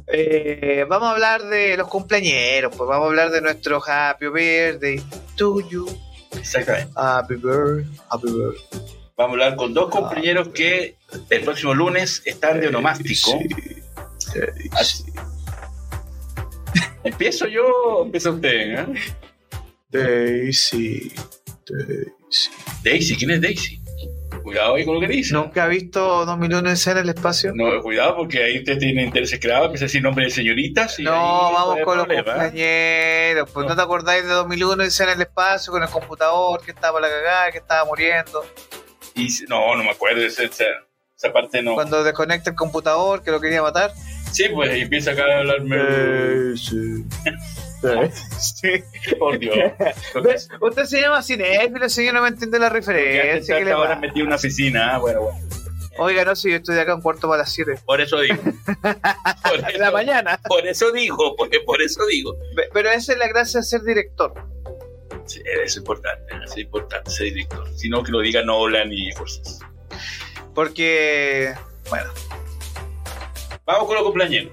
[0.06, 5.00] Eh, vamos a hablar de los cumpleañeros, pues vamos a hablar de nuestro Happy Birthday
[5.36, 5.86] to you.
[6.32, 6.90] Exactamente.
[6.96, 8.90] Happy birthday, happy birthday.
[9.16, 10.96] Vamos a hablar con dos compañeros que
[11.28, 13.38] el próximo lunes están de onomástico.
[14.72, 15.04] Así-
[17.20, 18.50] ¿Empiezo yo o empieza usted?
[18.50, 18.86] eh?
[19.90, 21.12] Daisy,
[21.68, 22.50] Daisy.
[22.82, 23.78] Daisy, ¿quién es Daisy?
[24.42, 25.34] Cuidado ahí con lo que dice.
[25.34, 27.52] ¿Nunca ha visto 2001 en el espacio?
[27.54, 30.98] No, cuidado porque ahí usted tiene intereses creados, empieza a decir nombre de señoritas.
[30.98, 32.32] y No, vamos con los problema.
[32.44, 33.50] cumpleañeros.
[33.50, 33.70] Pues no.
[33.70, 33.76] No.
[33.76, 37.58] te acordáis de 2001 en el espacio con el computador que estaba la cagada, que
[37.58, 38.46] estaba muriendo.
[39.14, 40.64] Y no, no me acuerdo, esa, esa,
[41.14, 41.74] esa parte no.
[41.74, 43.92] Cuando desconecta el computador que lo quería matar.
[44.32, 45.76] Sí, pues y empieza acá a hablarme.
[46.56, 47.04] sí.
[49.18, 49.56] Por Dios.
[50.60, 53.58] Usted se llama cinéfilo, si yo no me entiende la referencia.
[53.58, 54.94] ¿qué le ahora metí en una oficina.
[54.94, 55.38] ah, Bueno, bueno.
[55.98, 58.36] Oiga, no, si yo estoy acá un cuarto para las 7 Por eso digo.
[58.82, 60.40] Por la mañana.
[60.48, 62.36] por eso digo, por, por eso digo.
[62.56, 64.32] Pe- Pero esa es la gracia de ser director.
[65.26, 67.68] Sí, es importante, es importante ser director.
[67.76, 69.58] Si no, que lo diga Nolan y cosas.
[70.54, 71.52] Porque,
[71.90, 72.10] bueno.
[73.72, 74.50] Vamos con los cumpleaños.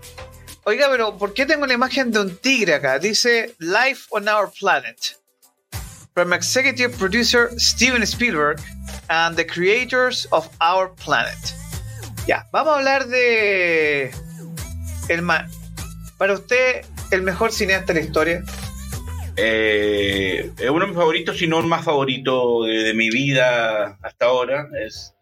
[0.63, 2.99] Oiga, pero ¿por qué tengo la imagen de un tigre acá?
[2.99, 4.97] Dice Life on Our Planet.
[6.13, 8.59] From executive producer Steven Spielberg
[9.09, 11.37] and the creators of Our Planet.
[12.27, 14.11] Ya, vamos a hablar de.
[15.09, 15.47] El ma-
[16.17, 18.43] Para usted, el mejor cineasta de la historia.
[19.37, 23.97] Eh, es uno de mis favoritos, si no el más favorito de, de mi vida
[24.01, 24.67] hasta ahora.
[24.85, 25.13] Es,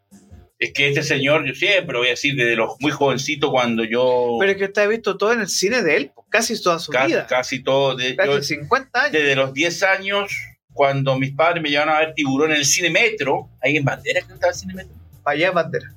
[0.60, 4.38] es que este señor, yo siempre voy a decir, desde los muy jovencito, cuando yo
[4.40, 6.92] Pero es que usted ha visto todo en el cine de él, casi toda su
[6.92, 7.28] casi, vida.
[7.28, 9.12] casi todo, de- Casi yo- 50 años.
[9.14, 10.32] desde los 10 años,
[10.74, 14.22] cuando mis padres me llevaron a ver tiburón en el cine metro, ahí en Bandera,
[14.22, 14.94] que estaba el cine metro.
[15.24, 15.94] Para allá es bandera.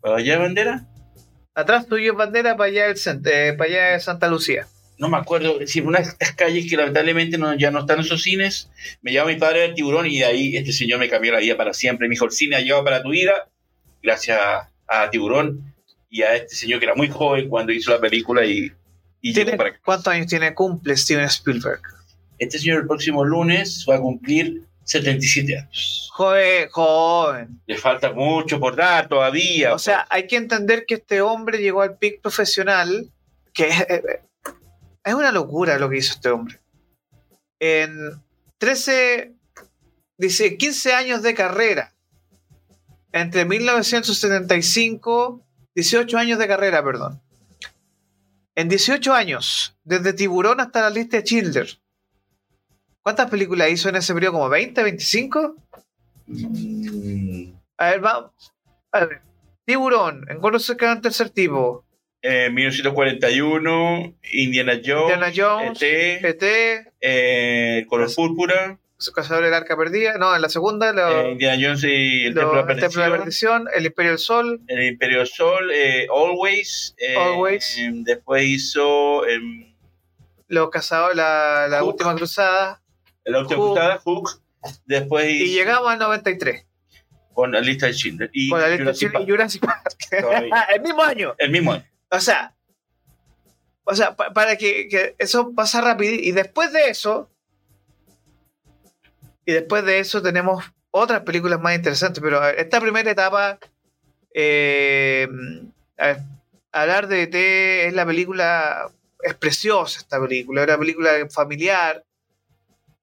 [0.00, 0.86] ¿Para allá de Bandera?
[1.54, 4.66] Atrás tuyo es bandera, para allá, el, eh, para allá es Santa Lucía.
[4.96, 8.22] no me acuerdo, si una de estas calles que lamentablemente no, ya no están esos
[8.22, 8.68] cines,
[9.00, 11.38] me llevó mi padre a ver tiburón y de ahí este señor me cambió la
[11.38, 12.08] vida para siempre.
[12.08, 13.48] Me dijo, el cine ha llegado para tu vida,
[14.02, 14.38] gracias
[14.86, 15.74] a tiburón
[16.10, 18.72] y a este señor que era muy joven cuando hizo la película y,
[19.20, 19.80] y llegó ¿Tiene- para acá.
[19.84, 21.80] ¿Cuántos años tiene cumple Steven Spielberg?
[22.38, 26.08] Este señor el próximo lunes va a cumplir 77 años.
[26.12, 27.60] Joven, joven.
[27.66, 29.74] Le falta mucho por dar todavía.
[29.74, 33.10] O sea, hay que entender que este hombre llegó al pic profesional,
[33.52, 34.02] que es, eh,
[35.04, 36.58] es una locura lo que hizo este hombre.
[37.60, 38.22] En
[38.58, 39.34] 13,
[40.16, 41.92] dice, 15 años de carrera.
[43.12, 45.40] Entre 1975,
[45.74, 47.20] 18 años de carrera, perdón.
[48.54, 51.68] En 18 años, desde Tiburón hasta la lista de Schindler.
[53.02, 54.32] ¿Cuántas películas hizo en ese periodo?
[54.34, 55.54] ¿Como 20, 25?
[56.26, 58.32] Mm, A ver, vamos.
[58.92, 59.22] A ver.
[59.64, 61.84] Tiburón, Encuentro cercano al tercer tipo.
[62.22, 68.78] eh, 1941, Indiana Jones, Indiana Jones, ET, ET, eh, Color Púrpura,
[69.14, 70.18] Cazador del Arca Perdida.
[70.18, 73.02] No, en la segunda, lo- eh, Indiana Jones y el lo- Templo de el Templo
[73.02, 77.78] de la Perdición, El Imperio del Sol, el Imperio del Sol, eh, Always, eh, Always.
[77.78, 79.74] eh, después hizo em,
[80.48, 81.82] Los Cazadores, la.
[81.84, 82.82] Última Cruzada.
[83.24, 83.74] La Última Hook.
[83.74, 84.42] Cruzada, Hook,
[84.86, 86.66] después Y hizo llegamos al 93.
[87.34, 89.30] con la lista de Schindler y Con la lista de Chile y.
[89.30, 89.94] Jurassic Park.
[90.74, 91.34] El mismo año.
[91.38, 91.84] el mismo año.
[92.10, 92.54] O sea,
[93.84, 96.14] o sea, pa- para que, que eso pasa rápido.
[96.14, 97.30] Y después de eso,
[99.48, 102.22] y después de eso tenemos otras películas más interesantes.
[102.22, 103.58] Pero ver, esta primera etapa,
[104.34, 105.26] eh,
[105.96, 106.18] a ver,
[106.70, 107.34] hablar de ET
[107.86, 108.90] es la película,
[109.22, 112.04] es preciosa esta película, es una película familiar.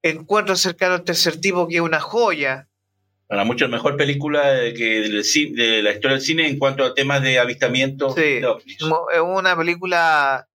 [0.04, 2.68] Encuentro cercano al tercer tipo, que es una joya.
[3.26, 5.10] Para mucho la mejor película de, que,
[5.56, 8.40] de la historia del cine en cuanto a temas de avistamiento Sí.
[9.12, 10.48] Es una película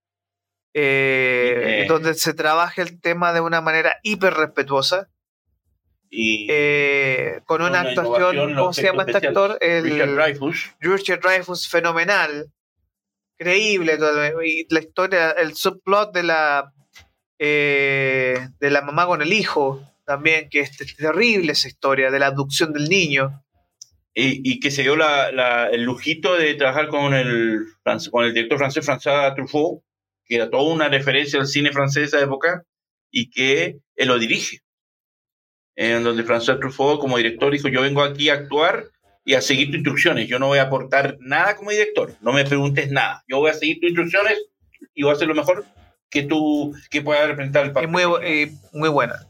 [0.73, 1.87] eh, Eh.
[1.89, 5.09] donde se trabaja el tema de una manera hiper respetuosa,
[6.13, 9.59] Y eh, con una, Una actuación, ¿cómo se llama este actor?
[9.61, 10.71] El Richard Dreyfuss.
[10.81, 12.51] Richard Dreyfuss, fenomenal,
[13.39, 16.73] creíble, todo, y la historia, el subplot de la
[17.39, 22.27] eh, de la mamá con el hijo, también, que es terrible esa historia, de la
[22.27, 23.43] abducción del niño.
[24.13, 27.67] Y, y que se dio la, la- el lujito de trabajar con el,
[28.11, 29.83] con el director francés François Truffaut,
[30.27, 32.65] que era toda una referencia al cine francés de esa época,
[33.11, 34.61] y que él lo dirige.
[35.83, 38.85] En donde François Truffaut, como director, dijo: Yo vengo aquí a actuar
[39.25, 40.29] y a seguir tus instrucciones.
[40.29, 42.13] Yo no voy a aportar nada como director.
[42.21, 43.25] No me preguntes nada.
[43.27, 44.39] Yo voy a seguir tus instrucciones
[44.95, 45.65] y voy a hacer lo mejor
[46.11, 47.89] que tú que pueda representar el papel.
[47.89, 48.03] Y muy,
[48.75, 49.27] muy buena.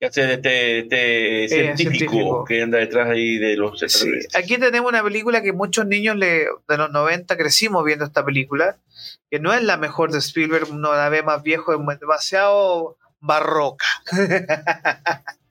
[0.00, 0.78] Que hace de este,
[1.44, 4.08] este científico, que anda detrás ahí de los sí.
[4.34, 8.78] Aquí tenemos una película que muchos niños le, de los 90 crecimos viendo esta película,
[9.30, 13.84] que no es la mejor de Spielberg, no la ve más viejo, es demasiado barroca.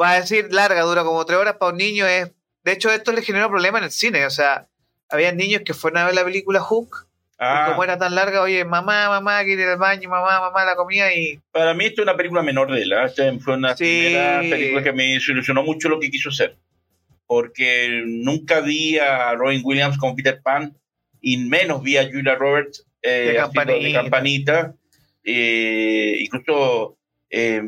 [0.00, 2.06] Va a decir larga, dura como tres horas para un niño.
[2.06, 2.30] es
[2.64, 4.26] De hecho, esto le generó problemas en el cine.
[4.26, 4.68] O sea,
[5.08, 7.06] había niños que fueron a ver la película Hook.
[7.32, 7.66] Y ah.
[7.68, 11.12] como era tan larga, oye, mamá, mamá, quiere ir al baño, mamá, mamá, la comida
[11.12, 11.38] y...
[11.52, 13.10] Para mí esto es una película menor de la.
[13.40, 16.56] Fue una primera película que me ilusionó mucho lo que quiso hacer.
[17.26, 20.74] Porque nunca vi a Robin Williams como Peter Pan
[21.20, 23.86] y menos vi a Julia Roberts eh, de, campanita.
[23.86, 24.74] de campanita.
[25.24, 26.96] Eh, incluso
[27.30, 27.62] eh,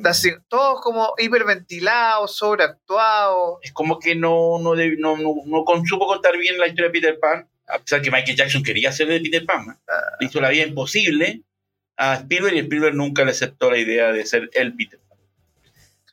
[0.49, 3.59] todos como hiperventilados, sobreactuados.
[3.63, 7.49] Es como que no, no, no, no, supo contar bien la historia de Peter Pan,
[7.67, 9.79] a pesar que Michael Jackson quería ser de Peter Pan.
[9.89, 10.17] Ah.
[10.21, 11.43] Hizo la vida imposible
[11.97, 15.19] a Spielberg y Spielberg nunca le aceptó la idea de ser el Peter Pan.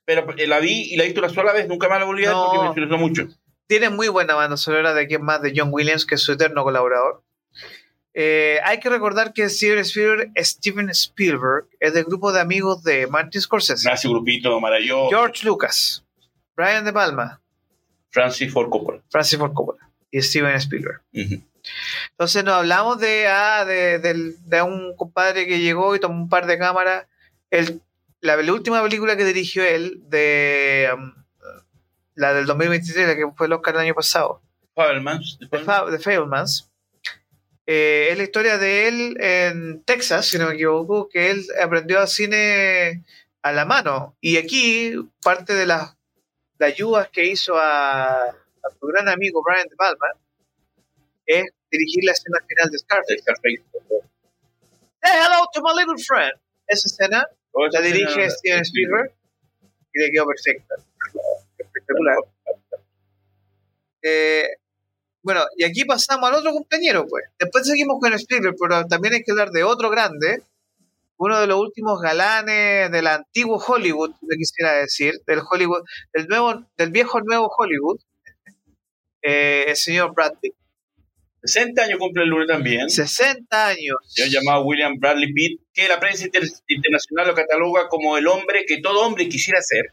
[0.06, 2.26] Pero eh, la vi y la he visto una sola vez, nunca más la volví
[2.26, 3.28] a ver porque me interesó mucho.
[3.68, 6.64] Tiene muy buena banda sonora de aquí más de John Williams, que es su eterno
[6.64, 7.24] colaborador.
[8.18, 13.08] Eh, hay que recordar que Steven Spielberg, Steven Spielberg es del grupo de amigos de
[13.08, 13.92] Martin Scorsese.
[13.92, 15.10] Ese grupito maravilloso.
[15.10, 16.06] George Lucas,
[16.56, 17.42] Brian De Palma,
[18.12, 19.02] Francis Ford Coppola.
[19.10, 21.02] Francis Ford Coppola y Steven Spielberg.
[21.12, 26.58] Entonces nos hablamos de, ah, de, un compadre que llegó y tomó un par de
[26.58, 27.08] cámaras.
[27.50, 27.82] El,
[28.22, 31.14] la, última película que dirigió él, de um,
[32.14, 34.42] la del 2023, la que fue el Oscar del año pasado.
[34.74, 35.38] Fablemans.
[35.38, 36.72] De Fablemans
[37.68, 42.00] eh, es la historia de él en Texas, si no me equivoco, que él aprendió
[42.00, 43.04] a cine
[43.42, 44.16] a la mano.
[44.22, 44.94] Y aquí
[45.24, 45.96] parte de las
[46.60, 48.36] ayudas que hizo a,
[48.80, 50.08] su gran amigo Brian De Palma
[51.26, 53.64] es dirigir la escena final de Scarface.
[55.02, 56.34] hello to my little friend.
[56.68, 59.12] Esa escena oh, la dirige Steven Spielberg
[59.94, 60.76] y le quedó perfecta.
[61.58, 62.18] Espectacular.
[64.04, 64.50] Eh,
[65.26, 67.26] bueno, y aquí pasamos al otro compañero, pues.
[67.40, 70.44] Después seguimos con Spielberg, pero también hay que hablar de otro grande,
[71.18, 75.84] uno de los últimos galanes del antiguo Hollywood, le quisiera decir, del Hollywood,
[76.14, 78.00] del nuevo, del viejo nuevo Hollywood,
[79.24, 80.54] eh, el señor Bradley.
[81.42, 82.88] 60 años cumple el lunes también.
[82.88, 83.98] 60 años.
[84.16, 86.28] Yo llamado William Bradley Pitt, que la prensa
[86.68, 89.86] internacional lo cataloga como el hombre que todo hombre quisiera ser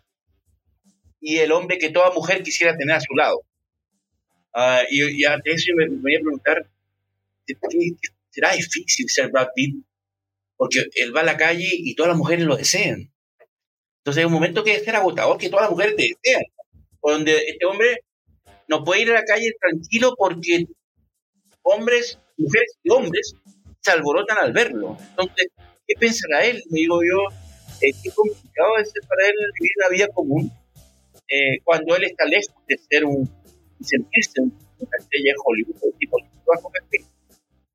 [1.23, 3.41] y el hombre que toda mujer quisiera tener a su lado.
[4.55, 6.67] Uh, y, a eso me, voy a preguntar,
[8.31, 9.85] ¿será difícil ser Brad Pitt?
[10.57, 13.11] Porque él va a la calle y todas las mujeres lo desean.
[13.99, 16.43] Entonces hay un momento que es ser agotador, que todas las mujeres te desean.
[17.03, 18.01] Donde este hombre
[18.69, 20.67] no puede ir a la calle tranquilo porque
[21.63, 23.35] hombres, mujeres y hombres
[23.81, 24.97] se alborotan al verlo.
[25.11, 25.49] Entonces,
[25.87, 26.63] ¿qué pensará él?
[26.71, 27.19] Me digo yo,
[27.81, 30.53] eh, qué complicado es para él vivir la vida común
[31.29, 33.42] eh, cuando él está lejos de ser un
[33.83, 36.17] sentirse una estrella de Hollywood, tipo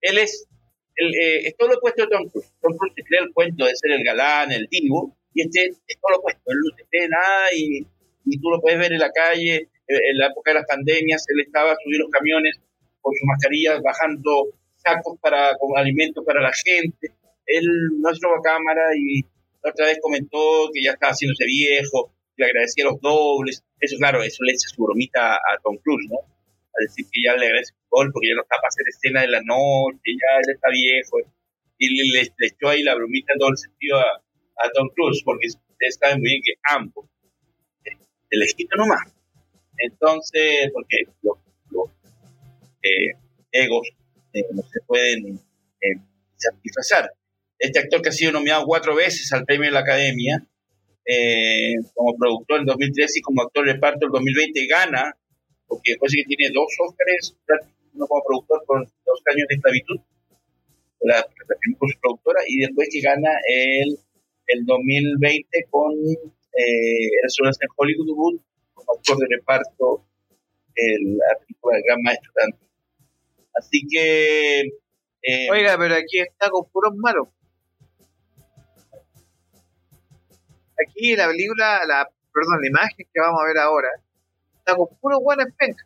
[0.02, 0.48] Él es,
[0.96, 2.52] el, eh, es todo lo opuesto de Tom Cruise.
[2.62, 6.12] Tom Cruise crea el cuento de ser el galán, el divo, y este es todo
[6.12, 6.42] lo opuesto.
[6.48, 7.88] Él no te cree nada y,
[8.26, 9.70] y, tú lo puedes ver en la calle.
[9.88, 12.60] Eh, en la época de las pandemias, él estaba subiendo los camiones
[13.02, 17.14] con sus mascarillas, bajando sacos para, con alimentos para la gente.
[17.46, 17.66] Él
[18.00, 19.24] no es roba cámara y
[19.64, 23.64] otra vez comentó que ya estaba haciéndose viejo, le agradecía los dobles.
[23.80, 26.20] Eso, claro, eso le echa su bromita a Tom Cruise, ¿no?
[26.20, 29.22] A decir que ya le agradece su gol porque ya no está para hacer escena
[29.22, 31.18] de la noche, ya él está viejo.
[31.80, 34.24] Y le, echó ahí la bromita en todo el sentido a,
[34.74, 37.06] Tom Cruise, porque ustedes saben muy bien que ambos,
[38.30, 39.14] el ejito nomás.
[39.78, 41.38] Entonces, porque los,
[42.82, 43.14] eh,
[43.52, 43.88] egos
[44.34, 45.40] eh, no se pueden
[45.82, 46.02] eh,
[46.36, 47.12] satisfacer.
[47.60, 50.44] Este actor que ha sido nominado cuatro veces al premio de la Academia,
[51.08, 55.16] eh, como productor en 2013 y como actor de reparto en 2020 gana,
[55.68, 57.36] porque después que tiene dos Óscares,
[57.94, 60.00] uno como productor con dos años de esclavitud,
[61.02, 63.98] la, la su productora, y después que gana el,
[64.48, 68.40] el 2020 con eh, en Hollywood
[68.74, 70.06] como actor de reparto
[70.76, 72.32] en la película del Gran Maestro
[73.56, 74.62] Así que...
[75.24, 77.30] Eh, Oiga, pero aquí está con puros malos.
[80.86, 83.90] Aquí la película, la, perdón, la imagen que vamos a ver ahora,
[84.58, 85.84] está con puro buena penca.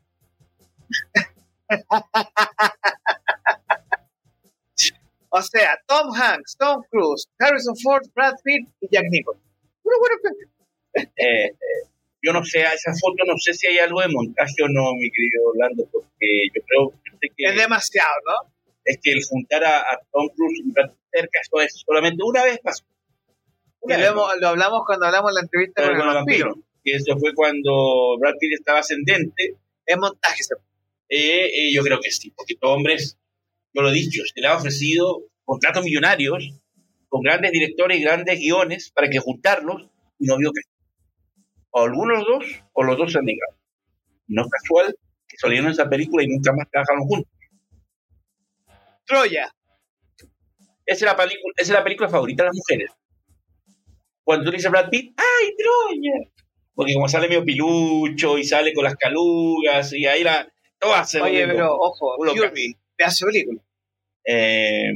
[5.30, 9.42] o sea, Tom Hanks, Tom Cruise, Harrison Ford, Brad Pitt y Jack Nicholson.
[9.84, 10.46] Puro buena penca.
[10.94, 11.56] Eh, eh,
[12.22, 14.92] yo no sé, a esa foto no sé si hay algo de montaje o no,
[14.94, 17.30] mi querido Orlando, porque yo creo que...
[17.38, 18.52] Es demasiado, ¿no?
[18.86, 22.44] es que el juntar a, Tom Cruise y Brad Pitt cerca, eso es solamente una
[22.44, 22.84] vez pasó.
[23.84, 26.56] Vez, lo, lo, hablamos cuando hablamos en la entrevista con, el vampiro.
[26.84, 29.58] Y eso fue cuando Brad Pitt estaba ascendente.
[29.86, 30.42] Es montaje,
[31.10, 33.18] eh, eh, yo creo que sí, porque estos hombres,
[33.74, 36.54] yo lo he dicho, se le ha ofrecido contratos millonarios
[37.10, 40.62] con grandes directores y grandes guiones para que juntarlos y no vio que
[41.72, 43.58] o algunos dos o los dos se han negado.
[44.28, 44.96] No es casual
[45.28, 47.32] que salieron esa película y nunca más trabajaron juntos.
[49.06, 49.54] Troya.
[50.86, 52.92] Esa es la película, es la película favorita de las mujeres.
[54.24, 56.32] Cuando tú dices Brad Pitt, ¡ay, Troya!
[56.74, 60.48] Porque como sale medio pilucho y sale con las calugas y ahí la.
[60.80, 61.22] Todo hace.
[61.22, 62.18] Oye, pero ojo,
[62.96, 63.62] pedazo de película.
[64.26, 64.92] Eh,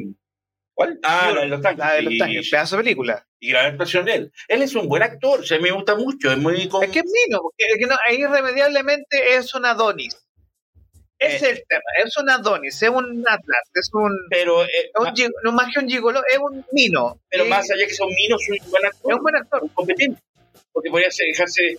[0.74, 1.00] ¿Cuál?
[1.04, 1.86] Ah, la de los tanques.
[1.86, 3.28] La de los tanques, pedazo de película.
[3.40, 4.32] Y gran actuación de él.
[4.48, 6.64] Él es un buen actor, o sea, me gusta mucho, es muy...
[6.64, 10.25] Es que es mino, porque es que no, irremediablemente es un Adonis.
[11.26, 11.50] Es eh.
[11.50, 14.12] el tema, es un Adonis, es un Atlas, es un...
[14.30, 14.64] Pero...
[14.64, 17.20] Eh, es un, no más que un gigolo, es un mino.
[17.30, 19.12] Pero más allá que son minos, es un buen actor.
[19.12, 19.64] Es un buen actor.
[19.64, 20.22] Un competente.
[20.72, 21.78] Porque podría dejarse...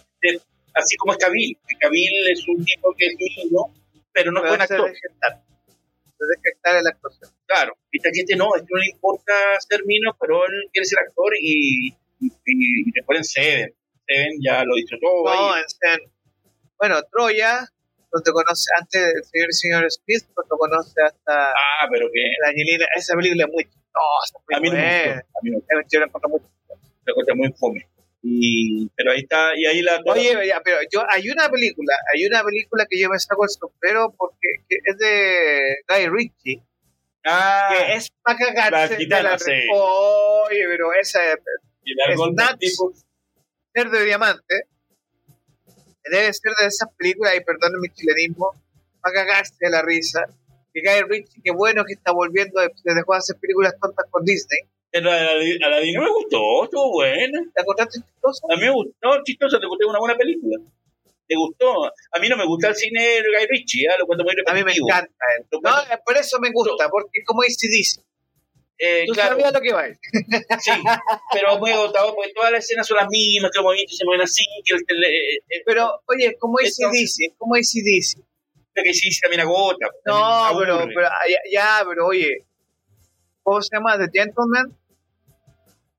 [0.75, 1.59] así como es Cabil.
[1.81, 3.75] Cabil es un tipo que es mino,
[4.13, 4.93] pero no es buen actor
[6.43, 7.31] que estar en la actuación.
[7.47, 11.33] Claro, y este no, este no le importa ser mino, pero él quiere ser actor
[11.41, 11.89] y,
[12.21, 13.75] y, y después en Seven.
[14.07, 15.25] Seven ya lo hizo todo.
[15.25, 16.13] No, en Seven.
[16.79, 17.69] Bueno, Troya,
[18.17, 21.51] donde conoce antes del señor y señor Smith, cuando conoce hasta.
[21.51, 22.21] Ah, pero que.
[22.43, 23.65] La Angelina, esa película es muy.
[23.65, 25.21] No, a mí no me gustó.
[25.21, 26.51] A mí no me gustó.
[27.05, 27.87] La encontré muy fome.
[28.29, 30.03] Y, pero ahí está, y ahí la...
[30.05, 33.51] Oye, ya, pero yo, hay una película, hay una película que yo me saco el
[33.51, 36.63] sombrero porque es de Guy Ritchie.
[37.25, 39.07] Ah, que es para cagarse.
[39.07, 39.53] La la sí.
[39.73, 41.39] Oye, pero esa es...
[43.73, 44.63] Ser de Diamante,
[46.11, 48.53] debe ser de esas películas, y perdón mi chilenismo,
[49.01, 50.25] para cagarse de la risa.
[50.73, 54.25] Que Guy Ritchie, qué bueno que está volviendo, se dejó de hacer películas tontas con
[54.25, 54.61] Disney
[54.99, 57.41] a la no me gustó, estuvo buena.
[57.55, 58.47] ¿Te encontraste chistosa?
[58.51, 60.57] A mí me gustó, no, chistosa, te gustó una buena película.
[61.29, 61.87] ¿Te gustó?
[61.87, 63.97] A mí no me gusta el cine de Guy Ritchie, ¿eh?
[63.99, 65.13] lo cuento muy A mí me encanta.
[65.51, 65.73] No,
[66.05, 68.01] por eso me gusta, porque como dice dice.
[68.79, 69.31] Eh, Tú claro.
[69.31, 69.85] sabías lo que va.
[70.61, 70.71] Sí,
[71.33, 74.23] pero muy agotado porque todas las escenas son las mismas, que los movimientos se mueven
[74.23, 74.45] así.
[74.65, 78.21] Que el, eh, pero, oye, como dice dice, como dice dice.
[78.75, 79.87] Que sí también agota.
[80.05, 82.45] No, pero, pero ya, ya, pero oye,
[83.43, 83.97] ¿cómo se llama?
[83.97, 84.77] The Gentleman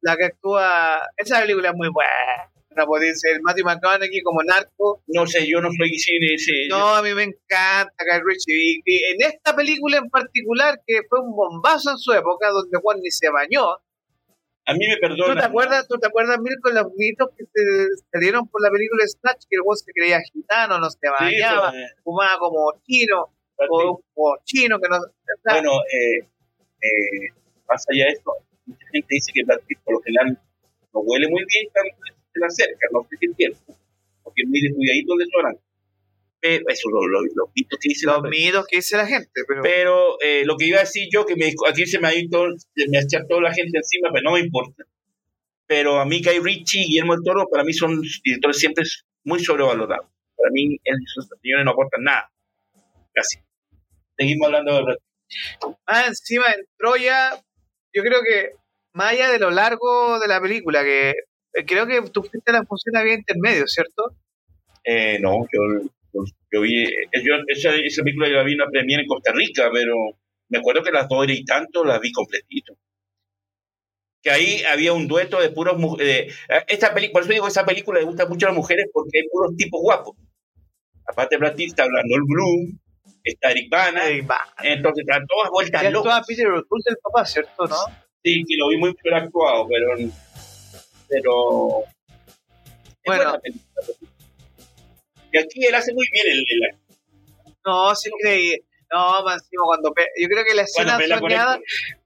[0.02, 2.52] la que actúa, esa película es muy buena.
[2.86, 5.02] Pues, el Matthew McConaughey como narco.
[5.08, 6.68] No sé, yo no soy cine ese.
[6.70, 8.82] No, a mí me encanta Guy Ritchie.
[8.86, 13.00] Y, en esta película en particular, que fue un bombazo en su época, donde Juan
[13.02, 13.78] ni se bañó.
[14.66, 15.34] A mí me perdona.
[15.34, 19.08] ¿Tú te acuerdas, ¿tú te acuerdas Mirko, los mitos que se, dieron por la película
[19.08, 19.46] Snatch?
[19.50, 24.78] Que el Juan se creía gitano, no se bañaba, pues, fumaba como chino, o, chino,
[24.80, 24.98] que no.
[25.46, 26.20] Bueno, eh,
[26.82, 27.30] eh,
[27.68, 28.34] más allá de eso,
[28.66, 30.38] mucha gente dice que Brad Pitt por lo general
[30.94, 31.70] no huele muy bien
[32.38, 33.78] se le acerca, no sé qué tiempo,
[34.24, 35.62] porque es muy descuidadito el desodorante.
[36.40, 39.42] Pero eso lo, lo, los mitos que dice los la mitos que dice la gente.
[39.48, 42.16] Pero, pero eh, lo que iba a decir yo, que me, aquí se me ha
[42.16, 44.84] ido se me ha echado toda la gente encima, pero no me importa.
[45.66, 48.86] Pero a mí, Guy Ritchie y Guillermo del Toro, para mí son directores siempre
[49.24, 50.08] muy sobrevalorados.
[50.38, 52.32] Para mí, esos señores no aportan nada.
[53.14, 53.40] Casi.
[54.18, 54.98] Seguimos hablando de
[55.86, 57.32] Ah, encima en Troya,
[57.94, 58.52] yo creo que
[58.94, 61.14] más allá de lo largo de la película, que
[61.66, 64.16] creo que tú fuiste la función había intermedio, ¿cierto?
[64.84, 68.70] Eh, no, yo, yo, vi, eh, yo, esa, esa, película yo la vi en una
[68.70, 69.96] premiere en Costa Rica, pero
[70.50, 72.78] me acuerdo que las dos y tanto las vi completito.
[74.22, 76.36] Que ahí había un dueto de puros mujeres.
[76.68, 79.28] esta película, por eso digo, esa película le gusta mucho a las mujeres porque hay
[79.30, 80.16] puros tipos guapos.
[81.06, 82.80] Aparte, Brad Pitt está hablando el Bloom,
[83.24, 84.10] está Eric Bana,
[84.64, 86.04] entonces están todas vueltas locas.
[86.04, 87.68] Toda Peter O'Toole del papá, ¿cierto?
[87.68, 87.76] ¿No?
[88.24, 90.12] Sí, que lo vi muy bien actuado, pero.
[91.08, 91.84] Pero.
[93.06, 93.42] Bueno.
[95.32, 96.40] Y aquí él hace muy bien el.
[96.40, 96.80] el
[97.66, 98.56] no, sí creí.
[98.92, 99.94] No, Máximo, cuando.
[100.18, 101.60] Yo creo que la escena soñada.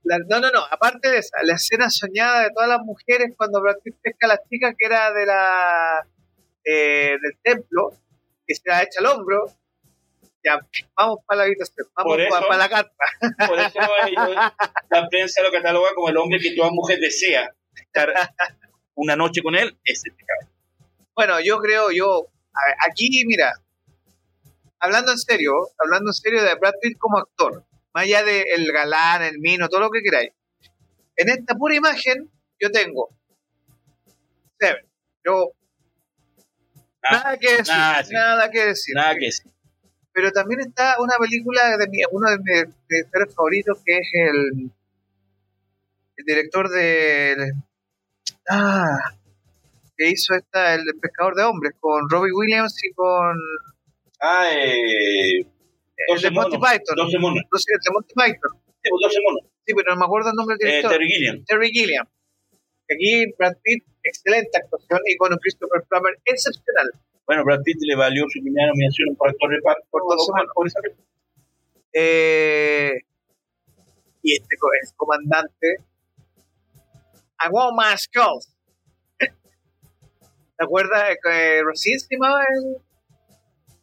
[0.04, 0.64] no, no, no.
[0.70, 4.40] Aparte de esa, la escena soñada de todas las mujeres cuando Brad pesca a la
[4.48, 6.06] chica que era de la.
[6.64, 7.92] Eh, del templo,
[8.46, 9.52] que se la echa al hombro
[10.44, 10.60] ya,
[10.96, 13.04] vamos para la habitación, vamos para, la carta.
[13.46, 13.78] Por eso
[14.90, 18.12] la prensa lo cataloga como el hombre que toda mujer desea estar
[18.94, 20.24] una noche con él, es este
[21.14, 22.28] Bueno, yo creo, yo,
[22.88, 23.52] aquí, mira,
[24.78, 27.64] hablando en serio, hablando en serio de Brad Pitt como actor,
[27.94, 30.32] más allá del el galán, el mino, todo lo que queráis,
[31.16, 33.10] en esta pura imagen yo tengo
[34.58, 34.86] Seven.
[35.24, 35.52] Yo
[37.02, 37.74] nada, que decir,
[38.14, 38.94] nada, que decir.
[38.94, 39.50] Nada que decir.
[40.12, 44.70] Pero también está una película de mi, uno de mis directores favoritos que es el,
[46.16, 47.52] el director de
[48.48, 48.98] ah
[49.96, 53.36] que hizo esta el pescador de hombres con Robbie Williams y con
[54.20, 55.46] ah eh,
[56.08, 56.96] el de Monty Python.
[56.96, 57.42] 12 monos.
[57.50, 58.52] 12, el de Monty Python.
[58.82, 59.42] Sí, 12 monos.
[59.64, 60.92] Sí pero no me acuerdo el nombre del eh, director.
[60.92, 61.44] Terry Gilliam.
[61.44, 62.06] Terry Gilliam.
[62.90, 66.90] Aquí Brad Pitt excelente actuación y con un Christopher Plummer excepcional.
[67.26, 70.50] Bueno, Brad Pitt le valió su primera nominación por actor de reparto por dos semanas.
[70.54, 70.80] por esa.
[71.92, 72.98] Eh,
[74.22, 75.76] y este el comandante
[77.44, 78.52] I want my skulls
[80.62, 82.76] ¿te acuerdas que recién se llamaba el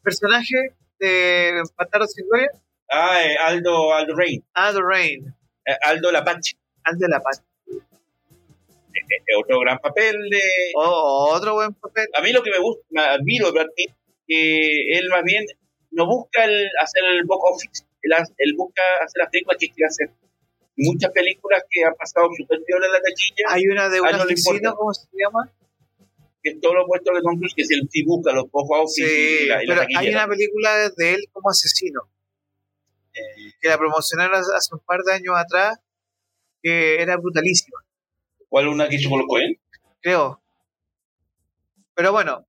[0.02, 2.52] personaje de Bastardos sin Gloria?
[2.90, 5.36] Ah, eh, Aldo, Aldo Rain, Aldo Rain.
[5.66, 10.42] Eh, Aldo Lapache, Aldo La Paz eh, otro gran papel de...
[10.76, 12.08] oh, otro buen papel.
[12.14, 13.92] A mí lo que me gusta, me admiro de Brad Pitt,
[14.28, 15.46] que él más bien
[15.92, 20.10] no busca el, hacer el box office, él busca hacer las películas que quiere hacer.
[20.82, 24.24] Muchas películas que han pasado súper peor en la taquilla, hay una de un no
[24.24, 24.76] asesino.
[24.76, 25.52] ¿cómo se llama?
[26.42, 29.06] que es todo lo opuesto de Tom Cruise, que es el sí busca los office
[29.06, 32.02] Sí, y la, y la pero hay una película de él como asesino
[33.14, 35.80] Eh, que la promocionaron hace un par de años atrás
[36.64, 37.78] que era brutalísima
[38.48, 39.60] ¿Cuál una que hizo con los Cohen?
[40.02, 40.42] creo.
[41.94, 42.48] Pero bueno,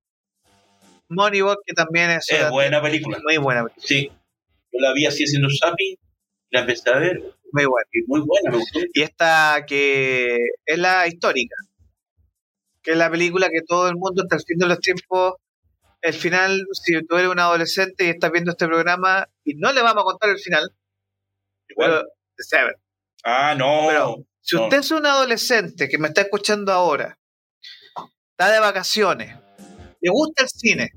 [1.09, 3.19] Moneyball, que también es, Es buena película.
[3.23, 4.09] muy buena, Sí.
[4.71, 5.97] Yo la vi así haciendo zapping,
[6.51, 7.21] la empecé a ver,
[7.53, 7.87] muy buena.
[7.91, 8.79] y muy buena, me gustó.
[8.93, 11.55] Y esta que es la histórica,
[12.81, 15.35] que es la película que todo el mundo hasta el fin de los tiempos,
[16.01, 19.81] el final, si tú eres un adolescente y estás viendo este programa, y no le
[19.81, 20.71] vamos a contar el final,
[21.69, 21.91] Igual.
[21.91, 22.07] pero,
[22.37, 22.73] Seven.
[23.23, 23.85] ah, no.
[23.87, 24.63] Pero, Si No.
[24.63, 27.19] usted es un adolescente que me está escuchando ahora,
[28.31, 29.35] está de vacaciones,
[30.01, 30.89] le gusta el cine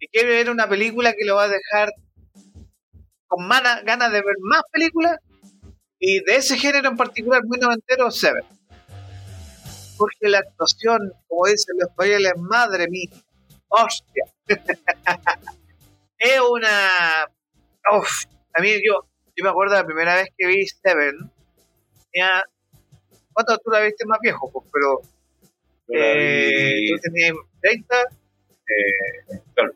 [0.00, 1.92] y quiere ver una película que lo va a dejar
[3.26, 5.18] con ganas de ver más películas
[5.98, 8.44] y de ese género en particular muy noventero, Seven.
[9.96, 13.10] Porque la actuación, como dicen los españoles, madre mía,
[13.68, 14.24] hostia.
[16.18, 16.90] es una...
[17.96, 21.30] Uf, a mí yo, yo me acuerdo la primera vez que vi Seven,
[22.12, 22.42] tenía...
[23.32, 24.50] ¿Cuánto tú la viste más viejo?
[24.50, 25.02] Pues, pero
[25.88, 29.72] eh, tú tenías 30, eh, claro.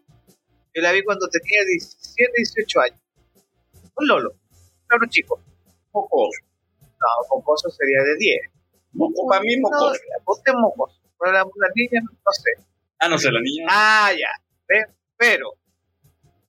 [0.74, 3.00] yo la vi cuando tenía 17, 18 años.
[3.96, 4.34] Un lolo,
[4.86, 5.42] claro chico.
[5.92, 6.40] Mocoso.
[7.00, 8.40] No, mocoso sería de 10.
[8.92, 9.94] Moco, para mí, mocoso.
[9.94, 11.00] Es mocoso.
[11.18, 12.50] Pero la, la niña, no sé.
[12.98, 13.66] Ah, no sé, la niña.
[13.68, 14.28] Ah, ya.
[14.68, 14.86] ¿ves?
[15.16, 15.52] Pero,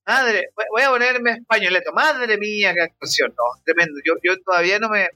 [0.05, 1.91] madre, voy- a ponerme españoleto.
[1.93, 3.30] Madre mía, qué actuación.
[3.38, 3.99] No, tremendo.
[4.05, 5.07] Yo, yo todavía no me.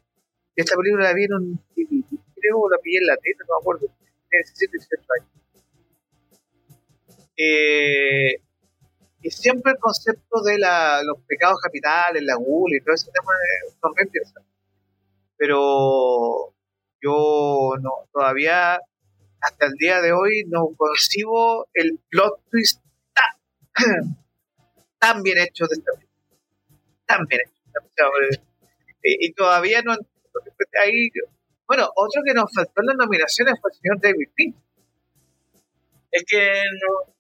[0.56, 1.60] Esta película la vi en un.
[1.76, 3.88] Creo la pillé en la tele, no me acuerdo.
[3.88, 5.30] Tenía 17, 18 años.
[7.38, 8.35] Eh,
[9.26, 13.31] y siempre el concepto de la, los pecados capitales, la gula y todo ese tema
[13.34, 14.39] eh, me interesa.
[15.35, 16.53] Pero
[17.02, 18.80] yo no, todavía
[19.41, 22.84] hasta el día de hoy no concibo el plot twist
[23.15, 24.15] tan,
[24.99, 26.22] tan bien hecho de esta película.
[27.07, 27.89] Tan bien hecho.
[27.95, 29.93] Sea, eh, y todavía no.
[30.84, 31.10] Ahí,
[31.65, 34.61] bueno, otro que nos faltó en las nominaciones fue el señor David Fincher.
[36.11, 37.14] Es que no.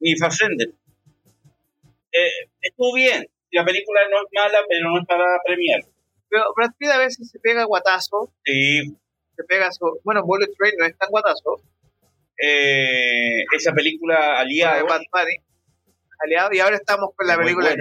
[0.00, 0.72] Ni Fassbender.
[2.12, 3.26] Eh, estuvo bien.
[3.50, 5.82] La película no es mala, pero no es para premiar.
[6.28, 8.96] Pero Brad Pitt a veces se pega guatazo, Sí,
[9.36, 9.68] se pega
[10.04, 11.60] bueno, Bullet Train no es tan guatazo,
[12.42, 14.82] eh, esa película la de aliada.
[14.84, 15.36] Bad Bunny,
[16.18, 17.74] aliado, y ahora estamos con la película.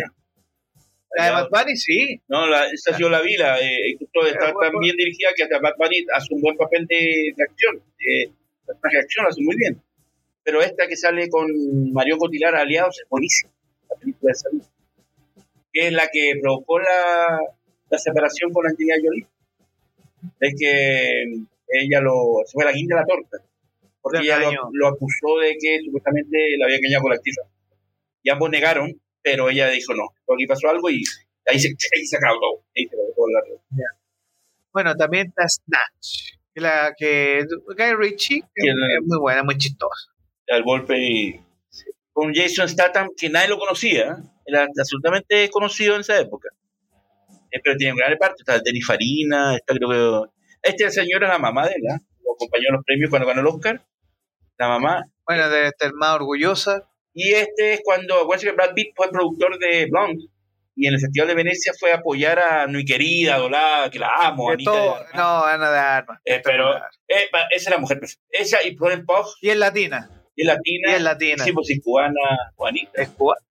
[1.16, 1.32] La de.
[1.32, 4.98] Bad Bunny, sí, No, la, esa yo la vi, la, eh, justo está tan bien
[4.98, 7.82] dirigida que hasta Bad Bunny hace un buen papel de, de acción.
[7.98, 8.32] De,
[8.68, 9.82] de acción lo hace muy bien.
[10.44, 11.48] Pero esta que sale con
[11.94, 13.52] Mario Cotilar aliados es buenísima.
[13.92, 14.64] La película de salud.
[15.72, 17.40] Que es la que provocó la,
[17.90, 19.28] la separación con Angelina Jolie.
[20.40, 21.24] Es que
[21.68, 23.38] ella lo, se fue la guinda de la torta.
[24.02, 24.40] Porque ella
[24.72, 27.36] lo, acusó de que supuestamente la había engañado con la actriz.
[28.24, 30.10] Y ambos negaron, pero ella dijo no.
[30.34, 31.04] Aquí pasó algo y
[31.46, 32.64] ahí se, ahí se acabó.
[32.76, 33.42] Ahí se acabó la
[34.74, 37.46] bueno, también está Snatch, la que
[37.78, 40.12] Guy Ritchie, que es, muy buena, muy chistosa.
[40.48, 41.42] al golpe y
[42.14, 46.50] con Jason Statham que nadie lo conocía era absolutamente conocido en esa época.
[47.52, 50.30] Eh, pero tiene un gran parte está Denis Farina está creo que
[50.64, 51.82] este señor es la mamá de él
[52.24, 53.82] lo acompañó a los premios cuando ganó el Oscar
[54.62, 55.06] la mamá.
[55.26, 56.88] Bueno, debe estar más orgullosa.
[57.14, 60.26] y este es cuando acuérdense que Brad Pitt fue productor de Blonde
[60.76, 64.10] y en el Festival de Venecia fue a apoyar a mi querida Dolada que la
[64.20, 66.20] amo Que Anita todo, de no, Ana de Armas.
[66.24, 69.36] Eh, pero eh, esa es la mujer esa y Florence Pugh.
[69.42, 71.44] Y es latina, es latina y es latina.
[71.44, 73.42] sí, pues, sí, cubana Juanita es cubana.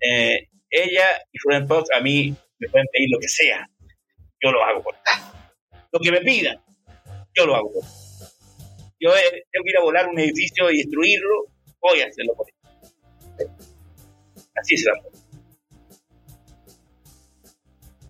[0.00, 3.68] Eh, ella y Florence Pugh a mí me pueden pedir lo que sea.
[4.42, 4.94] Yo lo hago por
[5.92, 6.60] Lo que me pidan,
[7.34, 7.82] yo lo hago por
[9.00, 11.46] Yo eh, tengo que ir a volar un edificio y destruirlo,
[11.80, 12.46] voy a hacerlo por
[14.54, 15.12] Así es el amor.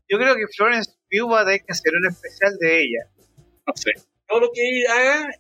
[0.09, 3.09] Yo creo que Florence Pugh va a tener que hacer un especial de ella.
[3.67, 3.93] No sé.
[4.27, 5.31] Todo lo que ella haga,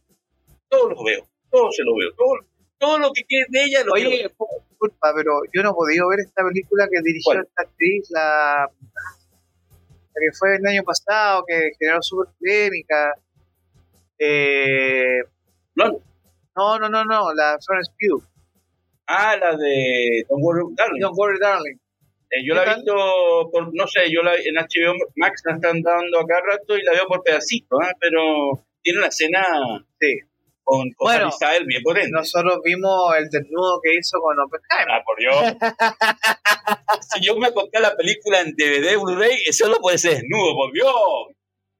[0.69, 1.29] todo lo veo.
[1.51, 2.15] Todo se lo veo.
[2.15, 2.52] Todo,
[2.83, 4.29] todo lo que quiere de ella lo Oye,
[4.69, 7.47] disculpa, pero yo no he podido ver esta película que dirigió ¿Cuál?
[7.47, 13.15] esta actriz, la, la que fue el año pasado, que generó super polémica.
[14.19, 15.23] Eh,
[15.77, 16.01] No,
[16.57, 18.23] no, no, no, la Florence Pugh.
[19.07, 21.01] Ah, la de Don't Worry, Darling.
[21.01, 21.79] Don't worry, darling.
[22.31, 22.95] Eh, yo ¿Qué la he visto,
[23.53, 26.93] por, no sé, yo la en HBO Max la están dando acá rato y la
[26.93, 27.93] veo por pedacitos, ¿ah?
[28.01, 29.41] pero tiene una escena
[30.01, 30.19] Sí.
[30.65, 32.11] Con, con Bueno, Styles bien potente.
[32.13, 34.91] Nosotros vimos el desnudo que hizo con Oppenheimer.
[34.91, 35.57] Ah, por Dios.
[37.13, 40.55] si yo me acosté a la película en DVD Blu-ray, eso no puede ser desnudo,
[40.55, 40.95] por Dios.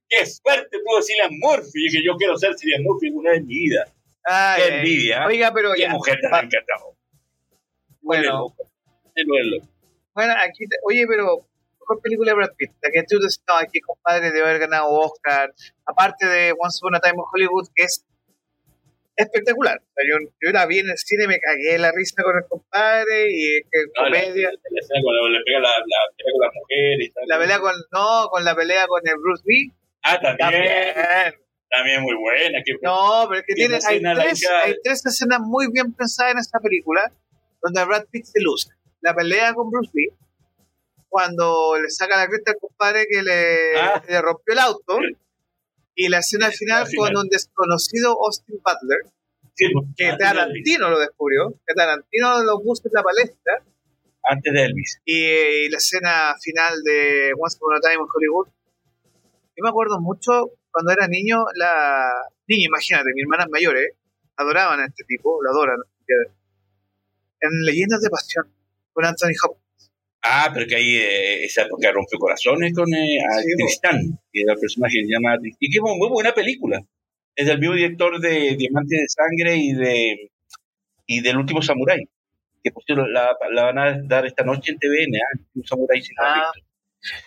[0.09, 3.55] Qué suerte tuvo Cillian Murphy, que yo quiero ser Cillian Murphy alguna vez en mi
[3.55, 3.85] vida.
[4.25, 5.23] Ay, Qué envidia.
[5.23, 5.27] ¿eh?
[5.27, 5.89] Oiga, pero Qué ya.
[5.91, 6.97] mujer tan va- encantadora.
[8.03, 8.71] Bueno, loco.
[10.15, 11.47] bueno, aquí, te- oye, pero
[11.81, 14.89] mejor película de Brad Pitt, la que tú decías, no, aquí compadre de haber ganado
[14.91, 15.53] Oscar,
[15.87, 18.05] aparte de Once Upon a Time in Hollywood, que es
[19.17, 19.79] espectacular.
[19.79, 22.45] O sea, yo, yo la vi en el cine, me cagué la risa con el
[22.49, 24.49] compadre y es que No, comedia.
[24.51, 27.25] la escena cuando le pega la, la, pelea con la mujer y tal.
[27.27, 29.73] La pelea con, no, con la pelea con el Bruce Lee.
[30.03, 30.39] Ah, también.
[30.39, 31.35] También.
[31.71, 32.59] También muy buena.
[32.65, 36.39] Que, No, pero es que tiene, hay, tres, hay tres escenas muy bien pensadas en
[36.39, 37.11] esta película
[37.63, 38.69] donde Brad Pitt se luce.
[39.01, 40.11] La pelea con Bruce Lee,
[41.09, 44.03] cuando le saca la cresta al compadre que le, Ah.
[44.09, 44.99] le rompió el auto,
[45.95, 47.13] y la escena final final.
[47.13, 49.13] con un desconocido Austin Butler,
[49.55, 49.67] sí,
[49.97, 53.65] que Tarantino lo descubrió, que Tarantino lo puso en la palestra,
[54.25, 55.01] antes de Elvis.
[55.05, 58.49] y, y la escena final de Once Upon a Time in Hollywood.
[59.55, 62.11] Yo me acuerdo mucho cuando era niño, la
[62.47, 63.93] niña, imagínate, mis hermanas mayores
[64.37, 65.77] adoraban a este tipo, lo adoran.
[67.41, 68.47] En Leyendas de Pasión,
[68.93, 69.62] con Anthony Hopkins.
[70.25, 73.49] Ah, pero que ahí eh, esa época rompió corazones con eh, a Sí.
[73.57, 73.99] Tristán,
[74.33, 75.37] que era el personaje que se llama.
[75.43, 76.81] Y que es muy buena película.
[77.35, 80.31] Es del mismo director de Diamantes de Sangre y de
[81.07, 82.05] y del Último Samurái.
[82.63, 85.31] Que por cierto la, la van a dar esta noche en TVN, ¿ah?
[85.35, 86.53] El Último Samurái si no la han Ah.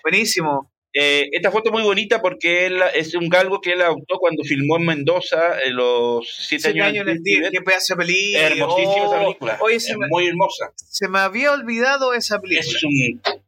[0.03, 0.71] Buenísimo.
[0.97, 4.43] Eh, esta foto es muy bonita porque él, es un galgo que él adoptó cuando
[4.45, 8.47] filmó en Mendoza eh, los siete, Siete años en el día, qué pedazo de película.
[8.47, 9.57] Hermosísima esa Oh, película.
[9.61, 10.71] Oye, es me, muy hermosa.
[10.77, 12.61] se me había olvidado esa película.
[12.77, 13.39] Es un- una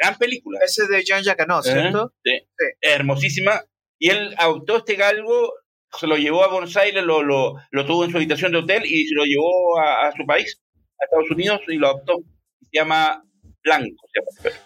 [0.00, 0.60] gran película.
[0.64, 2.12] Ese es de Jean Jacquanot, ¿cierto?
[2.24, 2.32] Sí.
[2.58, 2.64] Sí.
[2.80, 3.62] Hermosísima.
[3.98, 5.52] Y él adoptó este galgo,
[6.00, 8.86] se lo llevó a Buenos Aires, lo, lo, lo tuvo en su habitación de hotel
[8.86, 10.58] y se lo llevó a, a su país,
[10.98, 12.16] a Estados Unidos, y lo adoptó.
[12.62, 13.22] Se llama
[13.62, 14.06] Blanco.
[14.40, 14.58] Se llama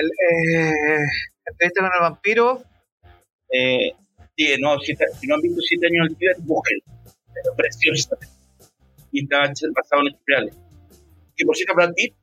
[0.00, 0.98] eh,
[1.46, 2.62] entrevista con el vampiro.
[3.50, 3.92] Eh,
[4.36, 6.84] sí, no, si, si no han visto Siete años el Tíbet, búsquenlo.
[7.34, 8.16] Es preciosa.
[9.10, 9.40] Y está
[9.74, 10.56] basado en hechos reales.
[11.36, 12.14] Que por cierto, Brad Pitt,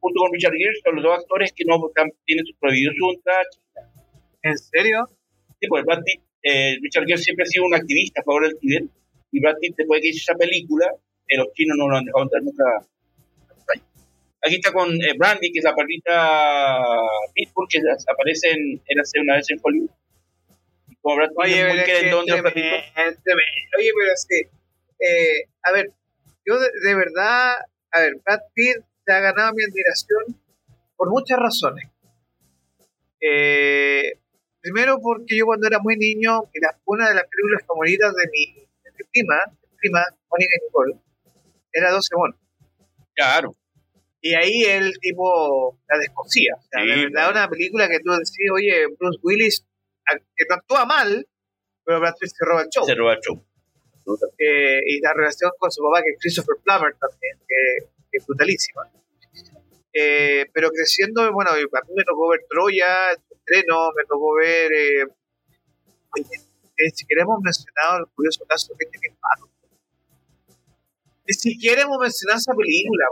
[0.00, 1.80] junto con Richard Gere, son los dos actores que no
[2.24, 3.42] tienen su prohibido su entrada.
[4.42, 5.08] ¿En serio?
[5.60, 8.58] Sí, pues Brad Pitt, eh, Richard Gere siempre ha sido un activista a favor del
[8.58, 8.84] Tíbet,
[9.32, 10.86] y Brad Pitt, después de que hizo esa película,
[11.28, 12.64] eh, los chinos no lo han dejado entrar nunca.
[14.42, 16.80] Aquí está con eh, Brandy, que es la perrita
[17.34, 17.78] Pitbull, que
[18.10, 19.90] aparece en Érase una vez en Hollywood.
[21.02, 23.70] Brad Pitt Oye, es pero es que tremendo, tremendo.
[23.78, 24.42] Oye, pero sí.
[24.98, 25.92] Eh, a ver,
[26.44, 27.54] yo de, de verdad,
[27.90, 30.40] a ver, Brad Pitt se ha ganado mi admiración
[30.96, 31.88] por muchas razones.
[33.20, 34.12] Eh,
[34.60, 36.50] primero porque yo cuando era muy niño,
[36.84, 39.36] una de las películas favoritas de mi, de mi prima,
[39.70, 40.94] mi prima, Mónica Nicole,
[41.72, 42.36] era 12 monos.
[43.14, 43.54] claro.
[44.22, 46.54] Y ahí el tipo la descosía.
[46.58, 47.30] O sea, Sí, de verdad, claro.
[47.32, 49.66] una película que tú decís, oye, Bruce Willis,
[50.36, 51.26] que no actúa mal,
[51.84, 52.84] pero Brad Pitt se roba el show.
[52.84, 53.44] Se roba el show.
[54.38, 58.26] Eh, y la relación con su papá, que es Christopher Plummer también, que, que es
[58.26, 58.90] brutalísima.
[59.92, 61.62] Eh, pero creciendo, bueno, a mí
[61.96, 64.72] me tocó ver Troya, su estreno, me tocó ver.
[64.72, 65.04] Eh,
[66.16, 66.36] oye,
[66.76, 69.16] eh, si queremos mencionar el curioso caso de Benjamin.
[71.26, 73.06] Ni siquiera hemos mencionado esa película.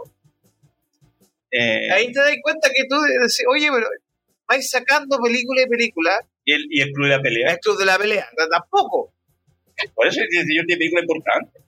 [1.50, 3.86] Eh, Ahí te das cuenta que tú decís, oye, pero
[4.46, 7.52] vais sacando película y película, y, el, y el club de la pelea.
[7.52, 9.12] el club de la pelea, tampoco.
[9.94, 11.60] Por eso es yo tiene película importante.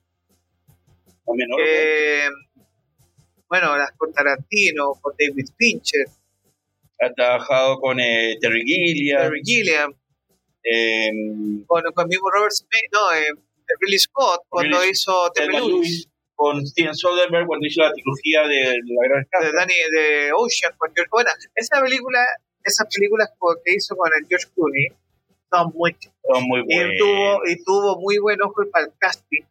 [1.26, 1.60] No menor.
[1.64, 2.28] Eh,
[3.48, 6.06] bueno, las con Tarantino, con David Fincher,
[7.00, 9.22] ha trabajado con eh, Terry Gilliam.
[9.22, 9.94] Terry Gilliam,
[10.62, 11.10] eh,
[11.66, 13.28] con, con mismo Robert Smith, no, eh,
[13.80, 16.08] Ridley Scott, cuando Ridley- hizo Lewis, Lewis.
[16.40, 20.90] Con Steven Soderbergh cuando hizo la trilogía de la Gran De Danny, de Ocean, con
[20.94, 21.10] George.
[21.12, 22.24] Bueno, esa película,
[22.64, 23.28] esas películas
[23.62, 24.86] que hizo con el George Clooney
[25.52, 26.94] son muy, son muy buenas.
[26.94, 29.42] Y tuvo, y tuvo muy buen ojo para el casting,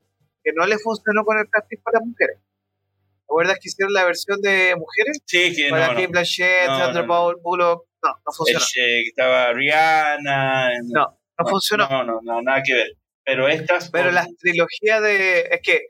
[0.43, 2.37] que no le funcionó con el casting para mujeres.
[2.39, 5.19] ¿Te acuerdas que hicieron la versión de mujeres?
[5.27, 6.09] Sí, que Para no, Kate no.
[6.09, 7.85] Blanchett, No, Sandra no, Bullock.
[8.01, 8.65] No, no funcionó.
[8.81, 10.69] Eh, estaba Rihanna.
[10.85, 11.87] No, no funcionó.
[11.87, 12.87] No, no, no, nada que ver.
[13.23, 13.91] Pero estas.
[13.91, 15.41] Pero con- las trilogías de.
[15.51, 15.81] Es que.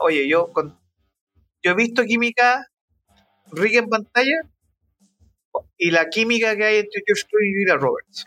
[0.00, 0.78] Oye, yo con,
[1.62, 2.66] yo he visto química
[3.52, 4.40] rica en pantalla
[5.78, 8.24] y la química que hay entre George Clooney y Julia Roberts.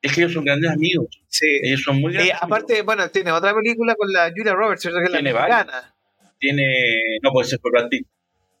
[0.00, 1.08] Es que ellos son grandes amigos.
[1.28, 1.58] Sí.
[1.62, 2.36] Ellos son muy Y grandes.
[2.40, 4.82] aparte, bueno, tiene otra película con la Julia Roberts.
[4.82, 5.94] Que es la mexicana.
[6.38, 7.18] Tiene.
[7.22, 8.06] No puede ser por Brad Pitt.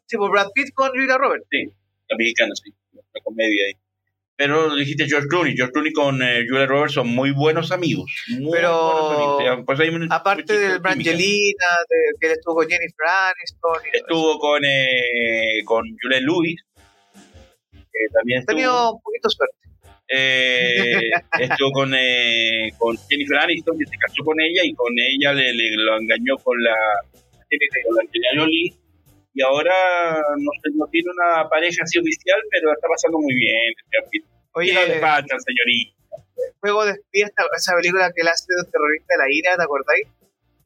[0.06, 1.46] Sí, pues Brad Pitt con Julia Roberts.
[1.50, 1.64] Sí,
[2.08, 2.72] la mexicana, sí.
[2.92, 3.72] La comedia ahí.
[4.38, 5.54] Pero dijiste George Clooney.
[5.56, 8.08] George Clooney con eh, Julia Roberts son muy buenos amigos.
[8.38, 9.42] Muy Pero- buenos amigos.
[9.44, 10.78] Ya, pues un- Aparte del química.
[10.78, 13.80] Brangelina, de, que él estuvo con Jennifer Aniston.
[13.92, 16.60] Estuvo con, eh, con Juliette Lewis.
[18.14, 18.54] también estuvo.
[18.56, 19.56] tenido un poquito de suerte.
[20.10, 21.10] Eh,
[21.40, 25.52] estuvo con, eh, con Jennifer Aniston, que se casó con ella y con ella le,
[25.52, 26.76] le- lo engañó con la,
[27.10, 28.72] con la Angelina Jolie.
[29.34, 29.74] Y ahora
[30.36, 33.74] no, no tiene una pareja así oficial, pero está pasando muy bien.
[34.52, 35.94] Oye, ¿Qué no le faltan, señorita?
[36.60, 40.06] Juego de Espías, esa película que él hace de terrorista de la ira, ¿te acordáis?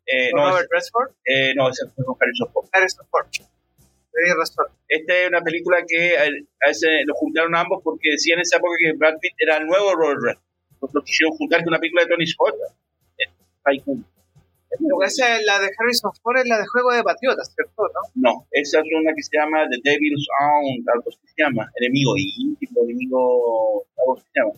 [0.06, 1.10] Eh, no, Robert Redford.
[1.24, 2.66] eh, no, ese fue con Harrison Ford.
[2.72, 3.26] Harrison Ford.
[4.88, 8.58] Esta es una película que a, a ese lo juntaron ambos porque decían en esa
[8.58, 10.44] época que Brad Pitt era el nuevo Robert Redford.
[10.72, 12.54] Entonces lo quisieron juntar con una película de Tony Scott.
[13.18, 13.30] Eh,
[15.04, 17.82] Esa es la de Harrison Ford, es la de Juego de Patriotas, ¿cierto?
[17.82, 18.00] ¿no?
[18.14, 22.14] No, esa es una que se llama The Devil's Own, algo así se llama, enemigo
[22.16, 24.54] íntimo, enemigo, algo así se llama.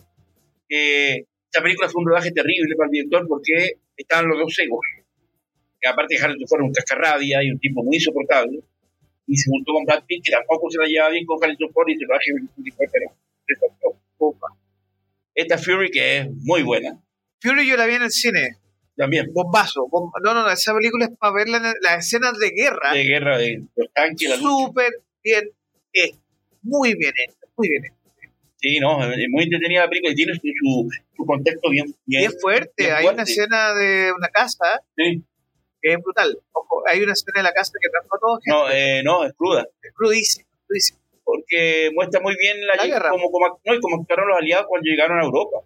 [0.67, 4.85] Que esa película fue un rodaje terrible para el director porque estaban los dos ciegos.
[5.81, 8.63] Que aparte de Harrison Ford un cascarrabia y un tipo muy insoportable.
[9.27, 11.89] Y se juntó con Brad Pitt, que tampoco se la llevaba bien con Harrison Ford
[11.89, 12.31] y el rodaje
[12.91, 13.11] pero.
[15.33, 17.01] Esta Fury, que es muy buena,
[17.41, 18.57] Fury yo la vi en el cine.
[18.95, 19.31] También.
[19.33, 19.87] Bombazo.
[19.87, 20.49] bom- No, no, no.
[20.49, 21.51] Esa película es para el-
[21.81, 22.93] las escenas de guerra.
[22.93, 24.37] De guerra de los tanques, la.
[24.37, 24.91] Súper
[25.23, 25.51] bien.
[25.93, 26.17] hecha,
[26.61, 27.37] muy bien hecha.
[27.57, 27.95] Muy bien hecha.
[28.57, 32.31] Sí, no, es muy entretenida la película y tiene su, su, su contexto bien, bien,
[32.41, 32.71] fuerte.
[32.77, 33.13] bien Hay fuerte.
[33.13, 35.21] una escena de una casa Sí.
[35.81, 36.35] que es brutal.
[36.51, 38.39] Ojo, hay una escena de la casa que transforma todo.
[38.47, 40.47] No, eh, no, es cruda, Es crudísima.
[40.67, 40.99] crudísima.
[41.23, 43.09] porque muestra muy bien la, guerra.
[43.09, 45.57] Como, como, no, y como actuaron los aliados cuando llegaron a Europa.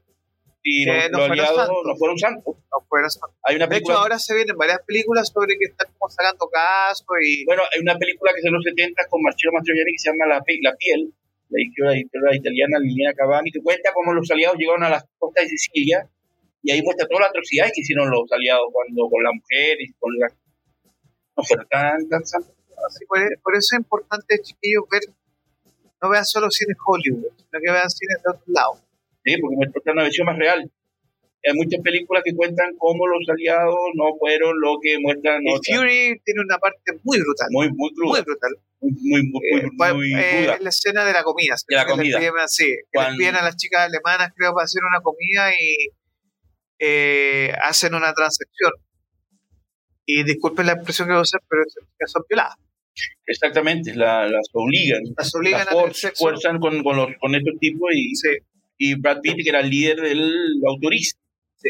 [0.70, 1.82] Y los, no los aliados santos.
[1.84, 2.56] no fueron santos.
[2.70, 3.38] No fueron santos.
[3.41, 7.08] Hay una De hecho, ahora se vienen varias películas sobre que están como sacando casos
[7.26, 7.44] y.
[7.46, 10.30] bueno, hay una película que es de los 70 con Marcello Mastroianni que se llama
[10.30, 11.10] La, la piel,
[11.50, 15.58] la editora italiana Liliana Cavani, que cuenta cómo los aliados llegaron a las costas de
[15.58, 16.08] Sicilia
[16.62, 19.90] y ahí muestra todas las atrocidades que hicieron los aliados cuando con la mujer y
[19.98, 20.28] con la...
[21.36, 22.54] No fueron tan, tan santos.
[23.08, 25.02] Por, por eso es importante, chiquillos, ver.
[26.02, 28.89] No vean solo cine Hollywood, sino que vean cine de otros lados.
[29.36, 30.72] Sí, porque muestra una versión más real.
[31.48, 35.78] Hay muchas películas que cuentan cómo los aliados no fueron lo que muestran otras.
[35.78, 37.48] Fury tiene una parte muy brutal.
[37.52, 38.22] Muy, muy Muy cruda.
[38.24, 38.52] brutal.
[38.82, 40.56] Muy, muy, muy, Eh, muy, muy eh, cruda.
[40.56, 41.56] es la escena de la comida.
[41.68, 42.18] De la comida.
[42.20, 45.90] piden que Cuando- piden a las chicas alemanas, creo, para hacer una comida y
[46.80, 48.72] eh, hacen una transacción.
[50.06, 52.56] Y disculpen la expresión que voy a usar, pero esas chicas son violadas.
[53.26, 55.02] Exactamente, la- las obligan.
[55.18, 55.72] Las obligan las a
[56.18, 58.30] fuerzan con, con, los, con estos tipos y, Sí.
[58.80, 60.34] Y Brad Pitt, que era el líder del
[60.68, 61.18] autoriza.
[61.58, 61.70] Sí.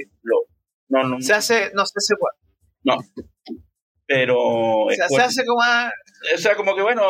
[0.88, 2.34] No, no, Se hace, no se hace igual.
[2.84, 2.98] no.
[4.06, 4.38] Pero
[4.86, 5.92] O sea, se hace como, ah,
[6.34, 7.04] o sea, como que bueno,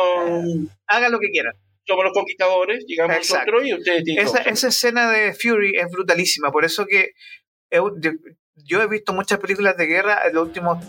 [0.86, 1.54] hagan lo que quieran.
[1.86, 3.52] somos los conquistadores, llegamos Exacto.
[3.52, 7.12] nosotros y ustedes tienen Esa, esa escena de Fury es brutalísima, por eso que
[7.70, 8.10] yo,
[8.54, 10.84] yo he visto muchas películas de guerra en los últimos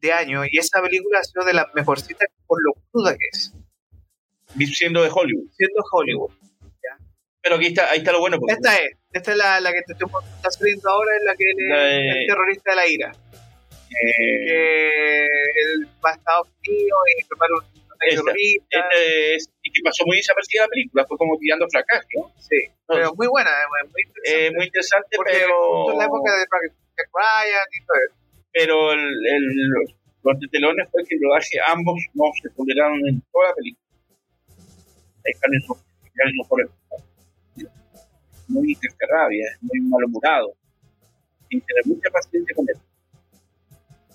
[0.00, 3.52] de años y esa película ha sido de las mejorcitas por lo cruda que es,
[4.76, 5.50] siendo de Hollywood.
[5.56, 6.32] siendo Hollywood.
[7.42, 8.38] Pero aquí está, ahí está lo bueno.
[8.38, 11.34] Porque Esta es, esta es la, la que te estoy está saliendo ahora, es la
[11.36, 13.12] que él es La de- el terrorista de la ira.
[13.90, 18.32] eh, Que él va a Estados Unidos y prepara un Esta,
[18.96, 22.32] es- y que pasó muy desapercibida la película, fue como tirando fracaso, ¿no?
[22.40, 22.56] sí,
[22.88, 24.46] pero muy buena, es muy interesante.
[24.46, 28.14] Eh, muy interesante, porque pero, en la época de Ryan y todo eso.
[28.52, 29.94] pero el, el- los,
[30.24, 33.86] los tetelones fue que el rodaje ambos no se toleraron en toda la película.
[35.24, 35.76] Ahí Harrison
[36.16, 36.70] Harrison Ford es
[38.50, 40.54] muy cascarrabia, es muy malhumorado,
[41.48, 42.76] sin tener mucha paciencia con él.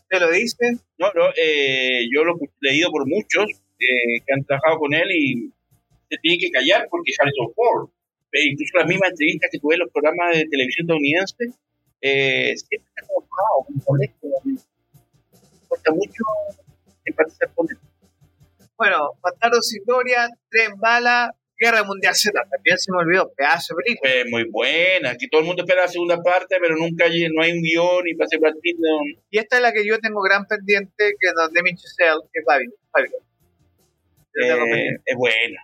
[0.10, 0.78] ¿Te lo dice?
[0.98, 3.45] No, no, eh, yo lo he leído por muchos
[3.80, 5.52] eh, que han trabajado con él y
[6.10, 7.90] se tiene que callar porque Harrison Ford.
[8.32, 11.56] Eh, incluso las mismas entrevistas que tuve en los programas de televisión estadounidenses,
[12.02, 14.28] eh, siempre está como enojado, como molesto.
[15.68, 16.24] cuesta mucho
[17.06, 17.78] empatizar con él.
[18.78, 23.84] Bueno, Bastardo sin Gloria, Tren Bala, Guerra Mundial Z, también se me olvidó, pedazo de
[23.84, 24.11] película.
[24.11, 27.41] Fue muy buena, aquí todo el mundo espera la segunda parte, pero nunca hay, no
[27.41, 28.77] hay un guion y pase Pitt.
[28.80, 32.22] no- Y esta es la que yo tengo gran pendiente, que es donde Demi Chazelle,
[32.34, 32.73] que es Babylon.
[34.36, 35.61] Eh, es buena.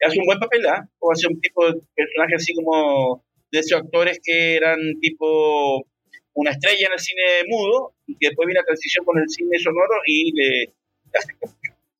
[0.00, 0.88] Hace un buen papel, ¿ah?
[0.98, 5.86] O hace un tipo de personaje así como de esos actores que eran tipo
[6.34, 9.58] una estrella en el cine mudo y que después viene la transición con el cine
[9.58, 10.72] sonoro y le, le
[11.18, 11.32] hace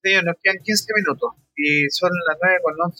[0.03, 2.97] Señor, nos quedan 15 minutos y son las 9 con 11.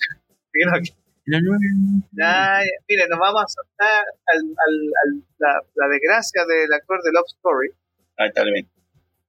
[2.13, 2.61] Ya, ya.
[2.87, 7.27] Mire, nos vamos a saltar al, al, al- la, la desgracia del actor de Love
[7.35, 7.69] Story,
[8.17, 8.71] lamentablemente.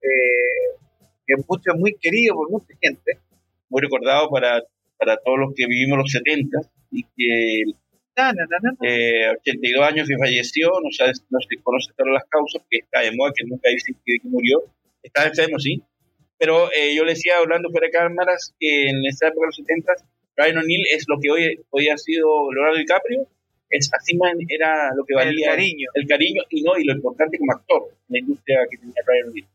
[0.03, 0.79] eh,
[1.27, 3.19] que es mucho, muy querido por mucha gente.
[3.69, 4.63] Muy recordado para,
[4.97, 6.57] para todos los que vivimos los 70
[6.93, 7.63] y que
[8.83, 13.01] eh, 82 años que falleció, no, sabe, no se conoce todas las causas, que está
[13.01, 14.63] de moda, que nunca dicen que, que murió.
[15.03, 15.83] Estaba enfermo, sí.
[16.39, 19.57] Pero eh, yo le decía, hablando fuera de cámaras, que en esa época de los
[19.57, 19.93] 70
[20.39, 23.27] Ryan O'Neill es lo que hoy, hoy ha sido Leonardo DiCaprio,
[23.71, 24.17] es así
[24.49, 25.91] era lo que el valía cariño.
[25.95, 29.29] el cariño y no y lo importante como actor en la industria que tenía Ryan
[29.29, 29.47] O'Neill.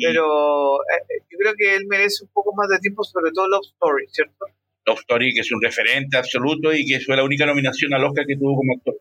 [0.00, 3.66] Pero eh, yo creo que él merece un poco más de tiempo, sobre todo Love
[3.74, 4.46] Story, ¿cierto?
[4.86, 8.26] Love Story, que es un referente absoluto y que fue la única nominación al Oscar
[8.26, 8.98] que tuvo como actor.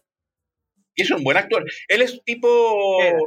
[0.94, 1.64] Y es un buen actor.
[1.88, 3.02] Él es tipo.
[3.02, 3.18] Era.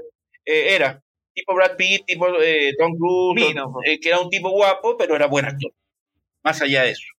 [0.44, 4.50] eh, era, tipo Brad Pitt, tipo eh, Tom Cruise, Mino, eh, que era un tipo
[4.50, 5.72] guapo, pero era buen actor.
[6.42, 7.13] Más allá de eso.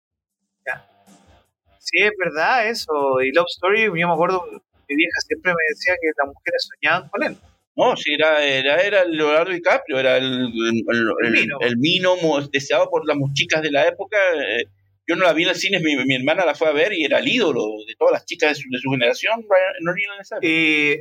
[1.88, 3.22] Sí, es verdad eso.
[3.22, 4.44] Y Love Story, yo me acuerdo,
[4.90, 7.38] mi vieja siempre me decía que las mujeres soñaban con él.
[7.78, 11.58] No, sí, era, era, era Leonardo DiCaprio, era el, el, Mino.
[11.62, 12.16] el Mino
[12.52, 14.18] deseado por las chicas de la época.
[14.36, 14.66] eh,
[15.08, 17.04] yo no la vi en el cine, mi, mi hermana la fue a ver y
[17.06, 19.42] era el ídolo de todas las chicas de su, de su generación.
[19.42, 20.48] Época.
[20.48, 20.96] Y,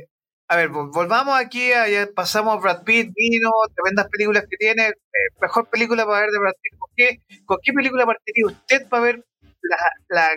[0.47, 4.87] a ver, vol- volvamos aquí, a- pasamos Brad Pitt, vino, tremendas películas que tiene.
[4.89, 4.93] eh,
[5.41, 6.77] mejor película para ver de Brad Pitt.
[6.77, 9.23] ¿Con qué, con qué película partiría usted para ver
[9.61, 9.77] la,
[10.09, 10.35] la-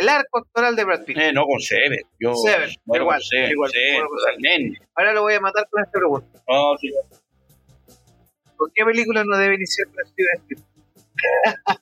[0.00, 1.16] el arco actoral de Brad Pitt?
[1.18, 1.58] Eh, no, con.
[1.60, 4.78] Yo, Seven, bueno, igual, con Seven, igual, igual.
[4.94, 6.42] Ahora lo voy a matar con esta pregunta.
[6.48, 6.90] No, sí.
[8.56, 10.70] ¿Con qué película no debe iniciar con Steven Spielberg?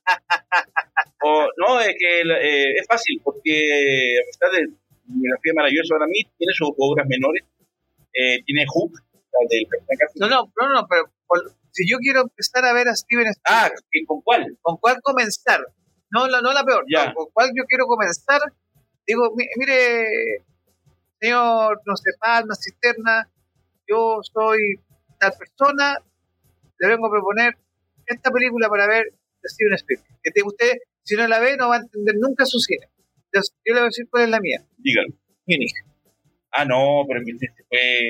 [1.21, 4.73] O- no, es que eh, es fácil, porque a pesar de
[5.05, 7.45] biografía maravillosa para mí, tiene sus obras menores.
[8.15, 9.67] Eh, tiene Hook, la del.
[10.17, 13.67] No, no, no, no, pero por- si yo quiero empezar a ver a Steven Ah,
[13.67, 14.57] Spielberg, ¿y ¿con cuál?
[14.63, 15.61] ¿con cuál comenzar?
[16.11, 17.07] No, la, no la peor, Ya.
[17.07, 18.41] no, ¿con cuál yo quiero comenzar?
[19.07, 20.07] Digo, mi- mire,
[21.21, 23.29] señor, no sé, Palma, Cisterna,
[23.87, 24.79] yo soy
[25.19, 25.99] tal persona,
[26.79, 27.57] le vengo a proponer
[28.07, 29.05] esta película para ver
[29.43, 30.09] de Steven Spielberg.
[30.23, 32.89] Que te- usted, si no la ve, no va a entender nunca su cine.
[33.27, 34.63] Entonces, yo le voy a decir cuál es la mía.
[34.79, 35.09] Dígalo.
[35.47, 35.73] Munich.
[36.53, 37.21] Ah, no, pero
[37.69, 38.09] fue.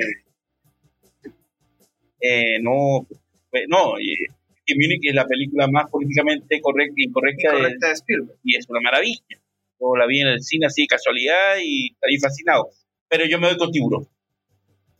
[2.20, 3.06] Eh, no,
[3.50, 4.26] fue- no, eh,
[4.68, 8.38] que Munich es la película más políticamente correcta e incorrecta de- de Spielberg.
[8.44, 9.24] y es una maravilla.
[9.80, 12.68] Yo la vi en el cine así de casualidad y salí fascinado.
[13.08, 14.04] Pero yo me voy con tiburón.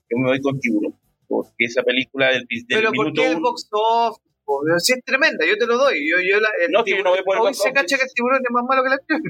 [0.08, 0.94] Yo me voy con tiburón.
[1.28, 4.22] Porque esa película del, del Pero ¿por qué el uno- box office?
[4.78, 6.08] Si es tremenda, yo te lo doy.
[6.08, 7.98] Yo, yo la, el No, que yo no voy por el hoy box se cacha
[7.98, 9.20] que el tiburón es más malo que la acción.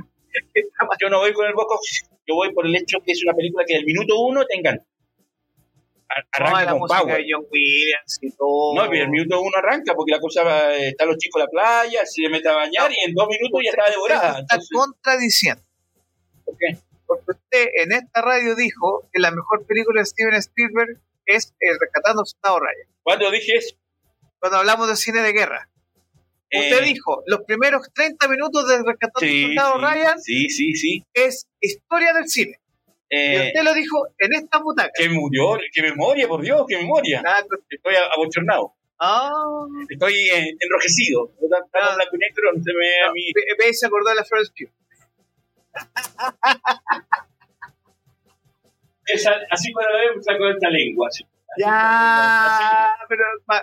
[1.00, 2.06] yo no voy con el box office.
[2.26, 4.84] Yo voy por el hecho que es una película que del minuto uno te engancha.
[6.08, 7.16] Ar- No, Arranca la con power.
[7.18, 8.74] de John Williams y todo.
[8.74, 11.50] No, pero el minuto uno arranca porque la cosa eh, están los chicos en la
[11.50, 12.94] playa, se le mete a bañar No.
[12.96, 14.28] y en dos minutos ya está devorada.
[14.40, 15.62] Está Entonces, contradiciendo.
[16.44, 16.78] ¿por qué?
[17.06, 21.78] Porque usted en esta radio dijo que la mejor película de Steven Spielberg es El
[21.80, 22.88] Rescatando a Soldado Ryan.
[23.02, 23.76] ¿Cuándo dije eso?
[24.38, 25.68] Cuando hablamos de cine de guerra.
[26.50, 30.72] Usted Eh, dijo, los primeros 30 minutos de Rescatando sí, Soldado sí, Ryan sí, sí,
[30.74, 31.04] sí.
[31.12, 32.58] es historia del cine.
[33.10, 34.90] Y Eh, usted lo dijo en esta butaca.
[34.94, 37.22] qué murió, qué memoria, por Dios, qué memoria.
[37.22, 39.30] Nada con- Estoy abochornado, Ah,
[39.88, 40.28] estoy
[40.60, 41.30] enrojecido.
[41.72, 41.96] Ah.
[41.98, 43.22] no se me ve a mí.
[43.30, 44.70] y se acordó de la Florence Pugh.
[49.06, 51.08] Esa- así cuando la veo, saco esta lengua.
[51.08, 51.24] así.
[51.56, 53.22] Ya, pero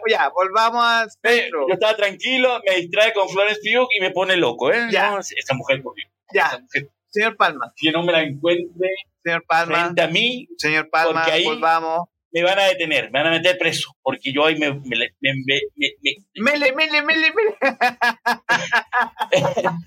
[0.09, 1.67] ya, volvamos Eh, centro.
[1.67, 4.87] yo estaba tranquilo, me distrae con Florence Pugh y me pone loco, ¿eh?
[4.91, 5.11] Ya.
[5.11, 6.09] No, esa mujer, por Dios.
[6.33, 8.89] Ya, Esa mujer, señor Palma, si no me la encuentre
[9.23, 12.01] señor Palma, frente a mí, señor Palma, porque ahí- volvamos.
[12.31, 15.09] me van a detener, me van a meter preso, porque yo ahí me, me, me,
[15.21, 17.55] me- me- me- Mele, mele, mele, mele.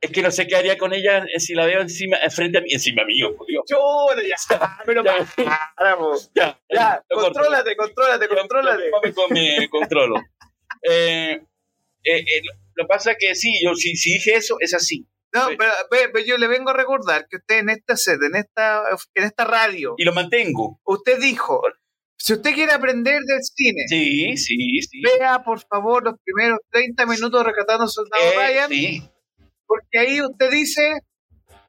[0.00, 2.72] es que no sé qué haría con ella si la veo encima, frente a mí,
[2.72, 3.64] encima mío, Dios.
[3.68, 4.36] Chuta, ya,
[4.86, 5.26] pero Ya.
[6.34, 8.84] Ya, Ya, contrólate, contrólate, contrólate.
[9.04, 10.14] Me, con- me controlo.
[10.82, 11.32] Eh,
[12.04, 15.06] eh, eh, lo- lo pasa que sí, yo si, si dije eso, es así.
[15.32, 15.48] No,
[15.90, 18.82] pero yo le vengo a recordar que usted en esta sede, en esta,
[19.14, 20.80] en esta radio, Y lo mantengo.
[20.84, 21.62] usted dijo,
[22.16, 25.02] Si usted quiere aprender del cine, sí, sí, sí.
[25.02, 29.02] vea por favor los primeros 30 minutos rescatando Soldado Eh, Ryan, sí.
[29.66, 31.00] porque ahí usted dice,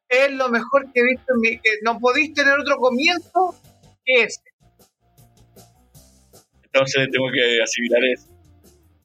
[0.09, 1.59] es lo mejor que he visto en mi...
[1.59, 3.55] que no podéis tener otro comienzo
[4.03, 4.41] que ese.
[6.63, 8.27] Entonces tengo que asimilar eso.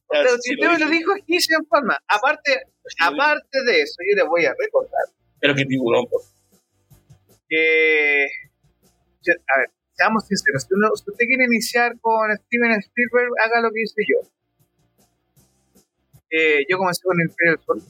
[0.09, 2.61] Pero si usted me lo dijo aquí, señor Palma, aparte.
[2.99, 5.05] Aparte de eso, yo le voy a recordar
[5.39, 6.21] Pero que tiburón, por
[7.49, 13.61] que, a ver, seamos sinceros, si, uno- si usted quiere iniciar con Steven Spielberg, haga
[13.61, 14.19] lo que hice yo.
[16.29, 17.81] Eh, yo comencé con El Imperio del Sol.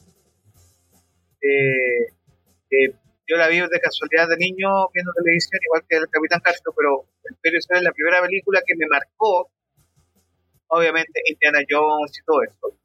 [1.41, 2.03] Eh,
[2.71, 2.93] eh,
[3.27, 7.05] yo la vi de casualidad de niño viendo televisión, igual que el Capitán Castro, pero
[7.23, 9.49] El Imperio del Sol es la primera película que me marcó,
[10.67, 12.77] obviamente, Indiana Jones y todo eso.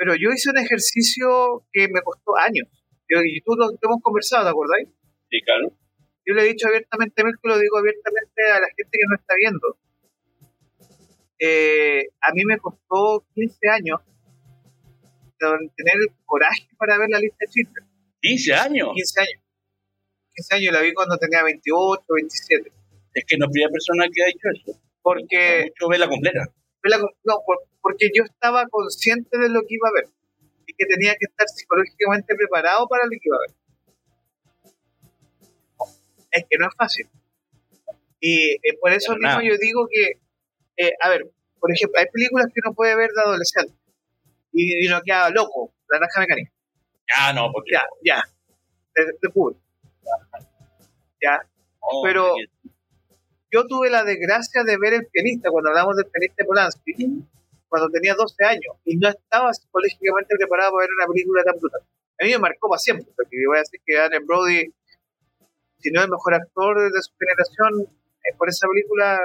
[0.00, 2.66] Pero yo hice un ejercicio que me costó años.
[3.06, 4.88] Yo- y tú lo, hemos conversado, ¿te acordáis?
[5.28, 5.68] Sí, claro.
[6.24, 9.16] yo le he dicho abiertamente a Mirko, lo digo abiertamente a la gente que no
[9.16, 9.76] está viendo.
[11.38, 14.00] Eh, a mí me costó 15 años
[15.38, 17.84] tener el coraje para ver la lista de Schindler.
[18.22, 18.88] 15 años.
[18.94, 19.42] 15 años.
[20.34, 22.70] 15 años, la vi cuando tenía 28, 27.
[23.14, 24.80] Es que no es primera persona que ha hecho eso.
[25.02, 26.44] Porque, Mucho ve la completa.
[27.24, 30.08] no, por- porque yo estaba consciente de lo que iba a ver
[30.66, 33.56] y que tenía que estar psicológicamente preparado para lo que iba a ver.
[36.30, 37.08] Es que no es fácil.
[38.20, 39.48] Y eh, por eso Para mismo nada.
[39.48, 40.20] yo digo que,
[40.76, 41.28] eh, a ver,
[41.58, 43.74] por ejemplo, hay películas que uno puede ver de adolescente
[44.52, 46.52] y, y uno queda loco, la naranja mecánica.
[47.16, 47.72] Ah, no, porque.
[47.72, 48.22] Ya, ya,
[48.94, 49.56] de, de.
[51.22, 51.38] Ya,
[51.82, 52.34] no, pero-
[53.52, 56.94] yo tuve la desgracia de ver el pianista cuando hablamos del pianista de Polanski,
[57.70, 61.80] cuando tenía 12 años y no estaba psicológicamente preparado para ver una película tan brutal.
[62.20, 64.74] A mí me marcó para siempre, porque voy a decir que Adrian Brody,
[65.78, 67.80] si no es el mejor actor de su generación,
[68.26, 69.18] eh, por esa película,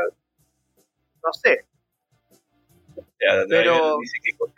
[1.25, 1.65] no sé.
[3.19, 4.53] ya, pero- Dice que cosa-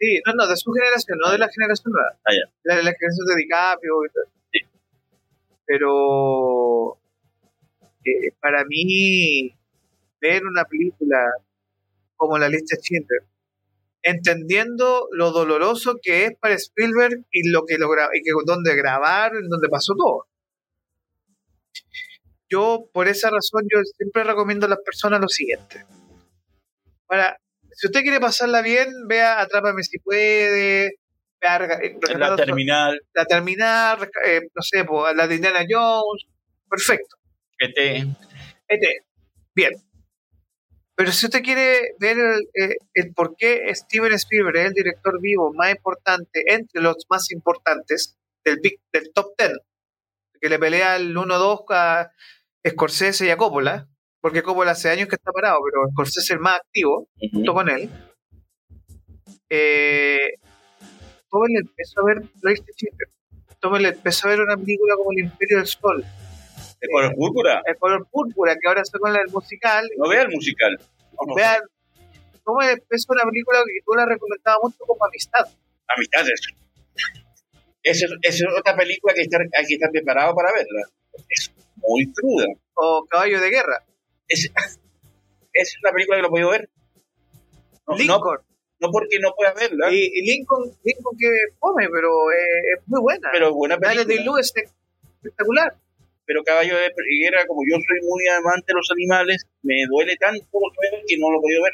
[0.00, 2.16] Sí, no, no, de su generación, no de la generación nueva.
[2.24, 2.50] Ah, ya.
[2.64, 4.24] La, la generación de DiCaprio y todo.
[4.50, 4.60] Sí.
[5.66, 6.98] Pero
[8.06, 9.54] eh, para mí,
[10.20, 11.18] ver una película
[12.20, 13.22] como La lista de Schindler,
[14.02, 19.48] entendiendo lo doloroso que es para Spielberg y lo que logra y que donde grabaron,
[19.48, 20.26] donde pasó todo.
[22.50, 25.86] Yo, por esa razón, yo siempre recomiendo a las personas lo siguiente.
[27.06, 27.38] Para,
[27.72, 30.98] si usted quiere pasarla bien, vea Atrápame si puede,
[31.40, 34.84] vea eh, la terminal, la terminal, eh, no sé,
[35.14, 36.26] la de Indiana Jones,
[36.68, 37.16] perfecto.
[37.56, 38.06] PT.
[38.68, 39.04] Este,
[39.54, 39.72] bien.
[41.00, 45.18] Pero si usted quiere ver el, eh, el por qué Steven Spielberg es el director
[45.18, 49.52] vivo más importante, entre los más importantes del, big, del top 10,
[50.38, 52.12] que le pelea el 1-2 a
[52.68, 53.88] Scorsese y a Coppola,
[54.20, 57.70] porque Coppola hace años que está parado, pero Scorsese es el más activo, junto con
[57.70, 57.88] él.
[59.48, 60.34] Eh,
[61.30, 62.24] tómenle el peso a ver
[63.86, 66.04] el peso a ver una película como El Imperio del Sol,
[66.80, 67.62] ¿De color púrpura?
[67.66, 69.88] El color púrpura, que ahora está con el musical.
[69.98, 70.78] No vea el musical.
[71.26, 71.34] No.
[71.34, 71.60] Vean
[72.42, 75.46] cómo es una película que tú la recomendabas mucho como amistad.
[75.94, 76.40] Amistades.
[77.82, 80.82] Esa es, esa es otra película que estar, hay que estar preparado para verla.
[81.28, 82.46] Es muy cruda.
[82.74, 83.84] O Caballo de Guerra.
[84.28, 84.50] Es,
[85.52, 86.68] es una película que no he podido ver.
[87.86, 88.38] No, Lincoln.
[88.80, 91.28] no porque no pueda verla, Y, y Lincoln, Lincoln que
[91.58, 93.28] come, pero eh, es muy buena.
[93.32, 94.04] pero buena película.
[94.04, 94.70] Day-Lewis es
[95.16, 95.74] espectacular.
[96.30, 100.46] Pero Caballo de Guerra, como yo soy muy amante de los animales, me duele tanto
[100.46, 101.72] que no lo he podido ver.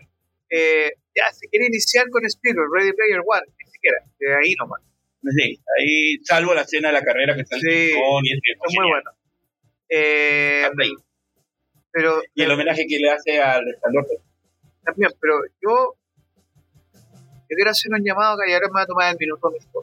[0.48, 4.80] Eh, ya, si quiere iniciar con Spielberg, Ready Player One, ni siquiera, de ahí nomás.
[5.20, 8.38] Sí, ahí, salvo la escena de la carrera que está en Sí, Rincón y es,
[8.46, 9.10] Es muy bueno.
[9.90, 10.68] Eh,
[11.92, 14.06] pero Y el homenaje que le hace al resplandor.
[14.84, 15.96] también, pero yo,
[16.94, 19.82] yo quiero hacer un llamado que ahora me va a tomar el minuto mismo.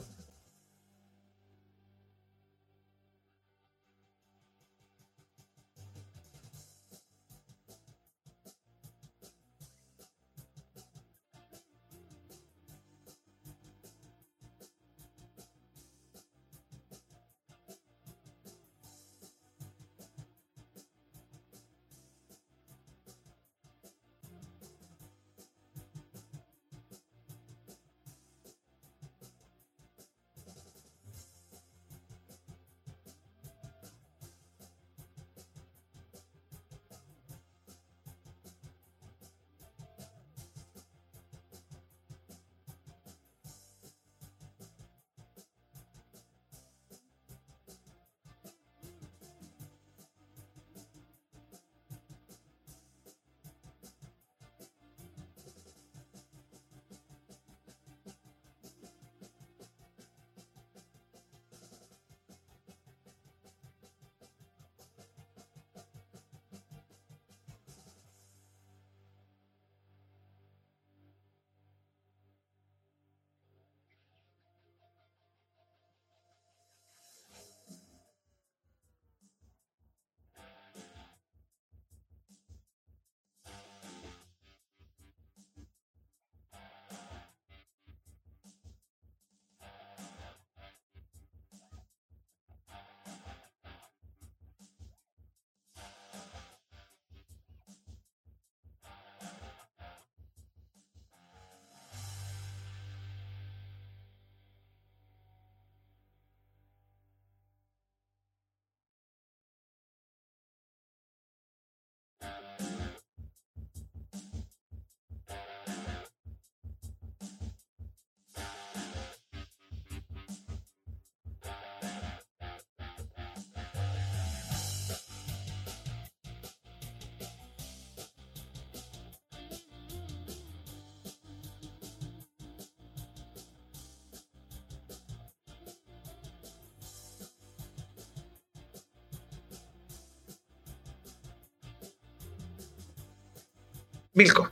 [144.14, 144.50] Milko.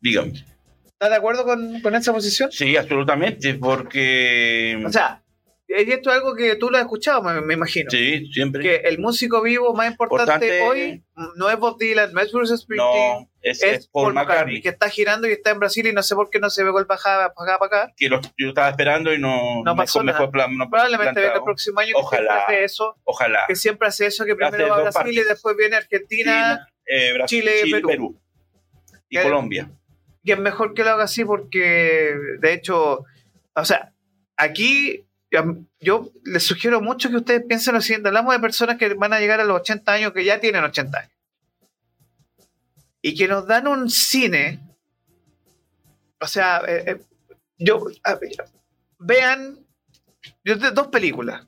[0.00, 0.32] Dígame.
[0.84, 2.50] ¿Estás de acuerdo con, con esa posición?
[2.50, 4.82] Sí, absolutamente, porque...
[4.84, 5.22] O sea,
[5.68, 7.88] esto es algo que tú lo has escuchado, me, me imagino.
[7.90, 8.62] sí, siempre.
[8.62, 11.04] Que el músico vivo más importante Importante- hoy
[11.36, 14.60] no es Bob Dylan, no es Bruce Springsteen, no, es, es, es Paul McCartney.
[14.62, 16.70] que está girando y está en Brasil y no sé por qué no se ve
[16.70, 17.92] gol bajada para acá, para acá.
[17.96, 20.30] Que lo- yo estaba esperando y no, No pasó mejor, nada.
[20.32, 22.34] plan- no Probablemente venga el próximo año que Ojalá.
[22.34, 23.44] siempre hace eso, Ojalá.
[23.46, 26.68] que siempre hace eso, que Hace primero va a Brasil y después viene Argentina, China,
[26.88, 27.88] eh, Brasil, Chile, Chile, Perú.
[27.88, 28.20] Perú.
[29.08, 29.70] Y Que- Colombia.
[30.22, 33.04] y es mejor que lo haga así porque, de hecho,
[33.54, 33.92] o sea,
[34.36, 35.04] aquí
[35.80, 39.20] yo- les sugiero mucho que ustedes piensen lo siguiente, hablamos de personas que van a
[39.20, 41.12] llegar a los 80 años, que ya tienen 80 años,
[43.02, 44.60] y que nos dan un cine,
[46.20, 47.00] o sea, eh, eh,
[47.58, 47.84] yo,
[48.20, 48.48] ver,
[48.98, 49.58] vean
[50.44, 51.46] yo dos películas,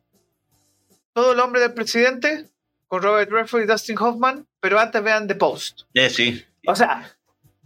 [1.13, 2.47] Todo el hombre del presidente,
[2.91, 5.83] con Robert Redford y Dustin Hoffman, pero antes vean The Post.
[5.95, 6.45] Eh, sí.
[6.67, 7.09] O sea,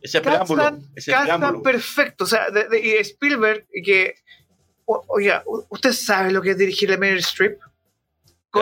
[0.03, 0.79] Ese preámbulo.
[0.95, 1.63] Ese preámbulo.
[1.63, 2.25] perfecto.
[2.25, 4.17] O sea, de- de- y Spielberg, que.
[4.85, 7.59] oiga, ¿usted sabe lo que es dirigir a Meryl Streep?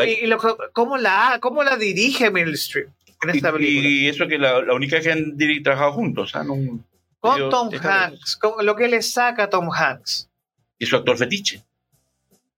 [0.07, 0.39] Y, y lo-
[0.73, 2.89] cómo, la, ¿Cómo la dirige Meryl Streep
[3.23, 3.89] en esta Y, película?
[3.89, 6.31] y eso que la, la única que han trabajado juntos.
[6.31, 6.79] o sea, no-
[7.19, 10.29] con Tom Hanks, con lo que le saca a Tom Hanks.
[10.79, 11.65] Y su actor fetiche.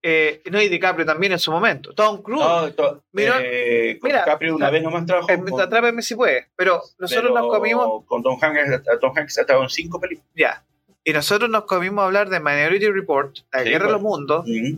[0.06, 1.94] Eh, no, y DiCaprio también en su momento.
[1.94, 2.44] Tom Cruise.
[2.44, 5.30] No, to- Mira, eh, mira, DiCaprio una vez nomás trabajó.
[5.32, 6.48] Eh, con- Atrápeme si puede.
[6.56, 8.04] Pero nosotros pero nos comimos.
[8.04, 10.30] Con Tom Hanks, a Tom Hanks ha en cinco películas.
[10.36, 10.62] Ya.
[11.04, 13.92] Y nosotros nos comimos hablar de Minority Report, La Sí, Guerra de pues.
[13.92, 14.44] los Mundos.
[14.46, 14.76] Mm.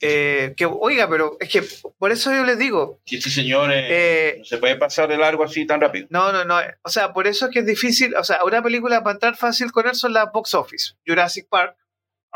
[0.00, 1.62] eh, que, oiga, pero es que
[1.98, 3.00] por eso yo les digo.
[3.06, 6.06] Y este señor eh, eh, no se puede pasar de largo así tan rápido.
[6.10, 6.58] No, no, no.
[6.82, 8.14] O sea, por eso es que es difícil.
[8.16, 10.94] O sea, una película para entrar fácil con él son las box office.
[11.06, 11.76] Jurassic Park.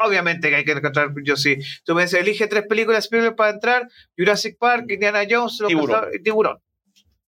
[0.00, 1.10] Obviamente que hay que encontrar.
[1.24, 1.58] Yo sí.
[1.84, 6.04] Tú me dices, elige tres películas Spielberg para entrar: Jurassic Park, Indiana Jones, Los Tiburón.
[6.14, 6.58] Y Tiburón.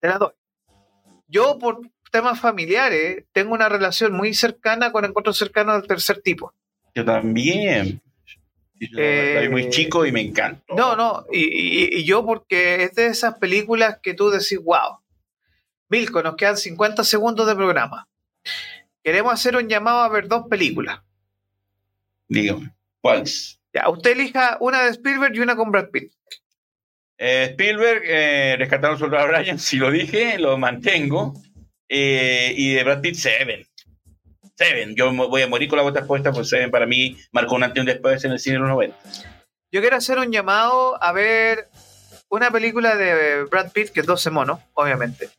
[0.00, 0.32] Te las doy.
[1.26, 1.80] Yo, por
[2.10, 6.52] temas familiares, tengo una relación muy cercana con encuentros cercanos del tercer tipo.
[6.94, 8.00] Yo también.
[8.78, 10.74] Yo Eh, muy chico y me encantó.
[10.74, 11.24] No, no.
[11.32, 14.98] Y, y- y yo, porque es de esas películas que tú decís, wow.
[15.88, 18.08] Milko, nos quedan 50 segundos de programa.
[19.02, 21.00] Queremos hacer un llamado a ver dos películas.
[22.28, 22.74] Dígame.
[23.00, 23.60] ¿Cuáles?
[23.72, 26.12] Ya, usted elija una de Spielberg y una con Brad Pitt.
[27.18, 31.34] Eh, Spielberg, eh, Rescatando al Soldado Ryan, si lo dije, lo mantengo.
[31.88, 33.66] Eh, y de Brad Pitt, Seven.
[34.56, 34.94] Seven.
[34.94, 37.76] Yo voy a morir con la bota puesta, pues Seven para mí marcó un antes
[37.76, 38.96] y un después en el cine de los 90.
[39.72, 41.68] Yo quiero hacer un llamado a ver
[42.28, 45.30] una película de Brad Pitt, que es 12 monos, obviamente.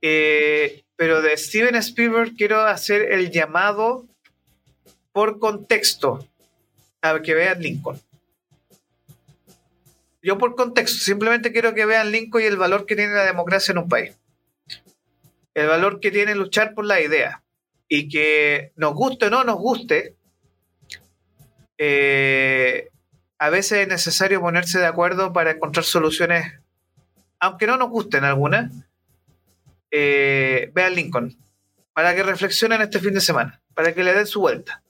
[0.00, 4.06] Eh, pero de Steven Spielberg quiero hacer el llamado
[5.18, 6.24] por contexto
[7.02, 8.00] a que vean Lincoln.
[10.22, 13.72] Yo por contexto, simplemente quiero que vean Lincoln y el valor que tiene la democracia
[13.72, 14.16] en un país.
[15.54, 17.42] El valor que tiene luchar por la idea.
[17.88, 20.14] Y que nos guste o no nos guste,
[21.78, 22.88] eh,
[23.40, 26.60] a veces es necesario ponerse de acuerdo para encontrar soluciones,
[27.40, 28.70] aunque no nos gusten algunas.
[29.90, 31.36] Eh, vean Lincoln,
[31.92, 34.80] para que reflexionen este fin de semana, para que le den su vuelta.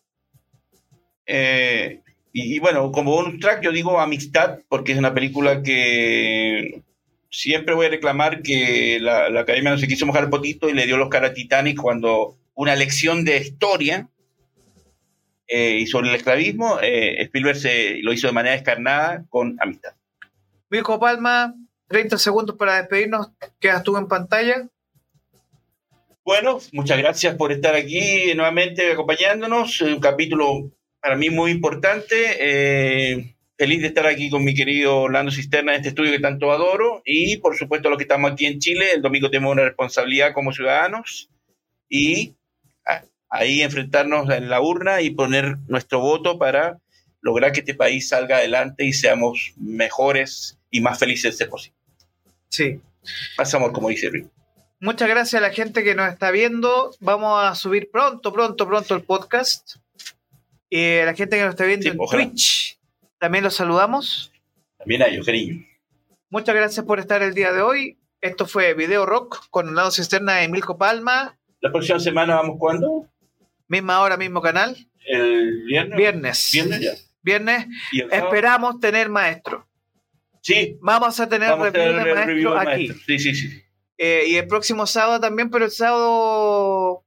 [1.28, 2.00] Eh,
[2.32, 6.82] y, y bueno, como bonus track, yo digo Amistad, porque es una película que
[7.30, 10.72] siempre voy a reclamar que la, la academia no se quiso mojar el potito y
[10.72, 14.08] le dio los cara a Titanic cuando una lección de historia
[15.46, 19.94] eh, y sobre el esclavismo, eh, Spielberg se, lo hizo de manera descarnada con Amistad.
[20.68, 21.54] Mirko Palma,
[21.88, 23.30] 30 segundos para despedirnos.
[23.58, 24.68] Quedas tú en pantalla.
[26.22, 29.80] Bueno, muchas gracias por estar aquí nuevamente acompañándonos.
[29.80, 32.14] Un capítulo para mí muy importante.
[32.38, 36.52] Eh, feliz de estar aquí con mi querido Orlando Cisterna en este estudio que tanto
[36.52, 37.02] adoro.
[37.04, 40.52] Y por supuesto, los que estamos aquí en Chile, el domingo tenemos una responsabilidad como
[40.52, 41.30] ciudadanos
[41.88, 42.34] y
[43.30, 46.78] ahí enfrentarnos en la urna y poner nuestro voto para
[47.20, 51.76] lograr que este país salga adelante y seamos mejores y más felices de posible.
[52.48, 52.80] Sí.
[53.36, 54.28] Más amor, como dice Rick.
[54.80, 56.94] Muchas gracias a la gente que nos está viendo.
[57.00, 59.76] Vamos a subir pronto, pronto, pronto el podcast.
[60.70, 62.24] Y a la gente que nos está viendo Sí, en ojalá.
[62.24, 62.78] Twitch,
[63.18, 64.32] también los saludamos.
[64.78, 65.64] También a ellos, cariño.
[66.30, 67.98] Muchas gracias por estar el día de hoy.
[68.20, 71.38] Esto fue Video Rock con Lado Cisterna de Milko Palma.
[71.60, 73.08] La próxima semana vamos cuándo?
[73.68, 74.76] Misma hora, mismo canal.
[75.06, 75.96] El viernes.
[75.96, 76.50] Viernes.
[76.52, 76.92] Viernes ya.
[77.22, 77.66] Viernes.
[77.92, 79.66] Y Esperamos tener maestro.
[80.42, 82.66] Sí, Vamos a tener vamos a review tener de maestro review aquí.
[82.66, 82.96] maestro.
[83.06, 83.62] Sí, sí, sí.
[83.98, 87.04] Eh, y el próximo sábado también, pero el sábado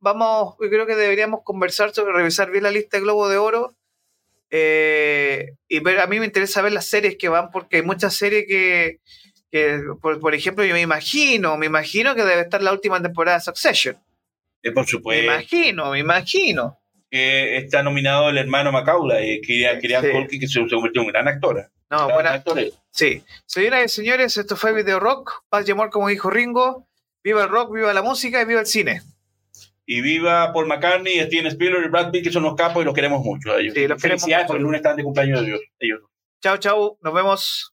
[0.00, 3.74] vamos, yo creo que deberíamos conversar sobre revisar bien la lista de Globo de Oro.
[4.50, 8.14] eh, y ver, a mí me interesa ver las series que van, porque hay muchas
[8.14, 9.00] series que,
[9.50, 13.38] que por, por, ejemplo, yo me imagino, me imagino que debe estar la última temporada
[13.38, 13.96] de Succession.
[14.62, 15.26] Eh, por supuesto.
[15.26, 16.78] Me imagino, me imagino.
[17.10, 20.38] Que está nominado el hermano Macaulay, que quería sí.
[20.38, 21.70] que se, se convirtió en un gran actor.
[21.90, 22.30] No, bueno.
[22.90, 23.22] Sí.
[23.46, 25.44] Señoras y señores, esto fue Video Rock.
[25.48, 26.88] Paz y amor, como dijo Ringo.
[27.22, 29.02] Viva el rock, viva la música y viva el cine.
[29.86, 32.94] Y viva Paul McCartney, Steven Spielberg y Brad Pitt, que son los capos y los
[32.94, 33.52] queremos mucho.
[33.52, 33.74] A ellos.
[33.74, 36.00] Sí, los Felicidades por el lunes están de cumpleaños de ellos.
[36.42, 36.98] Chao, chao.
[37.02, 37.72] Nos vemos.